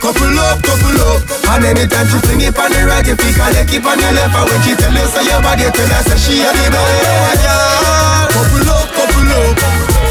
[0.00, 1.20] Couple up, couple up.
[1.50, 4.12] And anytime she fling it on the right, you pick her leg keep on your
[4.12, 4.34] left.
[4.34, 7.42] And when she tell you say your body, tell her say she a the best.
[7.44, 8.28] Yeah.
[8.32, 9.56] Couple up, couple up.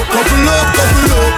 [0.09, 1.33] Couple up, couple up.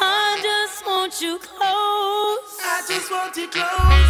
[0.00, 2.54] I just want you close.
[2.62, 4.09] I just want you close.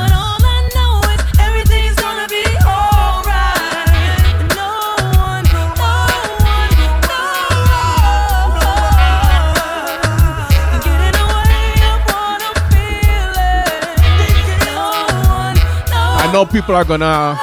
[16.31, 17.35] I know people are gonna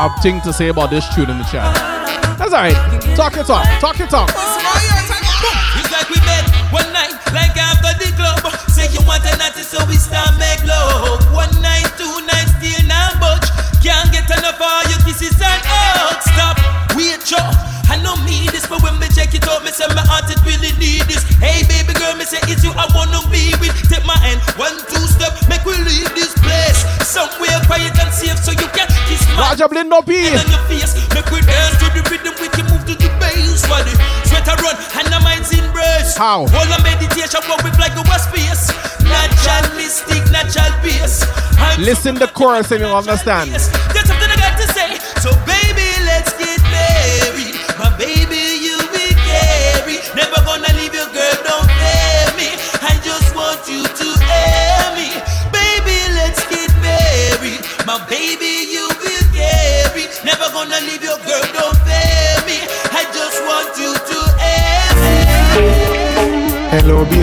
[0.00, 1.76] have things to say about this tune in the chat.
[2.40, 2.72] That's alright.
[3.14, 3.68] Talk your talk.
[3.84, 4.32] Talk your talk.
[4.32, 8.40] It's like we met one night, like after the club.
[8.72, 9.20] Say you want
[9.60, 11.20] so we start make love.
[11.34, 12.80] One night, two nights, still
[13.20, 13.44] much.
[13.84, 16.24] Can't get enough of your kisses and hugs.
[16.32, 16.56] Stop.
[17.90, 20.70] I know me this, but when check it out, me say my heart it really
[20.78, 21.26] need this.
[21.42, 23.74] Hey, baby girl, me say it's you I wanna be with.
[23.90, 26.86] Take my hand, one, two step, make we leave this place.
[27.02, 27.89] Somewhere quiet
[28.20, 30.36] safe, so you can kiss my Roger Blind up here.
[30.36, 30.92] hand on your face.
[31.16, 33.64] Make we dance to the rhythm, we can move to the bass.
[33.64, 35.50] Sweat a run, and the mind's.
[36.20, 36.40] How?
[36.40, 38.68] All the meditation, what we like space.
[39.08, 41.24] Natural mystic, natural bass.
[41.78, 43.50] Listen the chorus and you'll understand.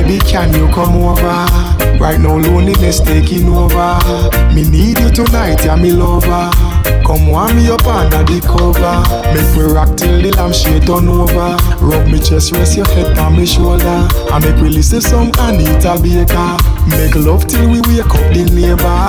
[0.07, 1.45] Baby, can you come over?
[1.99, 3.99] Right now loneliness taking over.
[4.53, 6.49] Me need you tonight, yeah me lover.
[7.05, 8.97] Come warm me up under the cover.
[9.33, 11.57] Make we rock till the lampshade turn over.
[11.83, 14.07] Rub me chest, rest your head on me shoulder.
[14.31, 16.57] And make we listen some Anita Baker.
[16.89, 19.07] Make love till we wake up the neighbor.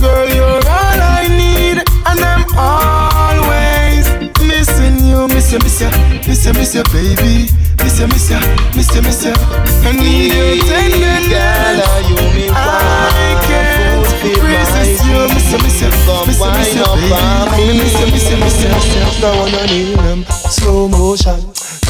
[0.00, 4.06] Girl, you're all I need, and I'm always
[4.40, 5.90] missing you, miss you, miss you,
[6.26, 7.61] miss you, miss you, baby.
[7.78, 8.38] Miss you, miss you,
[8.76, 9.32] miss you, miss you.
[9.32, 11.86] I need your tenderness.
[12.52, 14.06] I can't
[14.42, 15.88] resist you, miss you, miss you,
[16.26, 16.84] miss you, miss you,
[17.50, 17.78] baby.
[17.78, 19.02] Miss you, miss you, miss you, miss you.
[19.22, 21.40] Now I need them slow motion.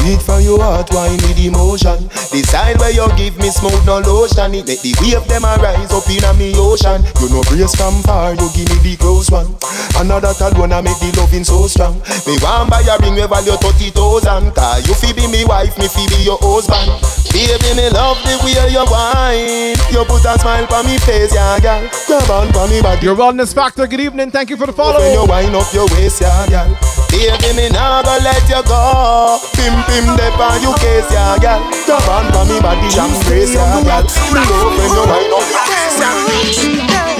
[0.03, 2.11] Beat from your heart, wine with emotion.
[2.27, 4.51] Decide where you give me smooth no lotion.
[4.53, 6.99] It make the wave them a rise up in a me ocean.
[7.23, 9.55] You know brace from far, you give me the close one.
[9.95, 12.03] Another that wanna make the loving so strong.
[12.27, 14.51] Me want buy a ring with value thirty thousand.
[14.51, 16.99] Cause you fi be me wife, me fi be your husband.
[17.31, 19.73] Baby, me love the way you whine.
[19.89, 21.81] You put a smile on me face, yeah, girl.
[22.05, 23.07] Grab on for me body.
[23.07, 23.87] Your wellness factor.
[23.87, 24.29] Good evening.
[24.29, 24.99] Thank you for the follow.
[24.99, 26.69] When you wind up your waist, yeah, girl.
[27.09, 29.39] Baby, me nah go let you go.
[29.57, 31.61] Pim pim dep on you case, yeah, girl.
[31.85, 34.03] Grab on for me body and brace, yeah, girl.
[34.33, 37.13] Me love when you wind up your waist, yeah.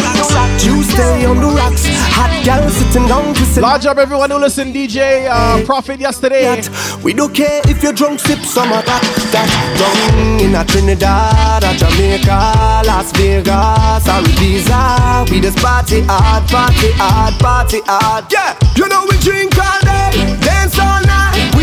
[0.57, 1.83] Tuesday on the rocks,
[2.15, 3.61] hot girl sitting down kissing.
[3.61, 6.61] Large up everyone who listened DJ uh, Prophet yesterday.
[7.03, 9.03] We don't care if you're drunk, sip some of that.
[9.33, 15.29] That down in a Trinidad, a Jamaica, Las Vegas, or Ibiza.
[15.29, 18.31] We just party hard, party hard, party hard.
[18.31, 21.02] Yeah, you know we drink all day, dance all night.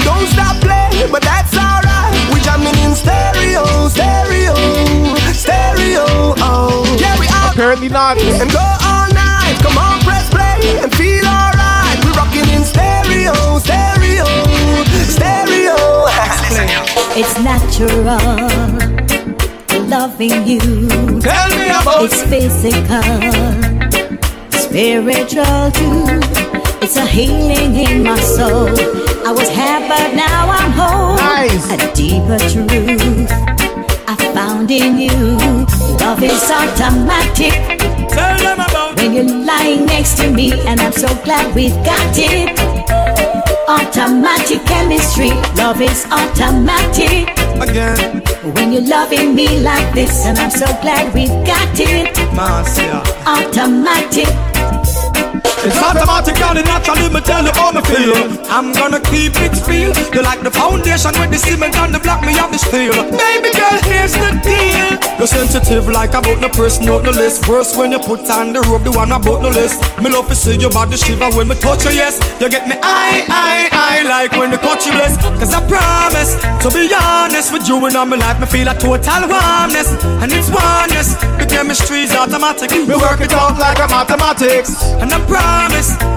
[0.00, 2.16] We don't stop playing, but that's alright.
[2.32, 4.56] We jamming in stereo, stereo,
[5.36, 6.06] stereo.
[6.40, 6.96] Oh.
[6.98, 7.52] Yeah, we out.
[7.52, 8.16] Apparently not.
[8.16, 9.60] And go all night.
[9.60, 12.00] Come on, press play and feel alright.
[12.00, 14.24] We rocking in stereo, stereo,
[15.04, 15.76] stereo.
[17.20, 18.16] it's natural.
[19.86, 21.20] Loving you.
[21.20, 23.04] Tell me about It's physical,
[24.48, 26.20] spiritual too.
[26.80, 28.70] It's a healing in my soul.
[29.30, 31.14] I was half, but now I'm whole.
[31.14, 31.70] Nice.
[31.70, 33.30] A deeper truth
[34.10, 35.14] I found in you.
[36.02, 37.54] Love is automatic.
[38.10, 42.10] Tell them about when you're lying next to me, and I'm so glad we've got
[42.18, 42.58] it.
[43.68, 47.30] Automatic chemistry, love is automatic.
[47.62, 48.24] Again,
[48.56, 52.10] When you're loving me like this, and I'm so glad we've got it.
[52.34, 52.98] Marcia.
[53.30, 54.26] Automatic.
[55.62, 58.16] It's automatic and naturally, me tell you how me feel.
[58.48, 59.92] I'm gonna keep it real.
[60.08, 62.96] You like the foundation with the cement and the block, me have the steel.
[62.96, 64.96] Baby girl, here's the deal.
[65.20, 67.46] You're sensitive like about the person out the list.
[67.46, 69.84] Worse when you put on the robe, the one about the list.
[70.00, 72.16] Me love to see your body shiver when me touch you, yes.
[72.40, 75.20] You get me I, I, I like when you touch you, bless.
[75.36, 78.72] Cause I promise to be honest with you and all my life, me feel a
[78.72, 79.92] total warmness.
[80.24, 81.20] And it's oneness.
[81.36, 82.72] The chemistry's automatic.
[82.72, 84.72] We work it out like a mathematics.
[84.96, 85.49] And I promise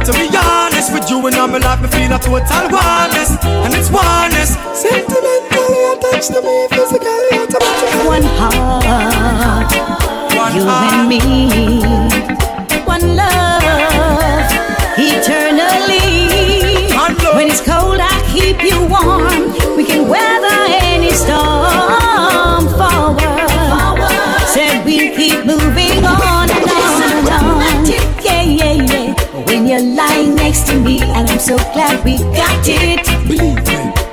[0.06, 3.32] to be honest with you and all my life, me feel a total warmness.
[3.44, 4.58] And it's oneness.
[4.76, 7.94] Sentimentally attached to me, physically automatic.
[8.06, 9.72] One heart,
[10.56, 11.20] you and me.
[12.86, 14.50] One love,
[14.98, 16.04] eternally.
[17.36, 19.78] When it's cold, I keep you warm.
[19.78, 22.03] We can weather any storm
[30.54, 33.02] next to me, and I'm so glad we got it.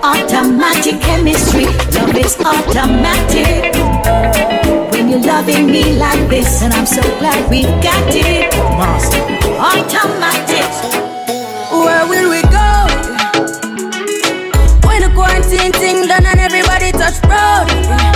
[0.02, 3.74] Automatic chemistry, love is automatic.
[4.90, 8.54] When you're loving me like this, and I'm so glad we got it.
[9.68, 10.70] Automatic.
[11.70, 12.70] Where will we go?
[14.88, 18.09] When the quarantine thing done and everybody touch road.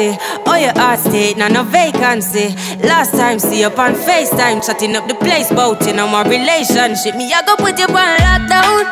[0.00, 2.56] Fancy, oh your heart state, now no vacancy.
[2.80, 7.16] Last time see up on FaceTime, chatting up the place, bout you know my relationship.
[7.16, 8.88] Me I go put you on lockdown.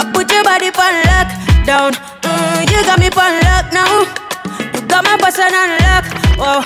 [0.00, 1.92] I put your body on lockdown.
[2.24, 3.92] Mm, you got me on lock now.
[4.72, 6.04] You got my person on lock.
[6.40, 6.64] Oh,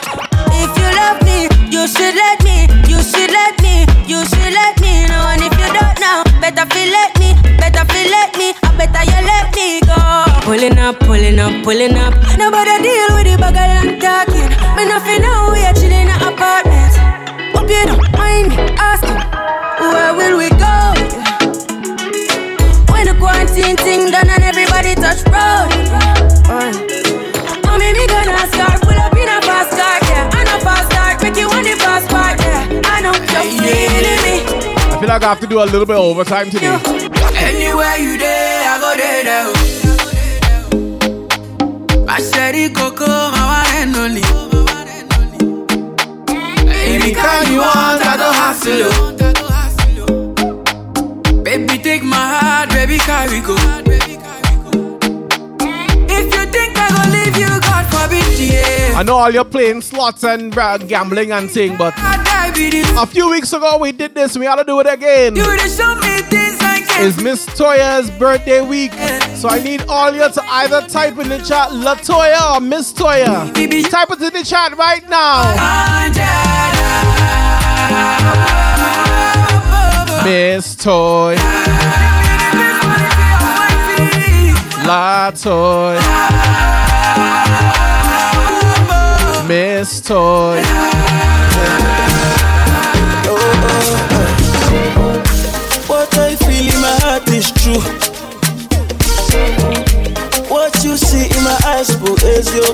[0.54, 2.70] if you love me, you should let me.
[2.86, 3.82] You should let me.
[4.06, 5.26] You should let me know.
[5.26, 7.34] And if you don't know, better feel let me.
[7.58, 8.54] Better feel let me.
[8.62, 10.31] I better you let me go.
[10.44, 12.14] Pulling up, pulling up, pulling up.
[12.36, 14.48] Nobody deal with the bugger and talking.
[14.76, 16.92] Me nothing know we are chilling in an apartment.
[17.54, 19.22] Hope you don't mind me asking,
[19.78, 20.76] where will we go?
[22.92, 25.70] When the quarantine thing done and everybody touch road.
[26.50, 26.74] Uh,
[27.64, 30.28] Mommy, me gonna start pull up in a fast car, yeah.
[30.34, 32.82] I know fast start, make you want the fast part, yeah.
[32.90, 34.36] I know you're feeling me.
[34.90, 36.76] I feel like I have to do a little bit of overtime today.
[37.38, 39.71] Anywhere you there, I go there, there.
[42.22, 44.22] I said it, Coco, my one and only.
[46.70, 48.90] Anytime you want, I go hustle you.
[51.42, 53.56] Baby, take my heart, baby, carry go.
[56.08, 57.61] If you think I go leave you.
[58.94, 63.52] I know all you're playing slots and uh, gambling and thing, but a few weeks
[63.52, 64.36] ago we did this.
[64.36, 65.36] We gotta do it again.
[65.36, 67.06] You show me things I can't.
[67.06, 68.92] It's Miss Toya's birthday week,
[69.36, 73.52] so I need all you to either type in the chat Latoya or Miss Toya.
[73.88, 75.42] Type it in the chat right now.
[80.24, 81.36] Miss Toy.
[84.84, 86.71] Latoy.
[89.82, 90.62] Miss Toy.
[95.88, 97.82] What I feel in my heart is true.
[100.48, 102.72] What you see in my eyes, is your.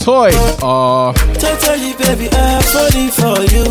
[0.00, 0.30] Toy.
[0.60, 3.66] Uh, Totally, baby, I'm falling for you.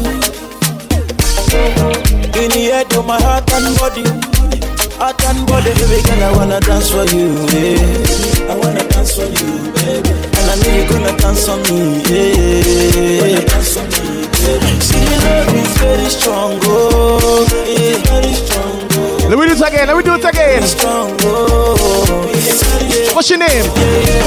[2.40, 4.79] In the head of my heart and body.
[5.00, 7.32] Heart and body, baby girl, I wanna dance for you.
[7.56, 8.52] Yeah.
[8.52, 10.10] I wanna dance for you, baby.
[10.12, 12.04] And I know you're gonna dance on me.
[12.04, 13.40] Yeah.
[13.46, 14.72] Dance on me, baby.
[14.84, 17.48] See, love is very strong, oh.
[17.66, 18.79] Yeah, very strong.
[19.30, 19.88] Let me do it again.
[19.88, 20.64] Let me do it again.
[20.82, 22.26] Oh.
[22.34, 23.14] Yeah.
[23.16, 23.66] What's your name?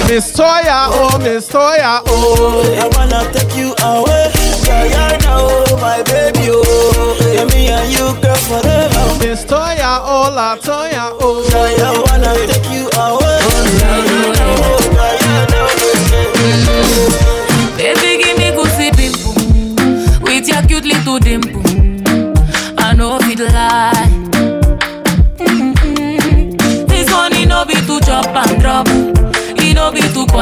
[0.09, 2.63] Miss Toya, oh Miss Toya, oh.
[2.79, 4.31] I wanna take you away.
[4.65, 7.17] Diana, oh my baby, oh.
[7.35, 9.19] Yeah, me and you, girl, forever.
[9.19, 11.43] Miss Toya, oh la Toya, oh.
[11.53, 13.39] I wanna take you away.
[13.43, 14.32] Oh,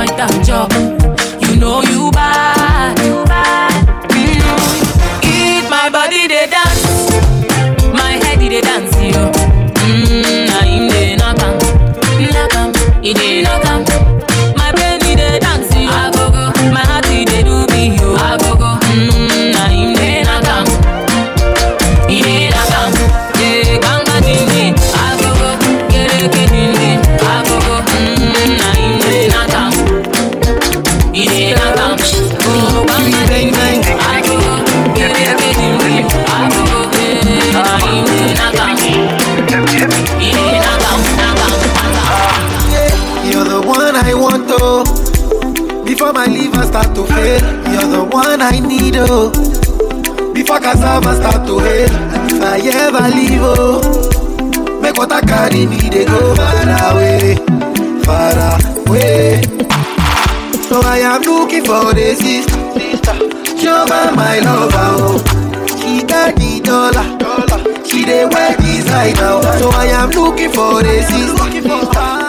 [0.00, 1.42] be to point.
[1.42, 2.09] You know you
[46.00, 47.44] Before my liver start to fail,
[47.76, 49.28] you're the one I need, oh.
[50.32, 51.90] Before cassava start to hail,
[52.24, 54.80] if I ever leave, oh.
[54.80, 57.36] Make what I carry me, they go far away,
[58.00, 58.32] far
[58.88, 59.42] away.
[60.72, 64.72] So I am looking for the sister, Show my my lover,
[65.04, 65.18] oh.
[65.84, 69.58] She got the dollar, she dey wear designer, oh.
[69.60, 72.19] so I am looking for the sister.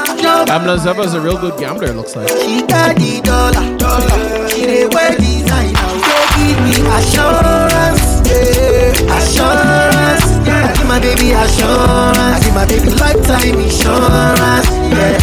[0.48, 2.28] Amla Zeba is a real good gambler, it looks like.
[2.30, 4.50] She got the dollar, dollar.
[4.50, 5.88] She wear designer.
[6.02, 9.18] So give me assurance, yeah.
[9.18, 10.26] assurance.
[10.48, 10.74] Yeah.
[10.76, 12.44] Give my baby assurance.
[12.46, 15.18] Give my baby lifetime insurance, yeah.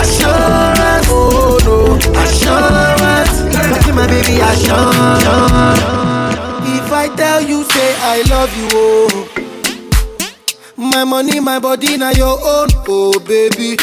[0.00, 3.84] Assurance, oh no, assurance.
[3.86, 5.80] Give my baby assurance.
[6.68, 9.28] If I tell you, say I love you, oh.
[10.76, 13.76] My money, my body, now your own, oh baby.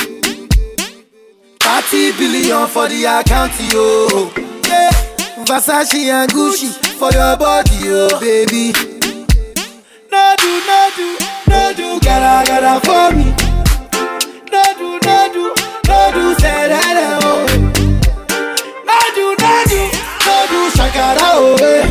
[1.66, 4.30] 30 billion for the account, yo.
[4.70, 4.92] Yeah.
[5.46, 6.70] Versace and Gucci
[7.00, 8.72] for your body, oh baby.
[10.12, 11.18] No do, no do,
[11.50, 13.26] no do, gotta, for me.
[14.52, 15.44] No do, no do,
[15.88, 17.46] no do, say that, oh.
[18.86, 19.82] No do, no do,
[20.26, 21.58] no do, shakara, oh.
[21.62, 21.86] eh.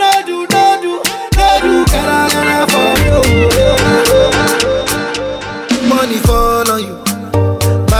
[0.00, 0.92] No do, no do,
[1.36, 3.59] no do, gotta for me, oh.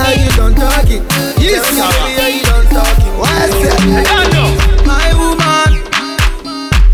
[0.00, 1.02] Are you done talking?
[1.38, 3.12] Yes, Tell me, are you done talking?
[3.18, 3.80] What's that?
[4.86, 5.70] My woman,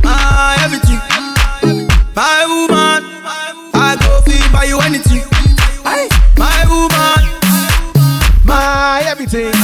[0.02, 1.01] my everything.
[2.15, 3.01] My woman,
[3.75, 5.25] I go feel buy you anything.
[6.36, 7.23] My woman,
[8.44, 9.56] my everything.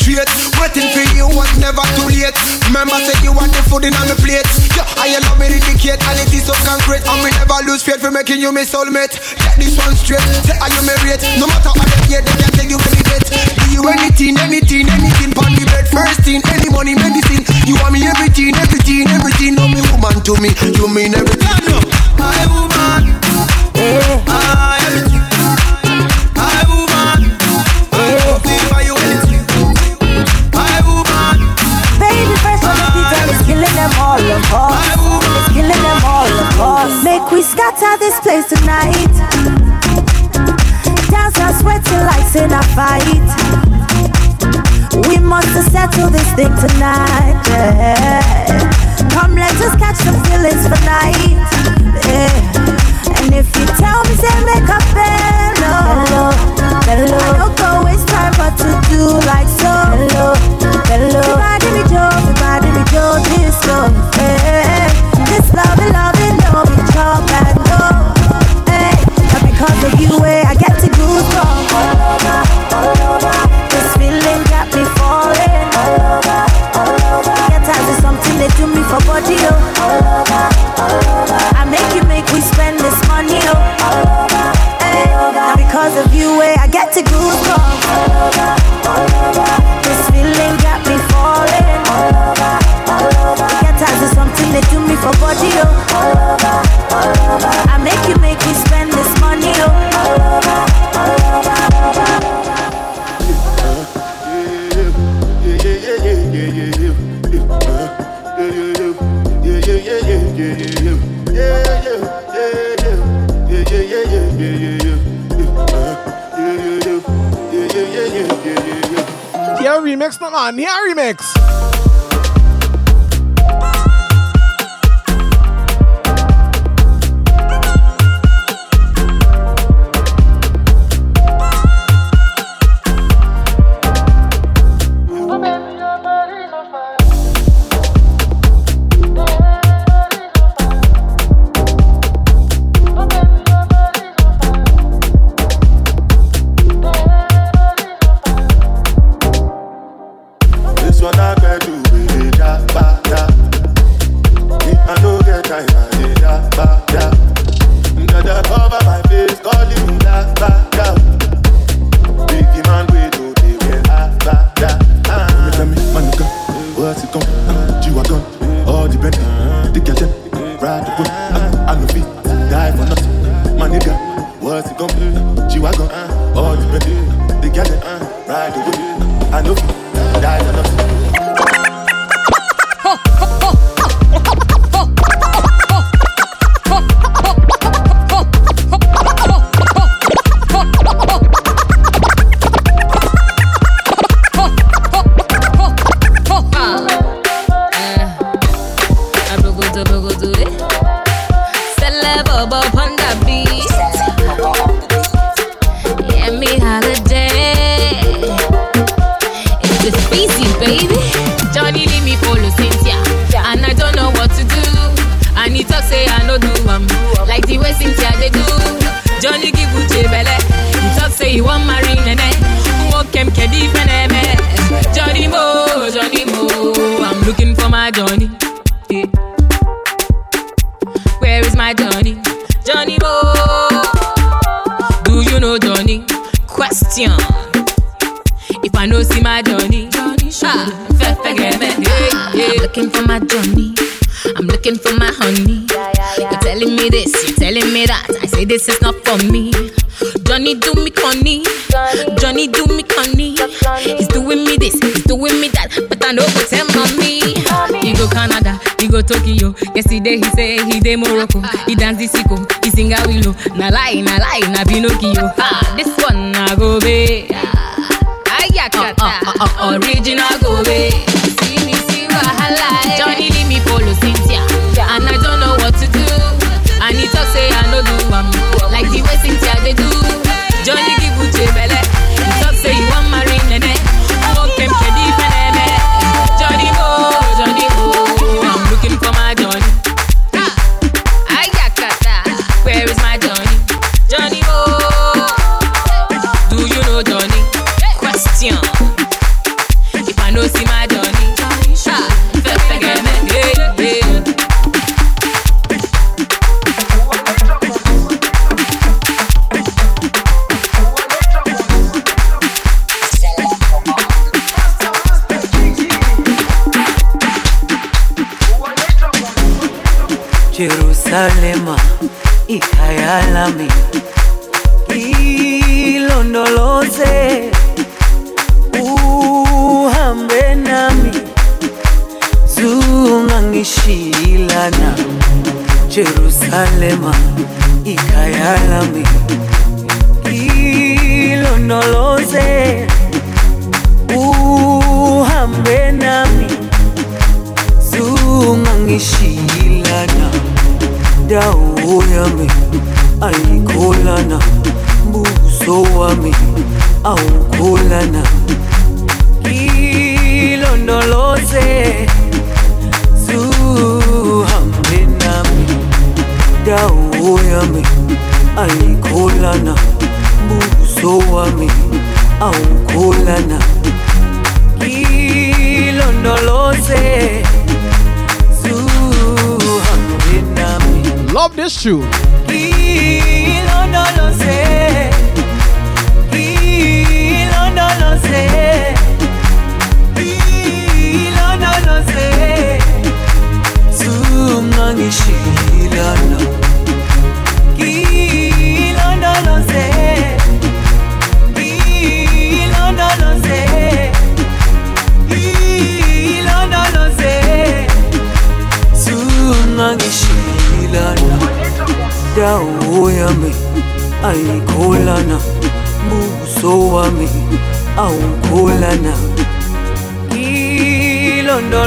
[0.00, 0.32] Genetic.
[0.56, 2.36] Waiting for you was never too late.
[2.68, 4.48] Remember, said you want the food in on my plate.
[4.76, 7.04] Yeah, I love me indicate, and it is so concrete.
[7.04, 9.16] And we never lose faith for making you my soulmate.
[9.36, 10.24] Get this one straight.
[10.44, 11.20] Say, are you married?
[11.36, 13.28] No matter how they hear, they can tell you any date.
[13.28, 15.88] Do you anything, anything, anything, pon the bed.
[15.88, 17.44] First thing, any money, medicine.
[17.68, 19.54] You want me everything, everything, everything.
[19.56, 21.48] No, me woman to me, you mean everything.
[22.16, 23.16] My woman,
[24.26, 24.49] my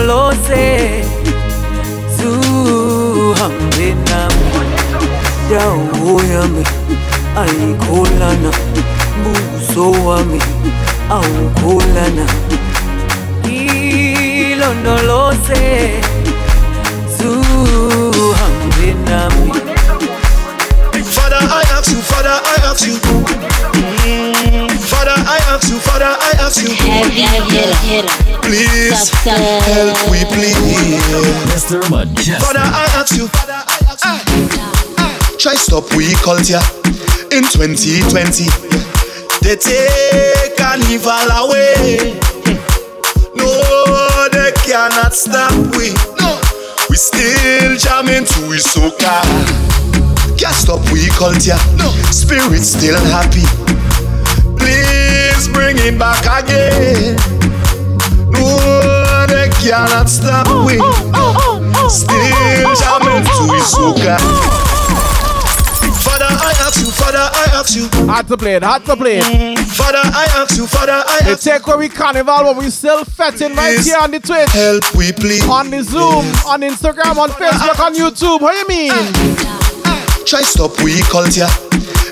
[0.03, 1.03] ilondoloze
[2.17, 4.49] zuhambe nami
[5.49, 6.63] dawo yami
[7.41, 8.51] ayikholana
[9.23, 10.39] buso wami
[11.09, 12.25] awukholana
[14.43, 15.61] ilondoloze
[17.17, 19.51] zuhambe nami
[21.13, 21.41] Father, I
[21.77, 22.97] ask you, Father, I ask you.
[24.03, 24.69] Mm,
[25.03, 26.69] Father, I ask you, Father, I ask you.
[28.39, 30.95] Please help we please.
[31.51, 31.83] Mr.
[31.91, 32.39] Mejustik.
[32.39, 33.27] Father, I ask you.
[33.27, 34.47] Father, I ask you.
[34.95, 35.35] I, I.
[35.37, 36.63] Try stop we culture
[37.35, 38.47] in 2020.
[39.43, 42.15] They take carnival away.
[43.35, 43.51] No,
[44.31, 45.91] they cannot stop we.
[46.23, 46.39] No,
[46.89, 49.19] we still jamming to we soca.
[50.39, 51.59] Can't stop we culture.
[51.75, 53.43] No, spirit still happy.
[55.83, 57.15] Please him back again.
[58.31, 60.79] No, they cannot stop we.
[61.89, 64.17] Still jamming to we soca.
[66.03, 67.89] Father, I ask you, Father, I ask you.
[68.07, 69.59] Hard to play it, hard to play it.
[69.75, 71.51] Father, I ask you, Father, I They ask you.
[71.51, 74.49] take away carnival, but we still fetting right here on the Twitch.
[74.51, 75.45] Help we please.
[75.49, 78.39] On the Zoom, on Instagram, on Facebook, on YouTube.
[78.41, 78.93] What do you mean?
[80.25, 81.49] Try stop we culture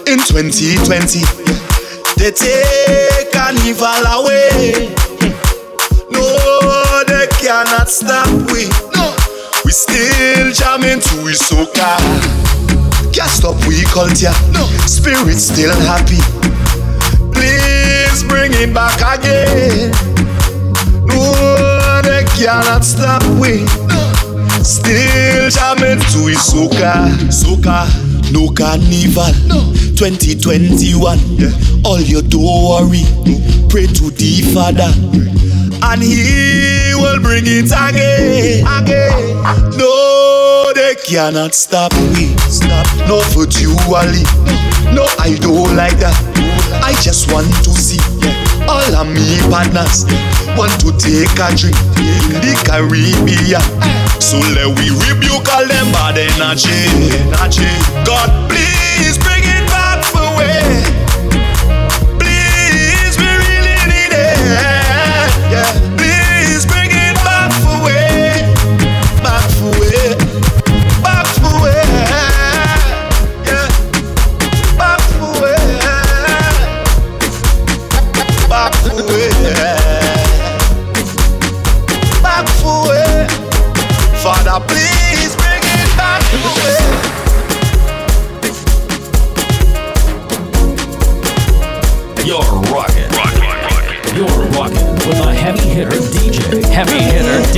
[0.07, 1.60] in 2020.
[2.21, 2.53] Dete
[3.33, 5.41] kanival away ah
[6.11, 9.15] No, they cannot stop we no.
[9.65, 11.97] We still jamming to soca
[13.11, 14.67] Can't stop we culture no.
[14.85, 16.21] Spirit still happy
[17.33, 19.89] Please bring him back again
[21.09, 23.97] No, they cannot stop we no.
[24.61, 27.89] Still jamming to soca Soca
[28.31, 29.33] no carnival.
[29.95, 31.19] 2021,
[31.85, 33.03] all you do worry,
[33.69, 34.89] pray to the Father,
[35.83, 38.65] and He will bring it again.
[38.65, 39.77] again.
[39.77, 42.33] No, they cannot stop we.
[42.49, 42.87] Stop.
[43.07, 44.23] No virtually,
[44.95, 46.17] no, I don't like that.
[46.83, 47.99] I just want to see
[48.71, 50.05] all of me partners
[50.55, 53.59] want to take a drink in the Caribbean.
[54.21, 56.87] So let we rebuke all them bad energy.
[58.05, 60.90] God, please bring it back for way.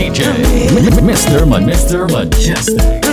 [0.03, 0.23] DJ.
[0.99, 1.47] Mr.
[1.47, 2.03] Mr.
[2.11, 3.03] Mejustik.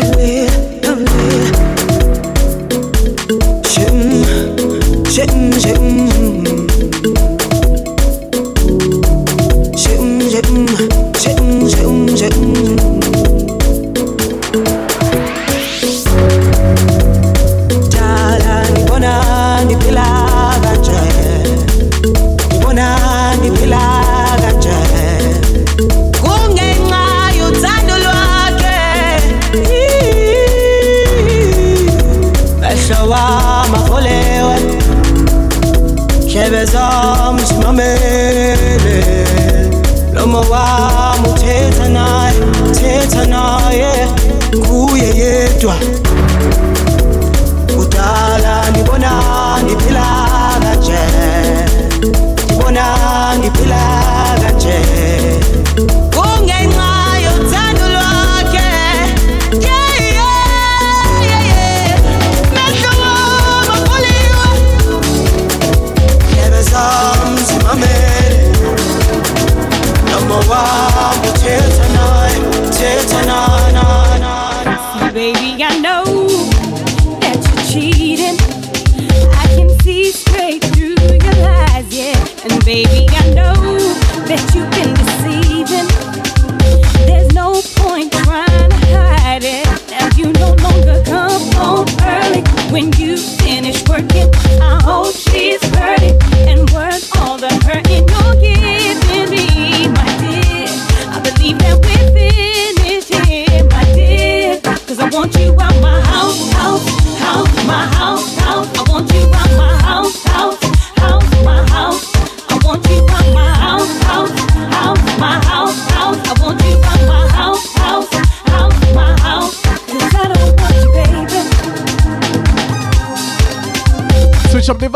[43.10, 44.08] ngathatha naye
[44.56, 45.74] nguye yedwa.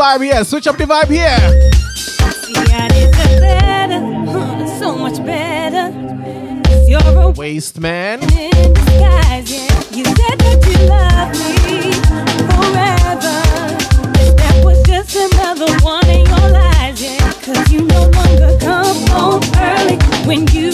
[0.05, 0.43] Vibe here.
[0.43, 1.39] Switch up the vibe here.
[4.79, 5.85] So much better.
[6.63, 8.19] 'Cause You're a Waste man.
[8.19, 9.97] disguise, yeah.
[9.97, 11.91] You said that you love me
[12.53, 13.37] forever.
[14.41, 17.31] That was just another one in your lies, yeah.
[17.45, 20.71] Cause you no longer come home early when you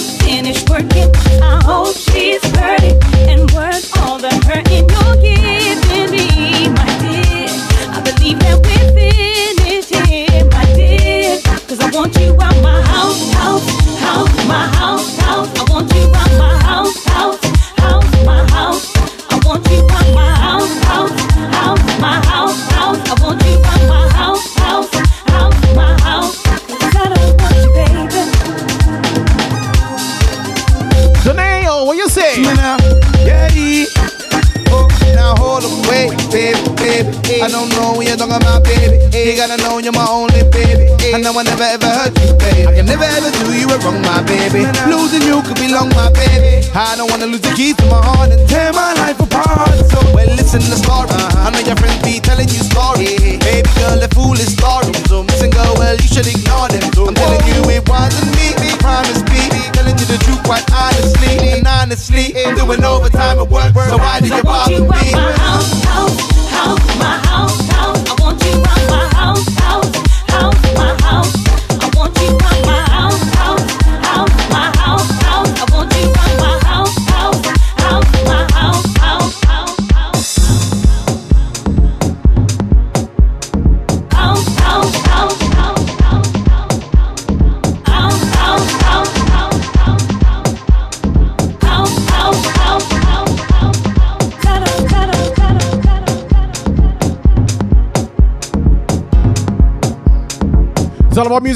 [41.33, 41.39] baby.
[41.39, 42.67] And I never ever hurt you, baby.
[42.67, 44.67] I can never ever do you a wrong, my baby.
[44.91, 46.67] Losing you could be long, my baby.
[46.75, 49.71] I don't wanna lose the keys to my heart and tear my life apart.
[49.91, 51.09] So, well, listen to the story.
[51.09, 51.47] Uh-huh.
[51.47, 53.19] I know your friends be telling you stories.
[53.19, 54.91] Baby girl, the foolish story.
[55.07, 56.83] So, listen, girl, well, you should ignore them.
[56.83, 58.51] I'm telling you, it wasn't me.
[58.81, 59.45] Promise me,
[59.77, 61.37] telling you the truth quite honestly.
[61.53, 63.73] And honestly, doing overtime at work.
[63.73, 65.13] So, why did you bother me?
[65.13, 66.30] My house,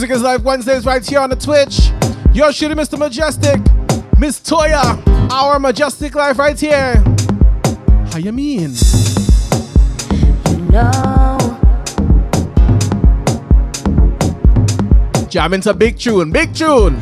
[0.05, 1.89] music is live Wednesdays right here on the Twitch.
[2.31, 2.95] You're shooting Mr.
[2.95, 3.59] Mejustik,
[4.19, 5.01] Miss Toya,
[5.31, 7.03] our Majestic Life right here.
[8.11, 8.75] How you mean?
[10.69, 10.91] No,
[15.27, 16.99] Jam into big tune, big tune.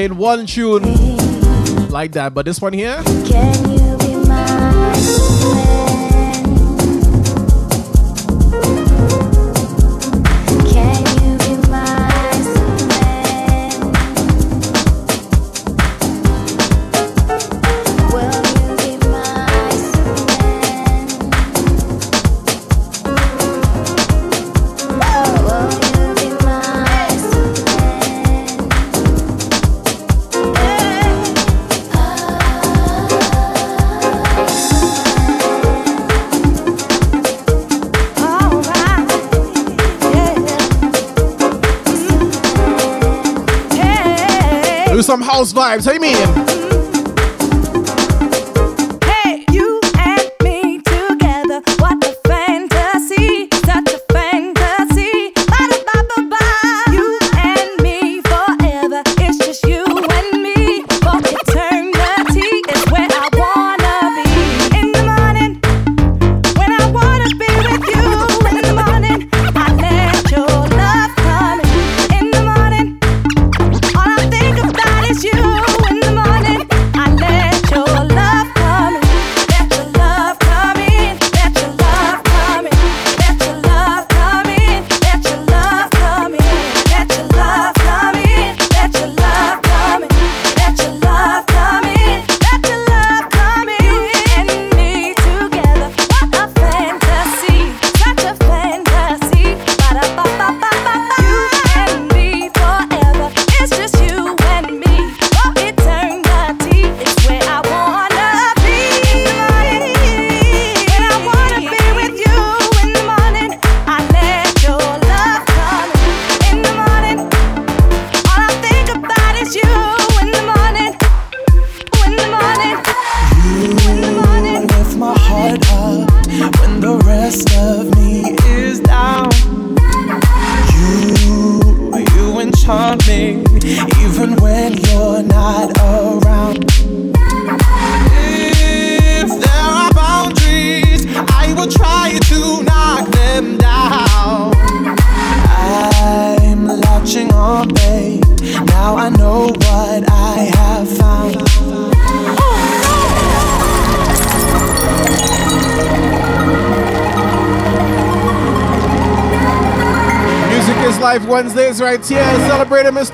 [0.00, 0.82] Played one tune.
[1.90, 3.02] Like that, but this one here,
[45.30, 45.84] house vibes.
[45.84, 46.49] How you mean?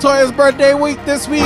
[0.07, 1.45] Toya's birthday week this week.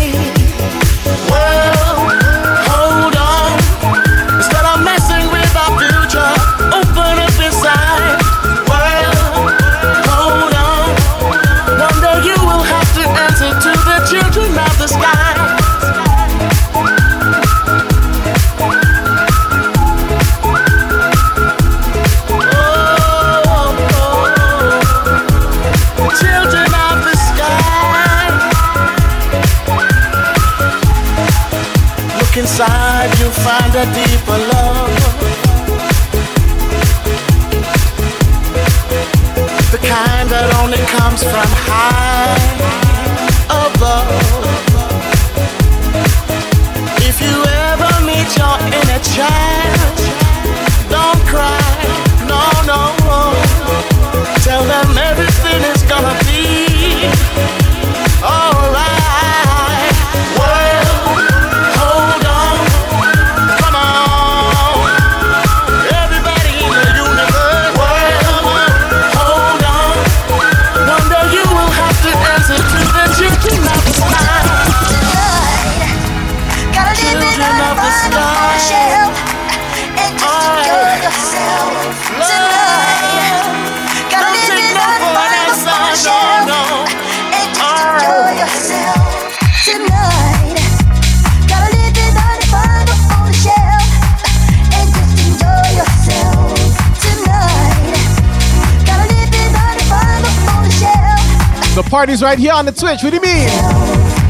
[102.01, 103.03] parties right here on the Twitch.
[103.03, 104.20] What do you mean?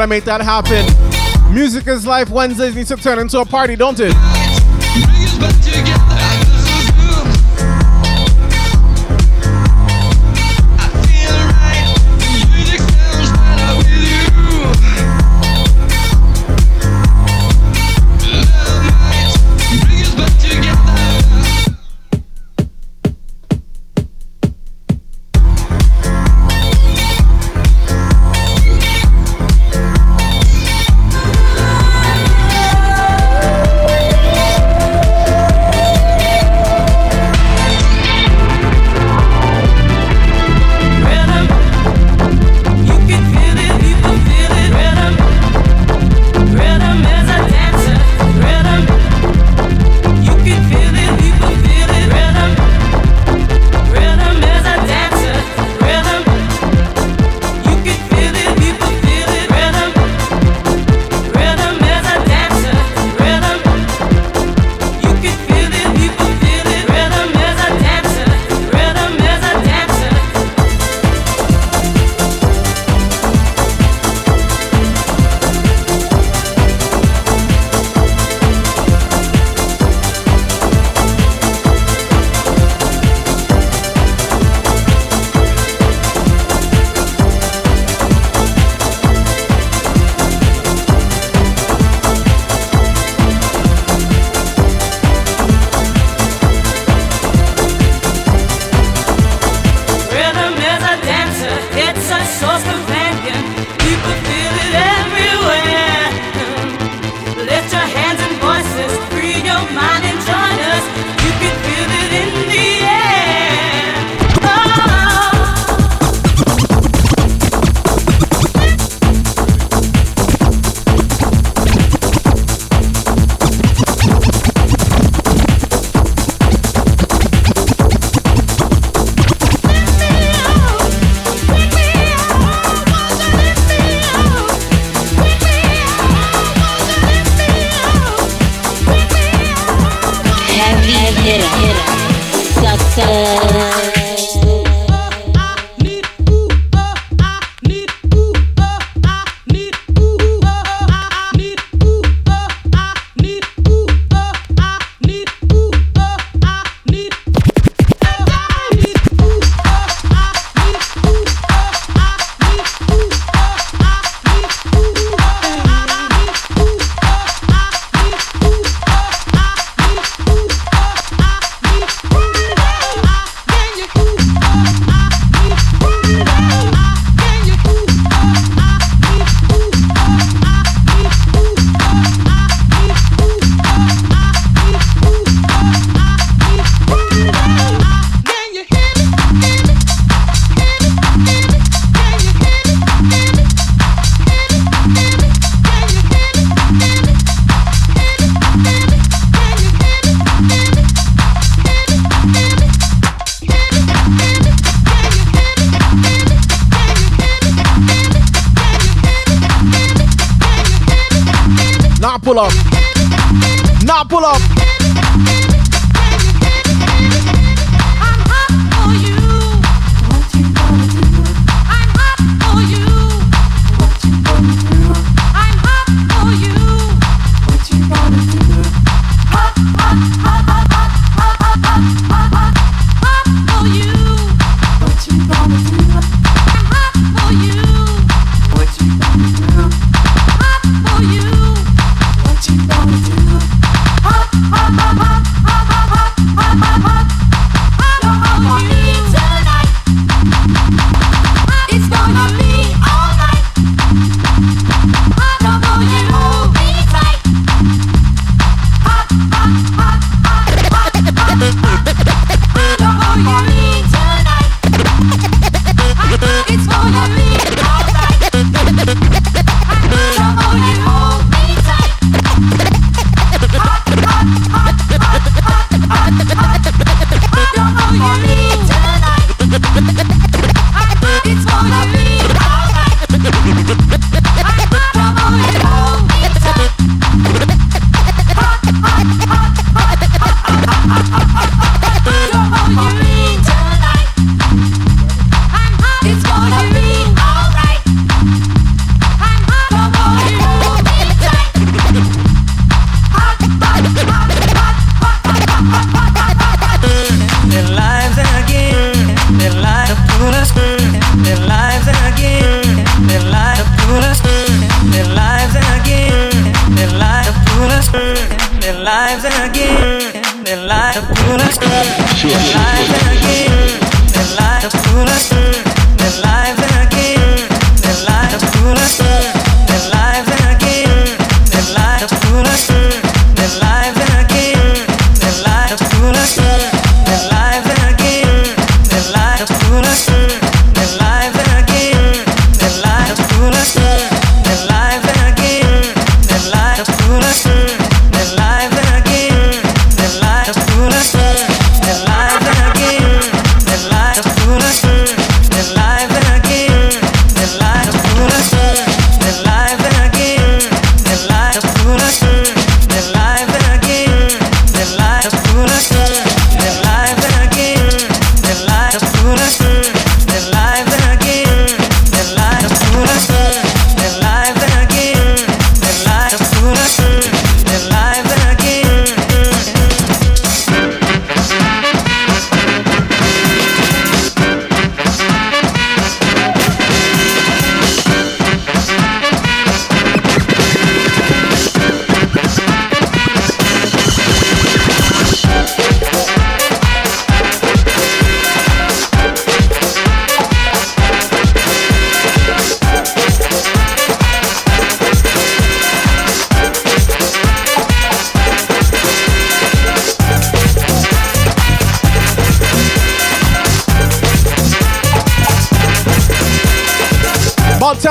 [0.00, 1.52] gotta make that happen.
[1.52, 4.39] Music is life Wednesdays needs to turn into a party, don't it?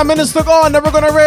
[0.09, 1.18] Minutes to go, and then we're gonna raid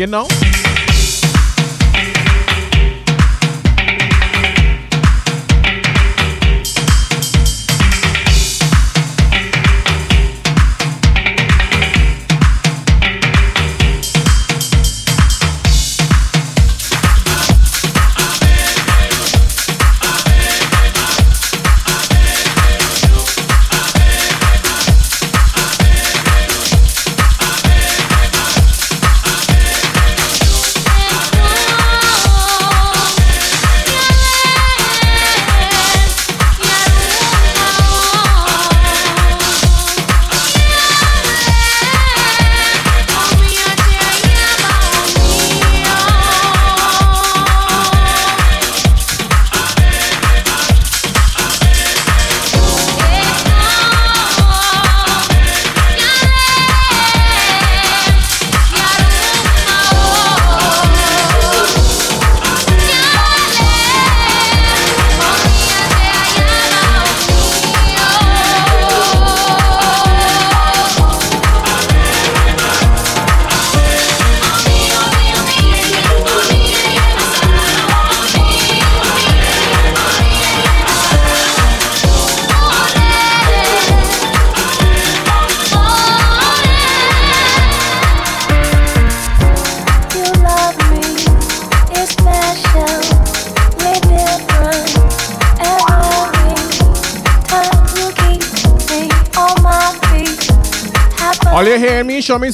[0.00, 0.39] getting on?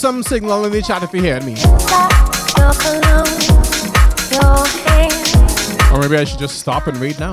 [0.06, 1.56] some signal in the chat if you hear me.
[5.92, 7.32] Or maybe I should just stop and read now.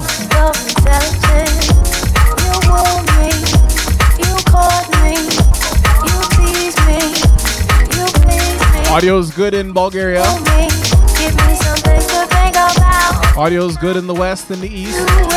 [8.91, 10.23] Audio is good in Bulgaria.
[13.37, 15.32] Audio is good in the West and the East.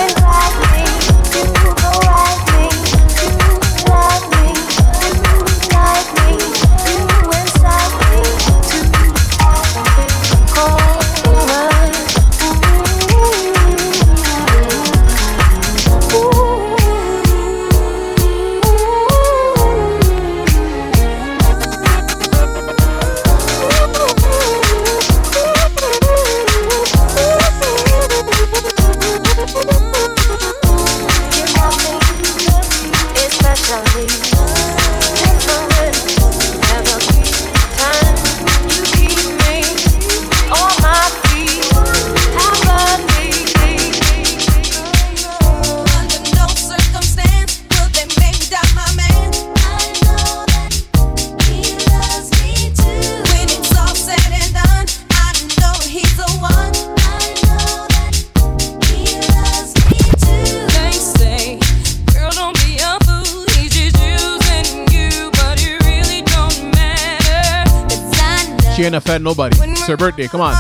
[68.87, 69.57] ain't offend nobody.
[69.61, 70.29] It's her birthday.
[70.29, 70.55] Come on.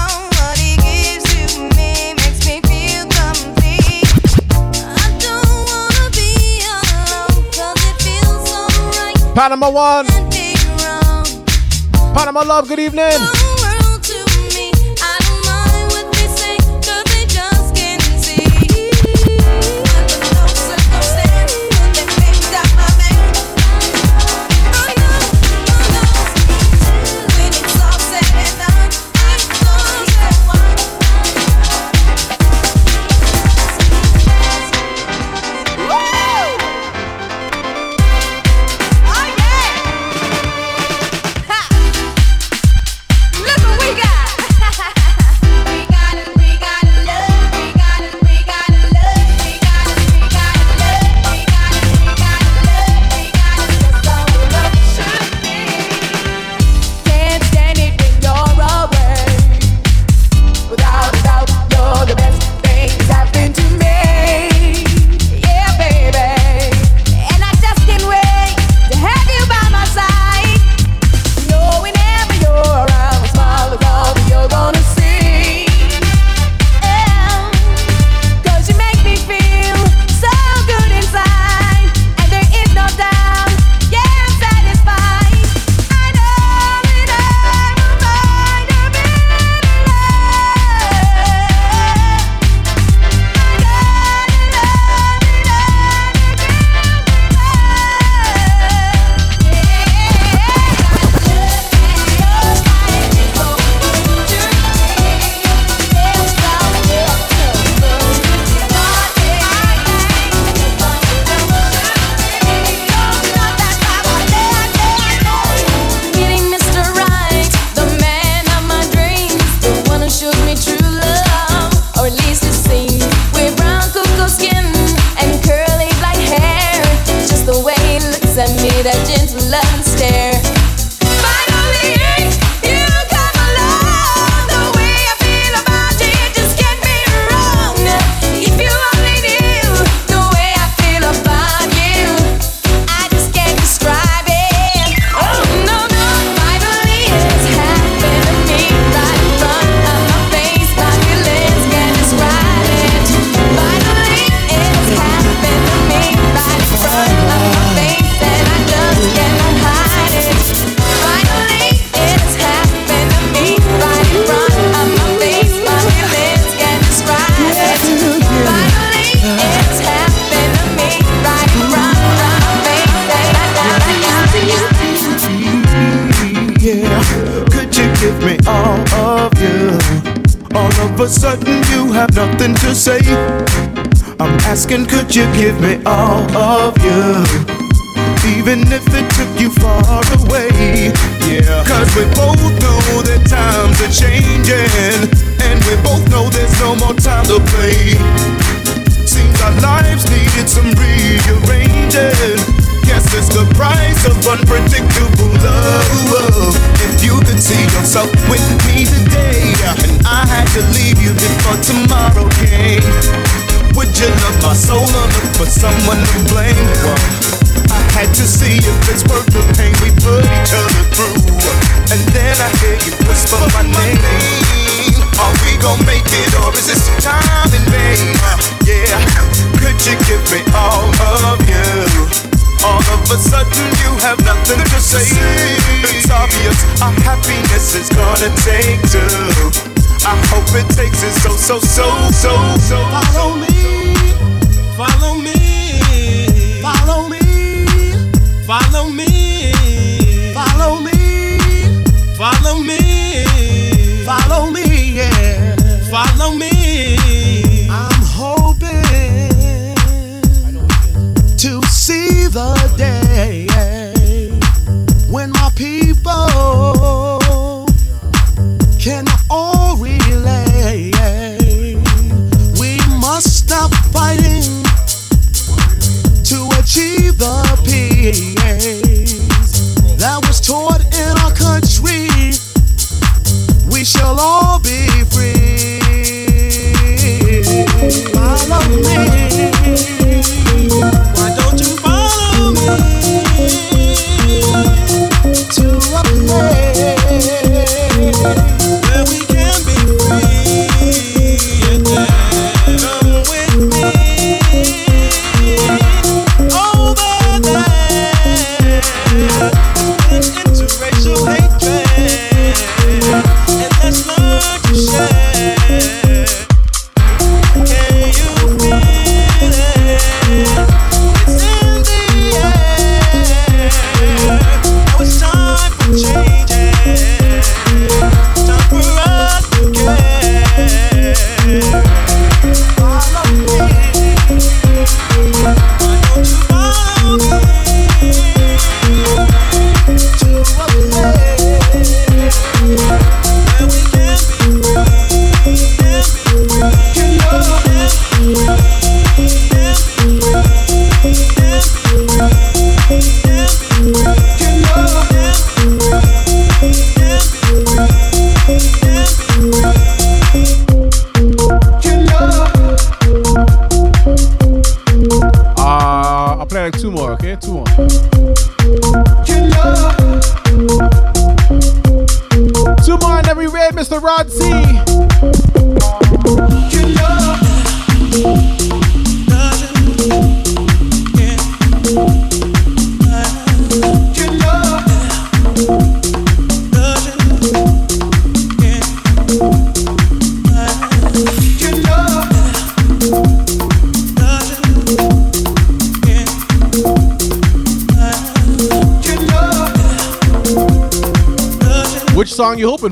[9.34, 10.06] Panama One.
[12.14, 13.35] Panama Love, good evening.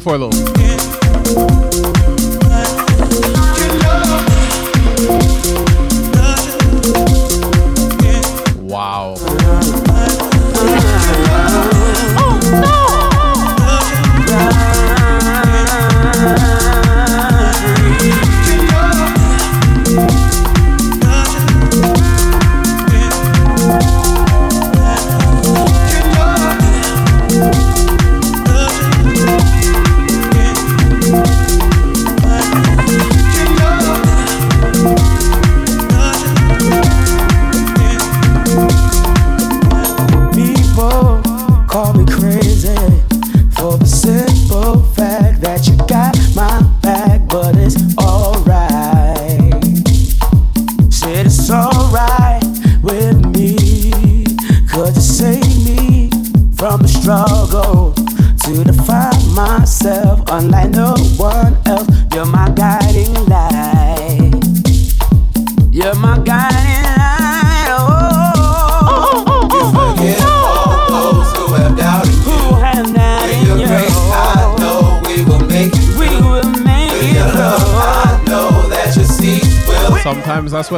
[0.05, 0.29] For though?
[0.29, 0.44] Wow.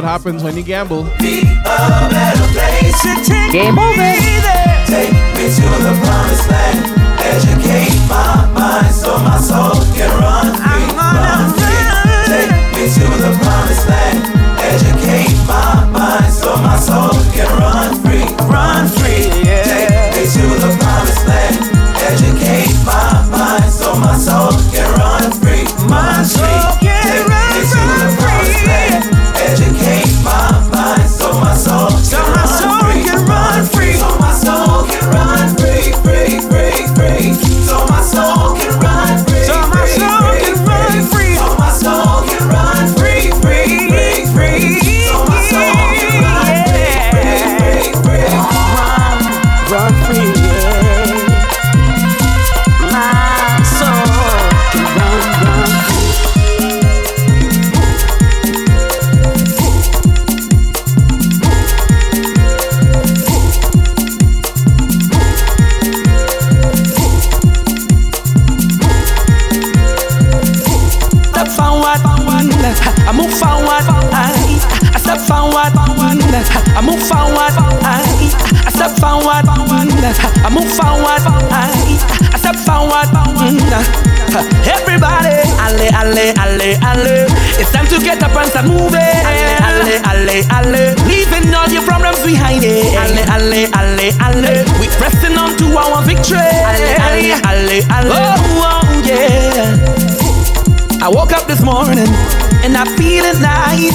[0.07, 1.03] Happens when you gamble.
[3.51, 4.07] Game over.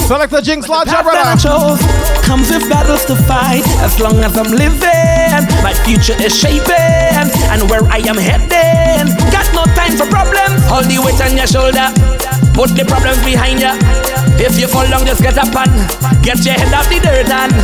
[0.03, 1.15] Select the Jinx Lodge, brother.
[1.15, 1.79] I chose
[2.27, 3.63] comes with battles to fight.
[3.79, 9.07] As long as I'm living, my future is shaping, and where I am heading.
[9.31, 10.59] Got no time for problems.
[10.67, 11.87] Hold the weight on your shoulder.
[12.51, 13.71] Put the problems behind you.
[14.43, 15.71] If you fall down, just get up and
[16.19, 17.31] get your head off the dirt.
[17.31, 17.55] And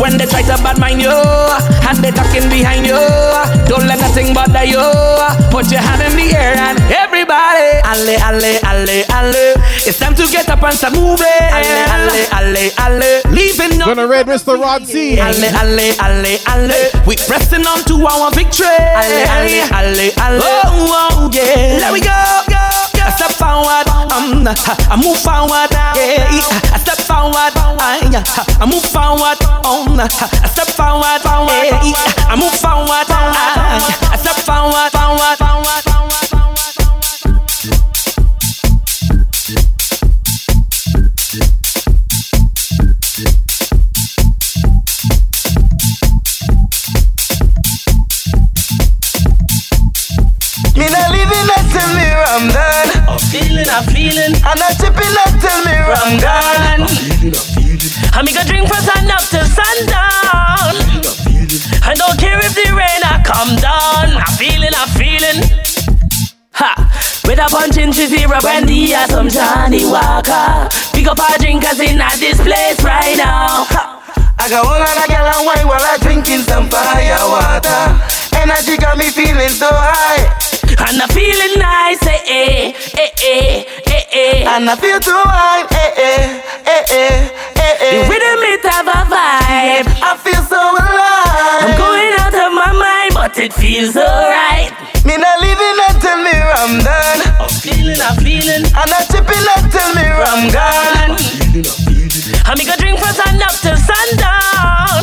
[0.00, 2.98] when they try to bad mind you, and they talking behind you,
[3.68, 4.80] don't let nothing bother you.
[5.52, 6.80] Put your hand in the air and
[7.32, 9.54] everybody, alle, alle, alle, alle.
[9.86, 11.26] It's time to get up and start moving.
[11.50, 13.20] Alle, alle, alle, alle.
[13.30, 14.58] Leaving no Gonna raid Mr.
[14.60, 15.18] Rod C.
[15.18, 16.90] Alle, alle, alle, alle.
[17.06, 18.66] We pressing on to our victory.
[18.68, 20.40] Alle, alle, alle, alle.
[20.40, 21.78] Oh, oh, yeah.
[21.80, 22.12] Let we go,
[22.48, 22.60] go,
[22.94, 23.02] go.
[23.02, 26.22] I step forward, um, I move forward, yeah.
[26.70, 27.50] I step forward,
[27.82, 27.98] I,
[28.60, 30.06] I move forward, um, I
[30.46, 32.30] step forward, yeah.
[32.30, 35.81] I move forward, I, I step forward, forward, forward, forward.
[53.72, 54.34] Feeling, I'm feeling.
[54.44, 56.84] I'm not chipping until me Ramadan.
[58.12, 60.76] And me go drink from sun up till sundown.
[61.80, 64.20] I don't care if the rain a come down.
[64.20, 65.40] I'm feeling, I'm feeling.
[66.52, 67.24] Ha!
[67.24, 67.92] With a punch in
[68.42, 70.68] brandy or some Johnnie Walker.
[70.92, 73.64] Pick up our drinkers in at this place right now.
[73.72, 74.34] Ha!
[74.38, 78.12] I got one other girl and wine while I drinking some fire water.
[78.36, 80.42] Energy got me feeling so high.
[80.78, 83.61] And I'm feeling nice, eh, eh, eh, eh.
[84.52, 86.28] And I feel too high, eh, eh,
[86.68, 87.24] eh, eh,
[87.56, 88.04] eh, eh.
[88.04, 89.88] The rhythm it have a vibe.
[89.96, 91.64] I feel so alive.
[91.64, 94.68] I'm going out of my mind, but it feels alright.
[95.08, 97.16] Me not living until me Ramadan.
[97.40, 98.68] I'm feeling, I'm feeling.
[98.76, 101.16] I'm not chipping until me Ramadan.
[102.44, 105.00] And me go drink from sun up till sundown.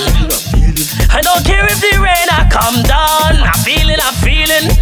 [1.10, 3.42] I don't care if the rain a come down.
[3.42, 4.78] I'm feeling, I'm feeling.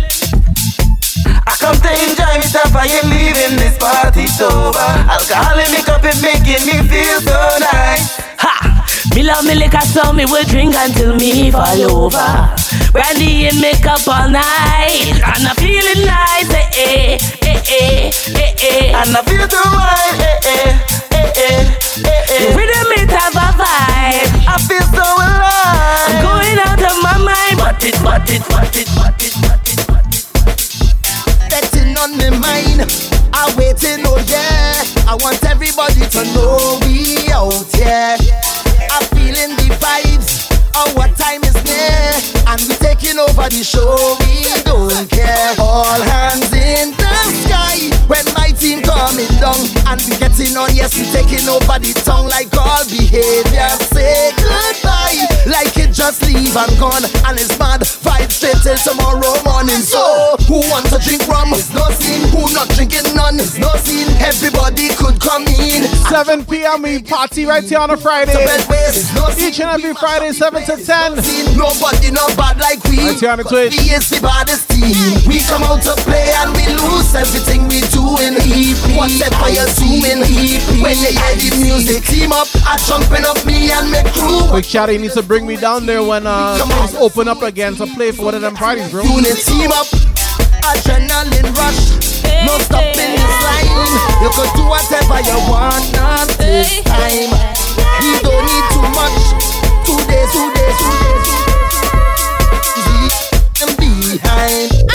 [1.48, 4.84] I come to enjoy myself, I ain't leaving this party sober.
[5.08, 7.40] Alcohol in me cup, it making me feel so
[7.72, 8.20] nice.
[8.44, 8.84] Ha!
[9.16, 12.52] Me love me liquor, so me will drink until me fall over.
[12.92, 19.00] Brandy and makeup all night, and I'm feeling nice, eh, eh, eh, eh, eh, eh.
[19.00, 20.76] And I feel too high, eh, eh,
[21.16, 21.64] eh, eh,
[22.04, 22.44] eh, eh.
[22.44, 24.32] The rhythm it have a vibe.
[24.52, 26.12] I feel so alive.
[26.12, 29.34] I'm going out of my mind, but it, but it, but it, but it,
[31.98, 32.82] on my mind,
[33.34, 34.84] I'm waiting, oh yeah.
[35.10, 38.18] I want everybody to know we out here.
[38.92, 40.46] I'm feeling the vibes
[40.78, 42.14] of what time is near.
[42.48, 45.56] And we taking over the show, we don't care.
[45.60, 49.58] All hands in the sky when my team coming down.
[49.86, 53.70] And we getting on, yes, we taking over the tongue like all behavior.
[53.94, 57.06] Say goodbye, like it just leave and gone.
[57.30, 59.82] And it's mad, fight straight till tomorrow morning.
[59.82, 61.54] So, who wants to drink rum?
[61.54, 62.26] It's no scene.
[62.34, 63.38] Who not drinking none?
[63.40, 64.10] It's no scene.
[64.20, 65.86] Everybody could come in.
[66.10, 66.82] 7 p.m.
[66.82, 68.34] we party right here on a Friday.
[68.34, 71.16] No Each and every Friday, 7 to 10.
[71.56, 72.98] Nobody not bad like we.
[72.98, 73.78] Right here on the Twitch.
[73.78, 74.96] We is the baddest team.
[75.28, 78.47] We come out to play and we lose everything we do doing.
[78.48, 80.24] Whatever you're doing.
[80.80, 82.48] When you hear the music, team up.
[82.64, 84.48] I jumping up me and make crew.
[84.50, 87.76] Quick shout, he needs to bring me down there when uh, things open up again
[87.76, 89.04] to play for one of them parties, bro.
[89.04, 89.88] Unit team up.
[90.64, 91.92] Adrenaline rush.
[92.48, 93.68] No stopping this line.
[94.24, 97.32] You could do whatever you want at this time.
[98.00, 99.20] We don't need too much.
[99.84, 101.28] Two days, two days, two days.
[102.80, 103.12] Easy
[103.62, 104.87] and behind.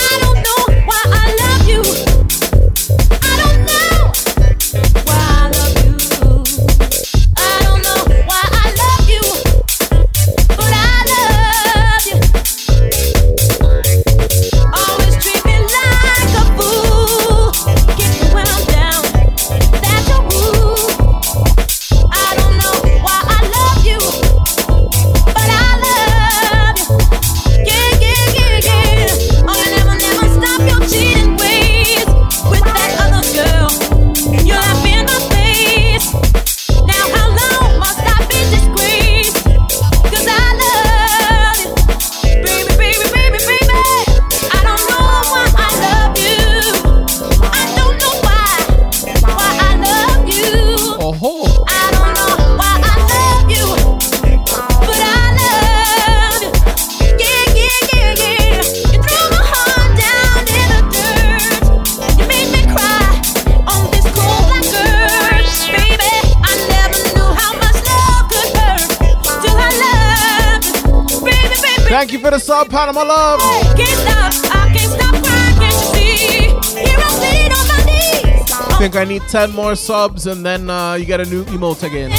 [79.13, 82.11] Need 10 more subs and then uh, you get a new emote again.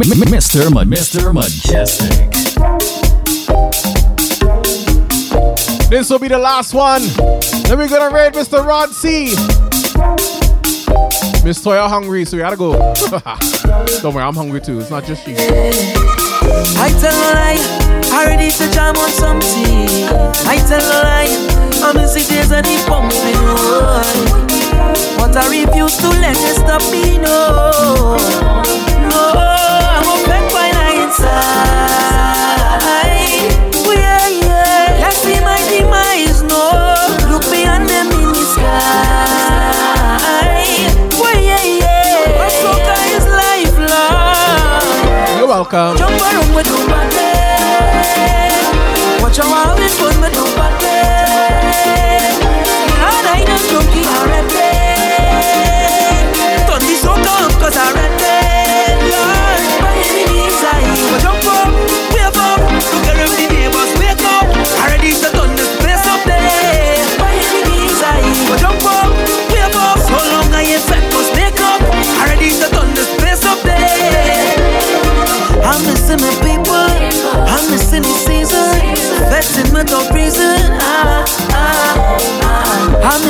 [0.00, 0.12] DJ.
[0.12, 0.72] M- M- Mr.
[0.72, 1.32] Ma- Mr.
[1.32, 2.30] Mejustik.
[5.90, 7.02] This will be the last one.
[7.64, 8.64] Then we're gonna raid Mr.
[8.64, 9.34] Rod C.
[11.44, 12.72] Miss Toya hungry, so we gotta go.
[14.02, 14.78] Don't worry, I'm hungry too.
[14.80, 15.34] It's not just you.
[15.36, 17.58] I tell a lie,
[18.12, 19.88] I ready to jam on something.
[20.46, 23.18] I tell a lie, I'm in six days and it pumping.
[23.36, 24.02] oh.
[25.18, 28.16] But I refuse to let it stop me, no.
[29.10, 29.32] No,
[29.80, 31.28] I'm a back when inside.
[33.74, 34.98] Oh, yeah, yeah.
[35.00, 36.62] Can't see my demise, no.
[37.30, 38.68] Look beyond them in the sky.
[41.16, 42.38] Oh, yeah, yeah.
[42.38, 45.38] My soca is lifelong.
[45.38, 45.96] You're welcome.
[45.96, 47.28] Jump around with nobody.
[49.22, 50.98] Watch how I win fun with nobody.
[53.06, 54.68] And I done junkie already.
[56.66, 58.19] Turn this song up cause I ready.
[80.80, 81.96] Ah, ah,
[82.44, 83.12] ah.
[83.12, 83.22] I'm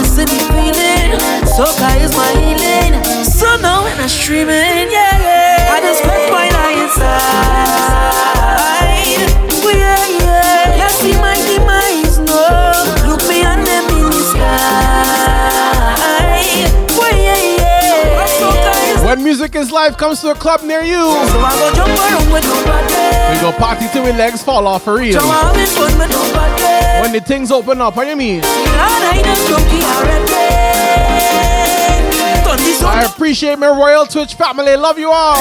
[0.50, 1.14] feeling.
[1.46, 2.98] Soca is my healing.
[3.24, 5.70] So now when I'm streaming, yeah, yeah.
[5.70, 8.10] I just put my inside.
[9.62, 10.88] Oh, yeah, yeah.
[10.88, 12.42] See my demise, no.
[13.08, 13.22] Look
[13.64, 15.62] them in the sky.
[16.98, 19.06] Well, yeah, yeah.
[19.06, 20.98] When music is live comes to a club near you.
[21.30, 22.90] So I go jump around with nobody.
[23.30, 25.20] We go party till we legs fall off for real.
[25.20, 25.26] So
[27.00, 28.42] when the things open up, what you mean?
[32.82, 34.76] I appreciate my royal Twitch family.
[34.76, 35.36] Love you all.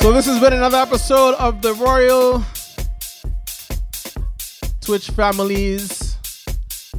[0.00, 2.42] So this has been another episode of the Royal
[4.88, 6.16] Twitch Families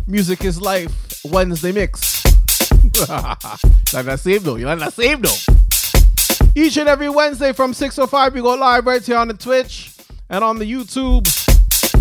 [0.06, 2.24] Music is Life Wednesday Mix.
[3.10, 4.58] like that same though.
[4.58, 6.54] You like that same though.
[6.54, 9.92] Each and every Wednesday from 6.05 we go live right here on the Twitch
[10.30, 11.26] and on the YouTube.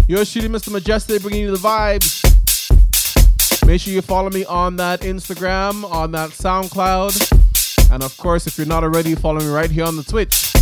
[0.06, 0.78] Yours shooting Mr.
[0.78, 2.20] Mejustik, bringing you the vibes.
[3.66, 7.90] Make sure you follow me on that Instagram, on that SoundCloud.
[7.90, 10.52] And of course, if you're not already, follow me right here on the Twitch.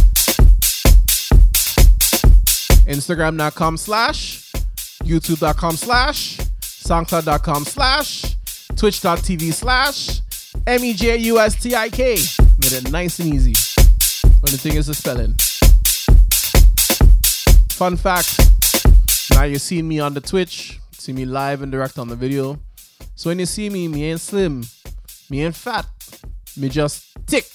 [2.86, 4.45] Instagram.com slash,
[5.06, 8.36] YouTube.com slash, SoundCloud.com slash,
[8.76, 10.20] Twitch.tv slash,
[10.66, 12.16] M-E-J-U-S-T-I-K.
[12.58, 13.54] Made it nice and easy.
[14.24, 15.34] Only thing is the spelling.
[17.70, 18.40] Fun fact,
[19.32, 22.58] now you're seeing me on the Twitch, see me live and direct on the video.
[23.14, 24.64] So when you see me, me ain't slim,
[25.30, 25.86] me ain't fat,
[26.56, 27.46] me just tick.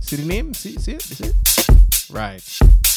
[0.00, 0.54] See the name?
[0.54, 1.02] See, see it?
[1.02, 2.10] See it?
[2.10, 2.91] Right.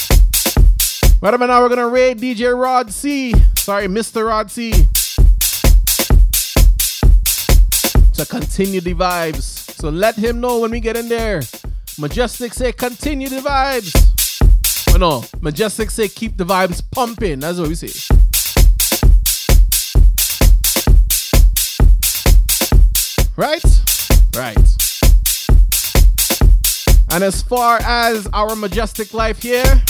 [1.26, 3.34] Right about now, we're gonna raid DJ Rod C.
[3.56, 4.28] Sorry, Mr.
[4.28, 4.74] Rod C.
[8.14, 9.42] To continue the vibes.
[9.82, 11.40] So let him know when we get in there.
[11.98, 13.92] Mejustik say continue the vibes.
[14.94, 17.40] Oh no, Mejustik say keep the vibes pumping.
[17.40, 17.90] That's what we say.
[23.36, 23.66] Right?
[24.38, 24.70] Right.
[27.10, 29.82] And as far as our majestic life here,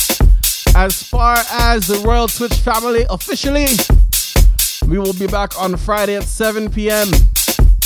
[0.76, 3.68] as far as the Royal Twitch family officially,
[4.88, 7.08] we will be back on Friday at 7 p.m.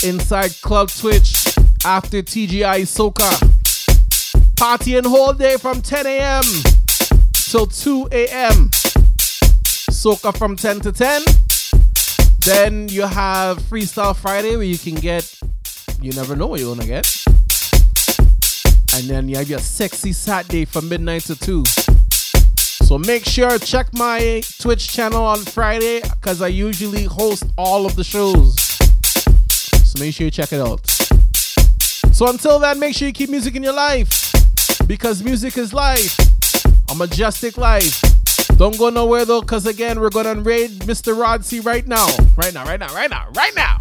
[0.03, 3.29] inside Club Twitch after TGI Soca.
[4.57, 6.43] Party and whole day from 10 a.m.
[7.33, 8.69] till 2 a.m.
[9.91, 11.21] Soca from 10 to 10.
[12.39, 15.31] Then you have Freestyle Friday where you can get,
[16.01, 17.05] you never know what you're gonna get.
[18.95, 21.63] And then you have your sexy Saturday from midnight to 2.
[22.89, 27.95] So make sure check my Twitch channel on Friday because I usually host all of
[27.95, 28.55] the shows.
[29.85, 30.83] So make sure you check it out.
[32.11, 34.33] So until then, make sure you keep music in your life
[34.87, 36.17] because music is life,
[36.89, 38.01] a majestic life.
[38.57, 41.15] Don't go nowhere though, because again, we're gonna raid Mr.
[41.15, 42.07] Rod C right now.
[42.35, 43.77] Right now, right now, right now, right now.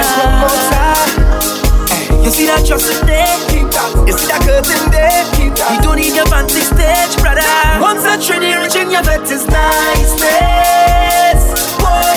[0.00, 0.94] Tiempo muta.
[1.04, 2.24] Tiempo muta.
[2.24, 3.36] You see that trust in there?
[4.08, 5.24] You see that curtain there?
[5.36, 7.44] You don't need your fancy stage, brother.
[7.80, 11.42] Once a trinity reaching your vet is niceness.
[11.76, 12.16] Boy,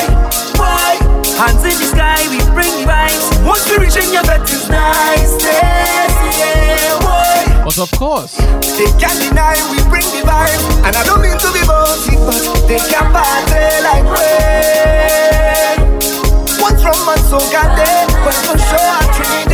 [0.55, 0.95] boy.
[1.35, 3.25] Hands in the sky, we bring the vibes.
[3.43, 6.13] Once we reaching your vet is niceness.
[6.39, 7.67] Yeah, boy.
[7.67, 8.37] But of course,
[8.77, 12.67] They can't deny we bring the vibes And I don't mean to be bossy But
[12.67, 15.82] they can't party like we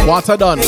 [0.08, 0.59] water done.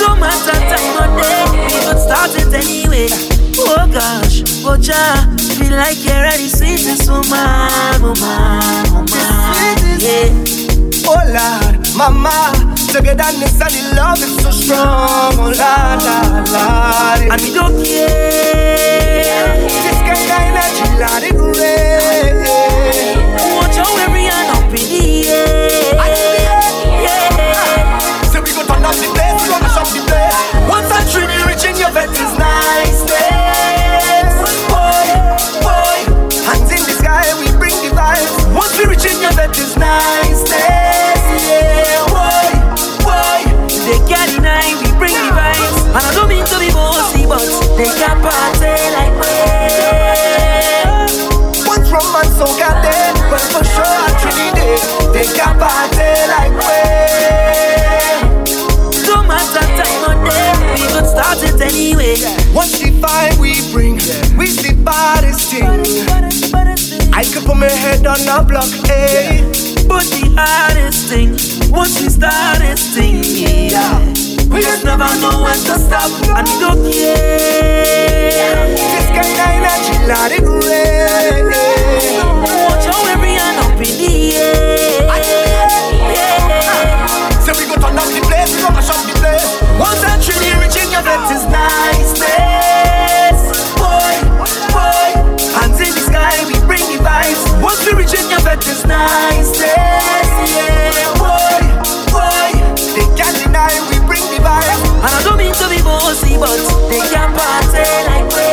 [0.00, 3.08] No matter time or day We could start it anyway
[3.58, 4.42] Oh gosh,
[4.86, 10.62] ja Feel like you're ready sweetest woman, woman, woman Yeah
[11.04, 12.52] Oh Lord, Mama,
[12.92, 15.34] togetherness and the love is so strong.
[15.34, 17.32] Oh Lord, Lord, Lord.
[17.32, 19.56] And we don't care.
[19.66, 22.71] This kind of energy, Lord, it great.
[23.32, 25.24] Watch up in the.
[27.00, 27.30] Yeah.
[28.32, 29.08] So we turn up the
[29.42, 30.02] we gonna the
[31.10, 31.90] trinity reaching your.
[34.68, 35.06] Boy,
[35.64, 35.98] boy,
[36.44, 38.32] hands in the sky, we bring the vibes.
[38.88, 40.52] We your.
[41.40, 42.52] Yeah, boy,
[43.04, 43.40] boy,
[43.86, 45.76] they can't deny we bring the vibes.
[45.92, 47.44] And I don't mean to be bossy, but
[47.76, 48.20] they can't
[64.84, 67.14] the thing.
[67.14, 69.42] I could put my head on a block, eh?
[69.88, 71.30] But the hardest thing,
[71.70, 73.98] once we start this thing, yeah.
[74.52, 78.66] We just never know when to stop, and don't care.
[78.74, 81.71] This kind of energy, let it rain.
[98.64, 101.12] just nice days, yeah.
[101.18, 101.60] Why,
[102.14, 102.52] why?
[102.94, 104.82] They can't deny we bring the vibe.
[105.02, 106.56] And I don't mean to be bossy, but
[106.88, 108.48] they can't party like we.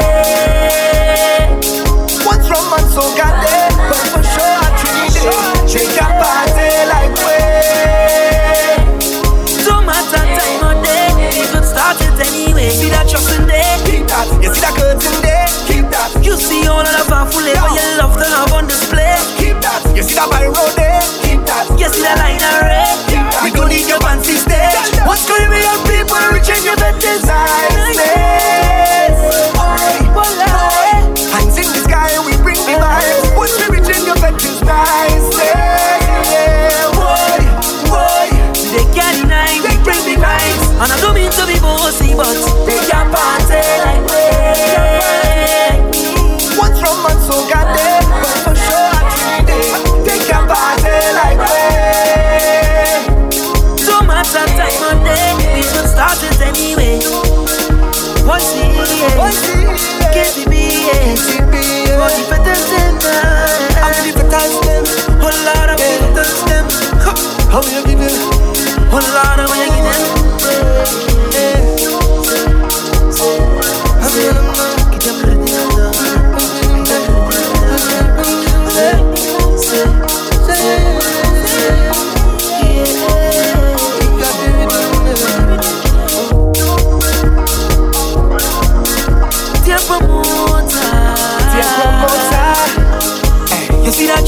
[2.25, 2.89] What's wrong, man?
[2.89, 3.28] So, guys.
[22.09, 23.17] the line already.
[23.43, 24.73] We gon' need your fancy stage.
[25.05, 26.17] What's going on, people?
[26.33, 27.69] We change your bed design.
[27.69, 28.09] The
[32.25, 33.37] we bring the vibes.
[33.69, 34.33] Rich in your bed?
[38.69, 38.85] They
[39.61, 40.65] we bring the vibes.
[40.81, 42.68] And I don't mean to be bossy, but.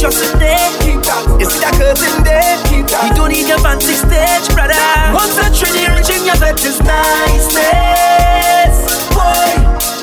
[0.01, 0.57] Trust there?
[1.37, 2.57] You see that curtain there?
[2.73, 2.81] We
[3.13, 4.73] don't need your fancy stage, brother.
[5.13, 8.81] Once a trinity reaching your vet is niceness.
[9.13, 9.53] Boy,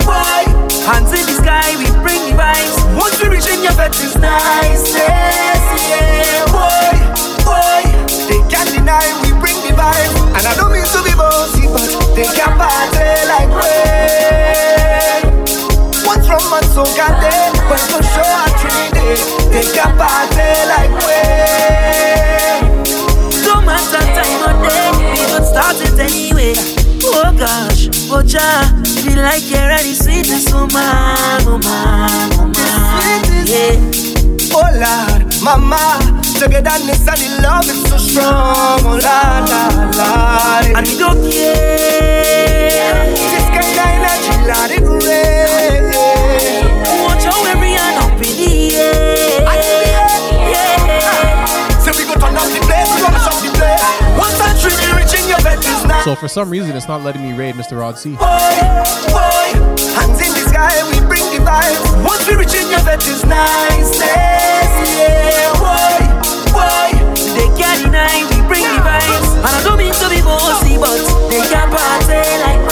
[0.06, 0.42] boy,
[0.86, 2.78] hands in the sky, we bring the vibes.
[2.94, 5.62] Once we reach in your vet is niceness.
[5.90, 6.94] Yeah, boy,
[7.42, 7.82] boy,
[8.30, 11.90] They can't deny we bring the vibe And I don't mean to be bossy But
[12.14, 13.74] they can party like we
[16.06, 17.17] What's from my soul got
[19.50, 21.18] They can party like we
[23.44, 26.54] no matter time or day, we gon' start it anyway.
[27.04, 28.68] Oh gosh, oh ja,
[29.02, 32.52] feel like you're ready, sweetness, man, man, oh
[33.46, 33.76] yeah.
[34.54, 38.78] Oh Lord, mama Togetherness and the love is so strong.
[38.84, 40.76] Oh Lord, Lord, Lord.
[40.76, 43.10] And we don't care.
[43.10, 45.77] This kind of energy, Lord, it great
[56.08, 57.78] So for some reason, it's not letting me raid Mr.
[57.78, 58.16] Rod C.
[58.16, 58.24] Boy,
[59.12, 59.48] boy,
[59.92, 61.84] hands in the sky, we bring the vibes.
[62.02, 64.00] Once we reach in your nice.
[64.00, 66.00] Yeah, boy,
[66.48, 66.96] boy,
[67.36, 69.36] they can't deny we bring the vibes.
[69.36, 70.96] And I don't mean to be bossy, but
[71.28, 72.64] they can party like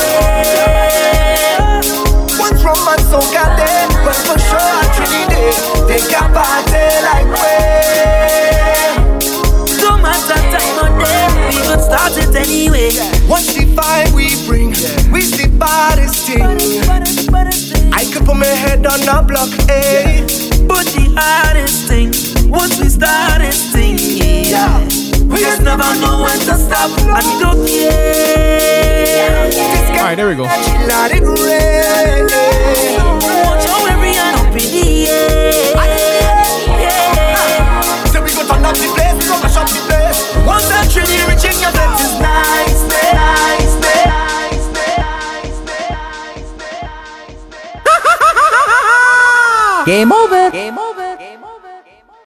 [4.01, 5.53] but for sure Trinity,
[5.85, 7.27] they can party like.
[11.77, 12.91] Day, we gon' start it anyway.
[13.29, 14.71] Watch the vibe we bring,
[15.13, 16.43] we the baddest thing.
[17.93, 20.23] I could put my head on the block, eh?
[20.67, 22.13] But the hardest thing,
[22.51, 24.81] once we start this thing, yeah.
[25.27, 29.51] We just never know when to stop, and we don't care.
[29.97, 30.45] Alright, there we go.
[30.45, 32.27] Let it rain.
[33.43, 35.75] Watch how every hand up in the air.
[36.79, 38.13] Yeah.
[38.13, 39.86] So we go turn up the place, we gonna shut the
[49.87, 50.51] Game over.
[50.51, 50.96] Game over.